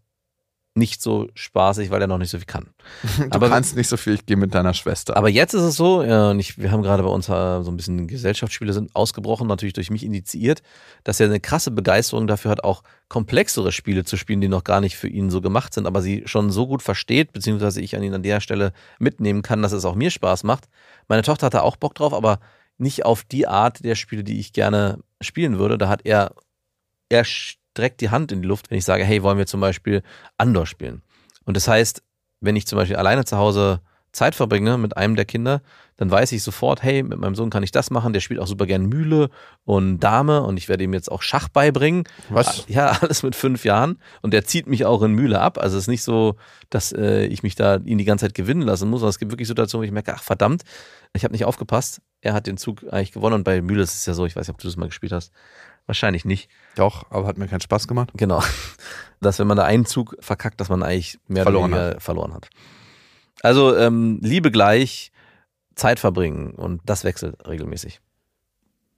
nicht 0.75 1.03
so 1.03 1.27
spaßig, 1.35 1.91
weil 1.91 2.01
er 2.01 2.07
noch 2.07 2.17
nicht 2.17 2.31
so 2.31 2.37
viel 2.39 2.47
kann. 2.47 2.73
Du 3.19 3.25
Aber- 3.29 3.49
kannst 3.49 3.75
nicht 3.75 3.87
so 3.87 3.95
viel, 3.95 4.13
ich 4.15 4.25
gehe 4.25 4.37
mit 4.37 4.55
deiner 4.55 4.73
Schwester. 4.73 5.15
Aber 5.15 5.29
jetzt 5.29 5.53
ist 5.53 5.61
es 5.61 5.75
so, 5.75 6.01
ja, 6.03 6.31
und 6.31 6.39
ich, 6.39 6.57
wir 6.57 6.71
haben 6.71 6.81
gerade 6.81 7.03
bei 7.03 7.09
uns 7.09 7.29
äh, 7.29 7.61
so 7.61 7.69
ein 7.69 7.77
bisschen 7.77 8.07
Gesellschaftsspiele 8.07 8.73
sind 8.73 8.95
ausgebrochen, 8.95 9.47
natürlich 9.47 9.73
durch 9.73 9.91
mich 9.91 10.03
initiiert, 10.03 10.63
dass 11.03 11.19
er 11.19 11.27
eine 11.27 11.39
krasse 11.39 11.69
Begeisterung 11.69 12.25
dafür 12.25 12.49
hat, 12.49 12.63
auch 12.63 12.81
komplexere 13.07 13.71
Spiele 13.71 14.03
zu 14.03 14.17
spielen, 14.17 14.41
die 14.41 14.47
noch 14.47 14.63
gar 14.63 14.81
nicht 14.81 14.97
für 14.97 15.07
ihn 15.07 15.29
so 15.29 15.41
gemacht 15.41 15.75
sind, 15.75 15.85
aber 15.85 16.01
sie 16.01 16.23
schon 16.25 16.49
so 16.49 16.65
gut 16.65 16.81
versteht, 16.81 17.33
beziehungsweise 17.33 17.79
ich 17.79 17.95
an 17.95 18.01
ihn 18.01 18.13
an 18.15 18.23
der 18.23 18.39
Stelle 18.41 18.73
mitnehmen 18.97 19.43
kann, 19.43 19.61
dass 19.61 19.73
es 19.73 19.85
auch 19.85 19.93
mir 19.95 20.09
Spaß 20.09 20.43
macht. 20.43 20.67
Meine 21.07 21.21
Tochter 21.21 21.45
hat 21.47 21.53
da 21.53 21.61
auch 21.61 21.75
Bock 21.75 21.93
drauf, 21.93 22.13
aber 22.13 22.39
nicht 22.79 23.05
auf 23.05 23.23
die 23.23 23.45
Art 23.47 23.83
der 23.85 23.93
Spiele, 23.93 24.23
die 24.23 24.39
ich 24.39 24.53
gerne 24.53 24.97
spielen 25.21 25.59
würde. 25.59 25.77
Da 25.77 25.87
hat 25.87 26.01
er, 26.05 26.31
er 27.09 27.23
streckt 27.73 28.01
die 28.01 28.11
Hand 28.11 28.31
in 28.31 28.41
die 28.43 28.47
Luft, 28.47 28.69
wenn 28.69 28.77
ich 28.77 28.85
sage, 28.85 29.03
hey, 29.03 29.23
wollen 29.23 29.39
wir 29.39 29.47
zum 29.47 29.59
Beispiel 29.59 30.03
Andor 30.37 30.67
spielen? 30.67 31.01
Und 31.45 31.57
das 31.57 31.67
heißt, 31.67 32.03
wenn 32.39 32.55
ich 32.55 32.67
zum 32.67 32.77
Beispiel 32.77 32.97
alleine 32.97 33.25
zu 33.25 33.37
Hause 33.37 33.81
Zeit 34.11 34.35
verbringe 34.35 34.77
mit 34.77 34.95
einem 34.95 35.15
der 35.15 35.25
Kinder, 35.25 35.63
dann 35.97 36.11
weiß 36.11 36.33
ich 36.33 36.43
sofort, 36.43 36.83
hey, 36.83 37.01
mit 37.01 37.17
meinem 37.17 37.33
Sohn 37.33 37.49
kann 37.49 37.63
ich 37.63 37.71
das 37.71 37.89
machen. 37.89 38.13
Der 38.13 38.19
spielt 38.19 38.39
auch 38.39 38.45
super 38.45 38.67
gern 38.67 38.85
Mühle 38.85 39.31
und 39.65 39.99
Dame 39.99 40.43
und 40.43 40.57
ich 40.57 40.69
werde 40.69 40.83
ihm 40.83 40.93
jetzt 40.93 41.11
auch 41.11 41.23
Schach 41.23 41.49
beibringen. 41.49 42.03
Was? 42.29 42.65
Ja, 42.67 42.91
alles 43.01 43.23
mit 43.23 43.35
fünf 43.35 43.65
Jahren. 43.65 43.97
Und 44.21 44.33
der 44.33 44.45
zieht 44.45 44.67
mich 44.67 44.85
auch 44.85 45.01
in 45.01 45.13
Mühle 45.13 45.41
ab. 45.41 45.57
Also 45.57 45.77
es 45.77 45.85
ist 45.85 45.87
nicht 45.87 46.03
so, 46.03 46.35
dass 46.69 46.91
äh, 46.91 47.25
ich 47.25 47.41
mich 47.41 47.55
da 47.55 47.77
ihn 47.77 47.97
die 47.97 48.05
ganze 48.05 48.25
Zeit 48.25 48.35
gewinnen 48.35 48.61
lassen 48.61 48.87
muss, 48.87 48.99
sondern 48.99 49.09
es 49.09 49.19
gibt 49.19 49.31
wirklich 49.31 49.47
Situationen, 49.47 49.81
wo 49.81 49.85
ich 49.85 49.91
merke, 49.91 50.13
ach 50.15 50.21
verdammt, 50.21 50.61
ich 51.13 51.23
habe 51.23 51.31
nicht 51.31 51.45
aufgepasst. 51.45 52.01
Er 52.21 52.33
hat 52.33 52.45
den 52.45 52.57
Zug 52.57 52.83
eigentlich 52.91 53.13
gewonnen 53.13 53.35
und 53.35 53.43
bei 53.43 53.61
Mühle 53.61 53.81
ist 53.81 53.95
es 53.95 54.05
ja 54.05 54.13
so, 54.13 54.27
ich 54.27 54.35
weiß 54.35 54.47
nicht, 54.47 54.53
ob 54.53 54.61
du 54.61 54.67
das 54.67 54.77
mal 54.77 54.87
gespielt 54.87 55.11
hast. 55.11 55.31
Wahrscheinlich 55.85 56.25
nicht. 56.25 56.49
Doch, 56.75 57.11
aber 57.11 57.27
hat 57.27 57.37
mir 57.37 57.47
keinen 57.47 57.61
Spaß 57.61 57.87
gemacht. 57.87 58.11
Genau. 58.15 58.41
Dass 59.19 59.39
wenn 59.39 59.47
man 59.47 59.57
da 59.57 59.63
einen 59.63 59.85
Zug 59.85 60.15
verkackt, 60.19 60.59
dass 60.61 60.69
man 60.69 60.83
eigentlich 60.83 61.19
mehr 61.27 61.43
Verloren 61.43 61.73
oder 61.73 61.85
weniger 61.85 61.99
verloren 61.99 62.33
hat. 62.33 62.49
Also 63.41 63.75
ähm, 63.75 64.19
Liebe 64.21 64.51
gleich, 64.51 65.11
Zeit 65.75 65.99
verbringen 65.99 66.51
und 66.51 66.81
das 66.85 67.03
wechselt 67.03 67.47
regelmäßig. 67.47 67.99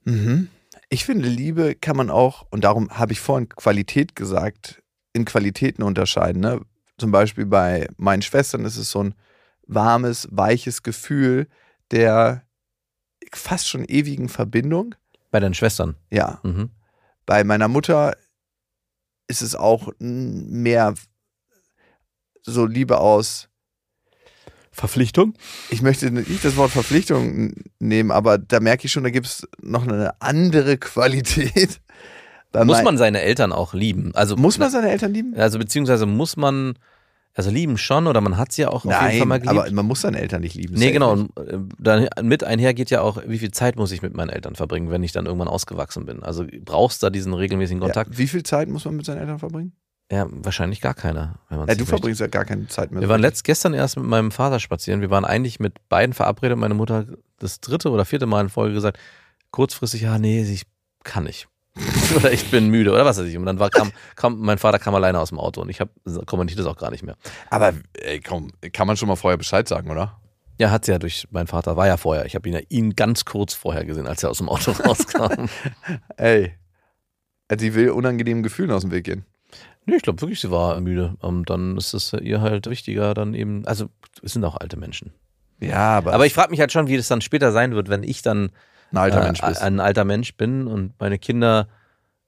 Mhm. 0.04 0.50
Ich 0.90 1.06
finde, 1.06 1.28
Liebe 1.28 1.76
kann 1.76 1.98
man 1.98 2.10
auch, 2.10 2.46
und 2.52 2.64
darum 2.64 2.92
habe 2.92 3.14
ich 3.14 3.20
vorhin 3.20 3.50
Qualität 3.50 4.16
gesagt, 4.16 4.84
in 5.14 5.26
Qualitäten 5.26 5.82
unterscheiden. 5.82 6.42
Ne? 6.42 6.62
Zum 6.98 7.12
Beispiel 7.12 7.46
bei 7.46 7.88
meinen 7.98 8.22
Schwestern 8.22 8.66
ist 8.66 8.78
es 8.78 8.92
so 8.92 9.04
ein 9.04 9.16
warmes, 9.66 10.28
weiches 10.32 10.84
Gefühl 10.84 11.48
der 11.92 12.44
fast 13.34 13.68
schon 13.68 13.86
ewigen 13.86 14.30
Verbindung. 14.30 14.96
Bei 15.36 15.42
deinen 15.42 15.54
Schwestern. 15.54 15.98
Ja. 16.10 16.40
Mhm. 16.44 16.70
Bei 17.26 17.44
meiner 17.44 17.68
Mutter 17.68 18.16
ist 19.28 19.42
es 19.42 19.54
auch 19.54 19.92
mehr 20.00 20.94
so 22.42 22.66
Liebe 22.66 23.00
aus. 23.00 23.50
Verpflichtung? 24.72 25.34
Ich 25.70 25.82
möchte 25.82 26.10
nicht 26.10 26.46
das 26.46 26.56
Wort 26.56 26.72
Verpflichtung 26.72 27.54
nehmen, 27.80 28.12
aber 28.12 28.38
da 28.38 28.62
merke 28.62 28.86
ich 28.86 28.94
schon, 28.94 29.04
da 29.04 29.10
gibt 29.10 29.26
es 29.26 29.46
noch 29.62 29.86
eine 29.86 30.14
andere 30.22 30.78
Qualität. 30.78 31.82
Bei 32.54 32.64
Muss 32.64 32.82
man 32.84 32.98
seine 32.98 33.20
Eltern 33.20 33.52
auch 33.52 33.74
lieben? 33.74 34.16
Also 34.16 34.38
muss 34.38 34.58
man 34.58 34.72
seine 34.72 34.90
Eltern 34.90 35.14
lieben? 35.14 35.36
Also 35.36 35.60
beziehungsweise 35.60 36.06
muss 36.06 36.38
man, 36.38 36.80
also 37.36 37.50
lieben 37.52 37.78
schon 37.78 38.08
oder 38.08 38.22
man 38.22 38.38
hat 38.38 38.52
sie 38.54 38.62
ja 38.64 38.70
auch 38.70 38.86
auf 38.86 38.86
jeden 38.86 38.96
Fall 38.96 39.18
Nein, 39.20 39.28
mal 39.28 39.40
geliebt. 39.40 39.60
aber 39.60 39.72
man 39.72 39.86
muss 39.86 40.02
seine 40.02 40.20
Eltern 40.22 40.42
nicht 40.42 40.56
lieben. 40.56 40.74
Nee, 40.76 40.92
genau. 40.92 41.12
Und 41.12 41.38
äh, 41.38 41.60
dann 41.78 42.08
mit 42.24 42.44
einher 42.44 42.74
geht 42.74 42.90
ja 42.90 43.02
auch, 43.02 43.22
wie 43.28 43.38
viel 43.40 43.52
Zeit 43.52 43.76
muss 43.76 43.92
ich 43.92 44.02
mit 44.02 44.16
meinen 44.16 44.30
Eltern 44.30 44.56
verbringen, 44.56 44.90
wenn 44.90 45.04
ich 45.04 45.12
dann 45.12 45.26
irgendwann 45.26 45.50
ausgewachsen 45.50 46.06
bin. 46.06 46.24
Also 46.24 46.46
brauchst 46.64 47.04
du 47.04 47.08
da 47.08 47.10
diesen 47.10 47.34
regelmäßigen 47.34 47.82
Kontakt? 47.82 48.12
Ja, 48.14 48.18
wie 48.18 48.28
viel 48.28 48.44
Zeit 48.44 48.70
muss 48.70 48.86
man 48.86 48.96
mit 48.96 49.06
seinen 49.06 49.20
Eltern 49.20 49.40
verbringen? 49.40 49.74
Ja, 50.12 50.28
wahrscheinlich 50.30 50.82
gar 50.82 50.94
keiner. 50.94 51.40
Wenn 51.50 51.58
Ja, 51.60 51.66
du 51.66 51.70
möchte. 51.72 51.86
verbringst 51.88 52.22
ja 52.22 52.28
gar 52.28 52.46
keine 52.46 52.68
Zeit 52.68 52.92
mehr. 52.92 53.02
Wir 53.02 53.10
waren 53.10 53.22
letzt 53.22 53.44
gestern 53.44 53.74
erst 53.74 53.98
mit 53.98 54.06
meinem 54.06 54.32
Vater 54.32 54.60
spazieren. 54.60 55.02
Wir 55.02 55.10
waren 55.10 55.26
eigentlich 55.26 55.60
mit 55.60 55.90
beiden 55.90 56.14
verabredet. 56.14 56.58
Meine 56.58 56.76
Mutter 56.76 57.06
das 57.40 57.60
dritte 57.60 57.90
oder 57.90 58.06
vierte 58.06 58.28
Mal 58.28 58.42
in 58.42 58.50
Folge 58.50 58.76
gesagt, 58.76 58.98
kurzfristig, 59.52 60.02
ja, 60.04 60.20
nee, 60.20 60.44
ich 60.44 60.64
kann 61.04 61.24
nicht. 61.26 61.48
oder 62.16 62.32
ich 62.32 62.50
bin 62.52 62.70
müde 62.70 62.92
oder 62.92 63.06
was 63.06 63.18
weiß 63.18 63.26
ich. 63.26 63.38
Und 63.38 63.46
dann 63.46 63.60
war, 63.60 63.70
kam, 63.70 63.92
kam, 64.16 64.40
mein 64.40 64.58
Vater 64.58 64.80
kam 64.80 64.96
alleine 64.96 65.20
aus 65.20 65.30
dem 65.30 65.40
Auto 65.40 65.62
und 65.62 65.70
ich 65.70 65.82
hab, 65.82 65.90
kommentiert 66.26 66.60
das 66.60 66.68
auch 66.68 66.78
gar 66.78 66.92
nicht 66.92 67.04
mehr. 67.04 67.18
Aber 67.50 67.74
ey, 67.94 68.22
komm, 68.22 68.52
kann 68.72 68.88
man 68.88 68.98
schon 68.98 69.10
mal 69.10 69.16
vorher 69.16 69.38
Bescheid 69.38 69.68
sagen, 69.68 69.92
oder? 69.92 70.20
Ja, 70.58 70.72
hat 70.72 70.86
sie 70.86 70.92
ja 70.92 71.00
durch, 71.00 71.28
mein 71.32 71.48
Vater 71.48 71.76
war 71.76 71.88
ja 71.88 71.98
vorher. 71.98 72.26
Ich 72.26 72.36
habe 72.36 72.48
ihn 72.48 72.56
ja 72.56 72.62
ihn 72.70 72.96
ganz 72.96 73.26
kurz 73.26 73.54
vorher 73.54 73.84
gesehen, 73.84 74.08
als 74.08 74.24
er 74.24 74.30
aus 74.30 74.38
dem 74.38 74.48
Auto 74.48 74.72
rauskam. 74.86 75.50
Ey, 76.18 76.54
sie 77.58 77.74
will 77.76 77.90
unangenehmen 77.90 78.42
Gefühlen 78.42 78.72
aus 78.72 78.82
dem 78.84 78.92
Weg 78.92 79.04
gehen. 79.04 79.26
nee, 79.86 79.98
ich 79.98 80.02
glaube 80.02 80.22
wirklich, 80.22 80.40
sie 80.40 80.52
war 80.52 80.80
müde. 80.80 81.16
Und 81.20 81.50
dann 81.50 81.76
ist 81.76 81.94
es 81.94 82.14
ihr 82.14 82.40
halt 82.40 82.70
wichtiger, 82.70 83.14
dann 83.14 83.34
eben, 83.34 83.66
also 83.66 83.90
es 84.24 84.32
sind 84.32 84.46
auch 84.46 84.56
alte 84.56 84.78
Menschen. 84.78 85.12
Ja, 85.60 85.98
aber, 85.98 86.14
Aber 86.14 86.26
ich 86.26 86.34
frage 86.34 86.52
mich 86.52 86.60
halt 86.60 86.72
schon, 86.72 86.88
wie 86.88 86.98
das 86.98 87.08
dann 87.08 87.22
später 87.22 87.52
sein 87.52 87.76
wird, 87.76 87.90
wenn 87.90 88.04
ich 88.04 88.22
dann 88.22 88.52
ein 88.92 88.98
alter 88.98 89.22
äh, 89.22 89.26
Mensch 89.26 89.42
bist. 89.42 89.62
ein 89.62 89.80
alter 89.80 90.06
Mensch 90.06 90.36
bin 90.36 90.68
und 90.68 90.94
meine 91.00 91.18
Kinder, 91.20 91.68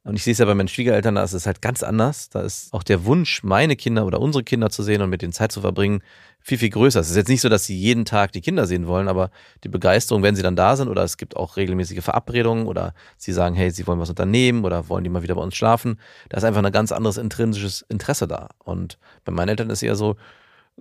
und 0.03 0.16
ich 0.16 0.24
sehe 0.24 0.32
es 0.32 0.39
ja 0.39 0.45
bei 0.45 0.55
meinen 0.55 0.70
Schwiegereltern, 0.70 1.16
da 1.16 1.24
ist 1.24 1.34
es 1.34 1.45
halt 1.45 1.62
ganz 1.62 1.84
anders. 1.84 2.30
Da 2.30 2.41
ist 2.41 2.74
auch 2.74 2.84
der 2.84 3.05
Wunsch, 3.05 3.43
meine 3.43 3.76
Kinder 3.76 4.05
oder 4.05 4.22
unsere 4.22 4.43
Kinder 4.43 4.70
zu 4.70 4.82
sehen 4.82 5.01
und 5.01 5.10
mit 5.10 5.22
denen 5.22 5.34
Zeit 5.34 5.51
zu 5.51 5.62
verbringen, 5.62 6.01
viel, 6.39 6.58
viel 6.58 6.70
größer. 6.70 7.01
Es 7.01 7.10
ist 7.10 7.18
jetzt 7.18 7.28
nicht 7.28 7.41
so, 7.41 7.49
dass 7.49 7.66
sie 7.66 7.78
jeden 7.78 8.05
Tag 8.05 8.32
die 8.32 8.39
Kinder 8.39 8.66
sehen 8.68 8.88
wollen, 8.88 9.10
aber 9.10 9.32
die 9.66 9.70
Begeisterung, 9.70 10.24
wenn 10.24 10.36
sie 10.36 10.43
dann 10.43 10.55
da 10.55 10.78
sind 10.78 10.88
oder 10.88 11.03
es 11.03 11.18
gibt 11.18 11.36
auch 11.36 11.58
regelmäßige 11.58 12.01
Verabredungen 12.01 12.68
oder 12.68 12.93
sie 13.18 13.34
sagen, 13.34 13.53
hey, 13.55 13.70
sie 13.70 13.86
wollen 13.86 13.99
was 13.99 14.10
unternehmen 14.10 14.64
oder 14.64 14.88
wollen 14.88 15.03
die 15.03 15.10
mal 15.10 15.24
wieder 15.24 15.36
bei 15.36 15.41
uns 15.41 15.55
schlafen, 15.55 15.99
da 16.30 16.38
ist 16.38 16.45
einfach 16.45 16.64
ein 16.64 16.72
ganz 16.72 16.93
anderes 16.93 17.18
intrinsisches 17.18 17.82
Interesse 17.89 18.30
da. 18.30 18.49
Und 18.64 18.97
bei 19.26 19.34
meinen 19.34 19.49
Eltern 19.49 19.70
ist 19.70 19.84
eher 19.84 19.95
so, 19.95 20.16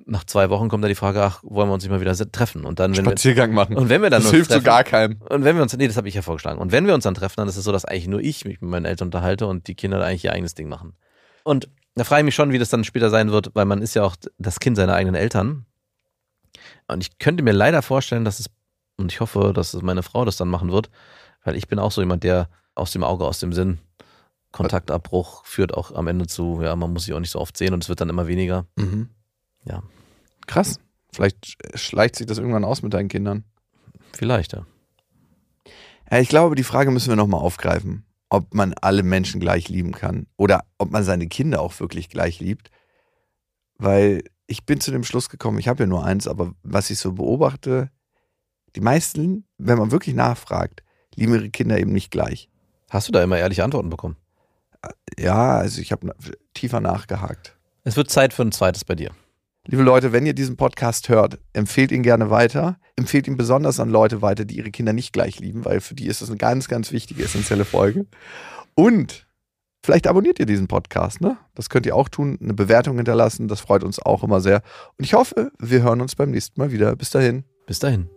nach 0.05 0.24
zwei 0.24 0.51
Wochen 0.51 0.68
kommt 0.68 0.84
dann 0.84 0.90
die 0.90 0.94
Frage, 0.94 1.22
ach, 1.22 1.40
wollen 1.42 1.68
wir 1.68 1.74
uns 1.74 1.82
nicht 1.82 1.90
mal 1.90 2.01
wieder 2.01 2.14
treffen? 2.30 2.64
Und 2.64 2.78
dann, 2.78 2.97
wenn 2.97 3.05
wir, 3.05 3.12
Spaziergang 3.12 3.53
machen. 3.53 3.76
und 3.76 3.88
wenn 3.88 4.03
wir 4.03 4.11
dann 4.11 4.22
das 4.22 4.30
hilft 4.30 4.51
so 4.51 4.55
treffen, 4.55 4.64
gar 4.64 4.84
keinem. 4.84 5.20
und 5.30 5.44
wenn 5.44 5.57
wir 5.57 5.62
uns, 5.62 5.76
nee, 5.76 5.88
das 5.88 5.97
habe 5.97 6.09
ich 6.09 6.14
ja 6.14 6.22
vorgeschlagen. 6.22 6.61
Und 6.61 6.72
wenn 6.72 6.86
wir 6.86 6.94
uns 6.94 7.05
dann 7.05 7.14
treffen, 7.14 7.36
dann 7.38 7.49
ist 7.49 7.57
es 7.57 7.64
so, 7.64 7.72
dass 7.72 7.84
eigentlich 7.84 8.09
nur 8.09 8.20
ich 8.20 8.44
mich 8.44 8.61
mit 8.61 8.70
meinen 8.70 8.84
Eltern 8.84 9.09
unterhalte 9.09 9.47
und 9.47 9.66
die 9.68 9.74
Kinder 9.74 9.99
dann 9.99 10.09
eigentlich 10.09 10.24
ihr 10.24 10.32
eigenes 10.32 10.55
Ding 10.55 10.68
machen. 10.68 10.94
Und 11.44 11.70
da 11.94 12.05
frage 12.05 12.20
ich 12.20 12.24
mich 12.26 12.34
schon, 12.34 12.53
wie 12.53 12.59
das 12.59 12.68
dann 12.68 12.84
später 12.84 13.09
sein 13.09 13.30
wird, 13.30 13.51
weil 13.55 13.64
man 13.64 13.80
ist 13.80 13.94
ja 13.94 14.03
auch 14.03 14.16
das 14.38 14.61
Kind 14.61 14.76
seiner 14.76 14.94
eigenen 14.94 15.14
Eltern. 15.14 15.64
Und 16.88 17.03
ich 17.03 17.18
könnte 17.18 17.42
mir 17.42 17.53
leider 17.53 17.80
vorstellen, 17.82 18.24
dass 18.24 18.38
es, 18.38 18.47
und 18.97 19.12
ich 19.12 19.20
hoffe, 19.20 19.53
dass 19.55 19.72
es 19.72 19.82
meine 19.82 20.03
Frau 20.03 20.24
das 20.24 20.36
dann 20.36 20.49
machen 20.49 20.70
wird, 20.70 20.90
weil 21.44 21.57
ich 21.57 21.68
bin 21.68 21.78
auch 21.78 21.92
so 21.92 22.03
jemand, 22.03 22.22
der 22.22 22.49
aus 22.74 22.92
dem 22.92 23.03
Auge, 23.03 23.24
aus 23.24 23.40
dem 23.40 23.53
Sinn, 23.53 23.78
Kontaktabbruch 24.53 25.44
führt 25.44 25.74
auch 25.74 25.92
am 25.92 26.07
Ende 26.07 26.26
zu, 26.26 26.61
ja, 26.62 26.74
man 26.76 26.92
muss 26.92 27.05
sich 27.05 27.14
auch 27.14 27.20
nicht 27.20 27.30
so 27.30 27.40
oft 27.40 27.57
sehen 27.57 27.74
und 27.74 27.82
es 27.82 27.88
wird 27.88 28.01
dann 28.01 28.09
immer 28.09 28.26
weniger. 28.26 28.66
Mhm. 28.76 29.11
Ja. 29.67 29.83
Krass. 30.47 30.81
Vielleicht 31.12 31.57
schleicht 31.75 32.17
sich 32.17 32.27
das 32.27 32.39
irgendwann 32.39 32.64
aus 32.64 32.83
mit 32.83 32.95
deinen 32.95 33.09
Kindern. 33.09 33.45
Vielleicht, 34.12 34.53
ja. 34.53 34.67
Ja, 36.11 36.19
ich 36.19 36.29
glaube, 36.29 36.55
die 36.55 36.62
Frage 36.62 36.91
müssen 36.91 37.09
wir 37.09 37.17
nochmal 37.17 37.41
aufgreifen, 37.41 38.05
ob 38.29 38.55
man 38.55 38.75
alle 38.75 39.03
Menschen 39.03 39.41
gleich 39.41 39.69
lieben 39.69 39.93
kann 39.93 40.27
oder 40.37 40.64
ob 40.79 40.91
man 40.91 41.05
seine 41.05 41.27
Kinder 41.27 41.61
auch 41.61 41.79
wirklich 41.81 42.09
gleich 42.09 42.41
liebt. 42.41 42.71
Weil 43.79 44.23
ich 44.47 44.64
bin 44.64 44.81
zu 44.81 44.91
dem 44.91 45.05
Schluss 45.05 45.29
gekommen, 45.29 45.59
ich 45.59 45.69
habe 45.69 45.83
ja 45.83 45.87
nur 45.87 46.05
eins, 46.05 46.29
aber 46.29 46.55
was 46.62 46.91
ich 46.91 46.99
so 46.99 47.12
beobachte, 47.12 47.91
die 48.77 48.81
meisten, 48.81 49.47
wenn 49.59 49.79
man 49.79 49.91
wirklich 49.91 50.14
nachfragt, 50.14 50.85
lieben 51.14 51.35
ihre 51.35 51.51
Kinder 51.51 51.79
eben 51.79 51.93
nicht 51.93 52.11
gleich. 52.11 52.49
Hast 52.91 53.09
du 53.09 53.12
da 53.12 53.23
immer 53.23 53.39
ehrliche 53.39 53.64
Antworten 53.64 53.91
bekommen? 53.91 54.17
Ja, 55.19 55.57
also 55.57 55.81
ich 55.81 55.93
habe 55.93 56.14
tiefer 56.55 56.81
nachgehakt. 56.81 57.57
Es 57.85 57.97
wird 57.97 58.11
Zeit 58.11 58.33
für 58.33 58.43
ein 58.43 58.53
zweites 58.53 58.85
bei 58.85 58.95
dir. 58.95 59.11
Liebe 59.69 59.83
Leute, 59.83 60.12
wenn 60.12 60.25
ihr 60.25 60.33
diesen 60.33 60.57
Podcast 60.57 61.09
hört, 61.09 61.41
empfehlt 61.53 61.91
ihn 61.91 62.05
gerne 62.05 62.31
weiter. 62.31 62.79
Empfehlt 62.95 63.27
ihn 63.27 63.37
besonders 63.37 63.81
an 63.81 63.91
Leute 63.91 64.23
weiter, 64.23 64.45
die 64.45 64.57
ihre 64.59 64.71
Kinder 64.71 64.93
nicht 64.93 65.12
gleich 65.12 65.41
lieben, 65.41 65.64
weil 65.64 65.81
für 65.81 65.95
die 65.95 66.07
ist 66.07 66.23
das 66.23 66.29
eine 66.29 66.39
ganz, 66.39 66.69
ganz 66.69 66.93
wichtige, 66.93 67.25
essentielle 67.25 67.64
Folge. 67.64 68.07
Und 68.77 69.27
vielleicht 69.85 70.07
abonniert 70.07 70.39
ihr 70.39 70.47
diesen 70.47 70.69
Podcast, 70.69 71.21
ne? 71.21 71.37
Das 71.57 71.69
könnt 71.69 71.85
ihr 71.85 71.97
auch 71.97 72.09
tun, 72.09 72.39
eine 72.41 72.55
Bewertung 72.55 72.97
hinterlassen, 72.97 73.49
das 73.49 73.61
freut 73.61 73.83
uns 73.83 73.99
auch 73.99 74.23
immer 74.23 74.41
sehr. 74.41 74.62
Und 74.99 75.05
ich 75.05 75.14
hoffe, 75.14 75.51
wir 75.59 75.83
hören 75.83 76.01
uns 76.01 76.14
beim 76.14 76.31
nächsten 76.31 76.61
Mal 76.61 76.71
wieder. 76.71 76.95
Bis 76.95 77.11
dahin. 77.11 77.43
Bis 77.67 77.81
dahin. 77.81 78.16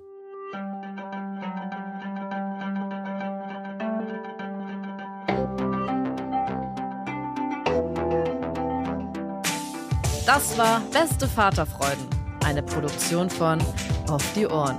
Das 10.40 10.58
war 10.58 10.80
Beste 10.94 11.28
Vaterfreuden, 11.28 12.08
eine 12.46 12.64
Produktion 12.64 13.30
von 13.30 13.60
Auf 14.10 14.24
die 14.34 14.48
Ohren. 14.48 14.78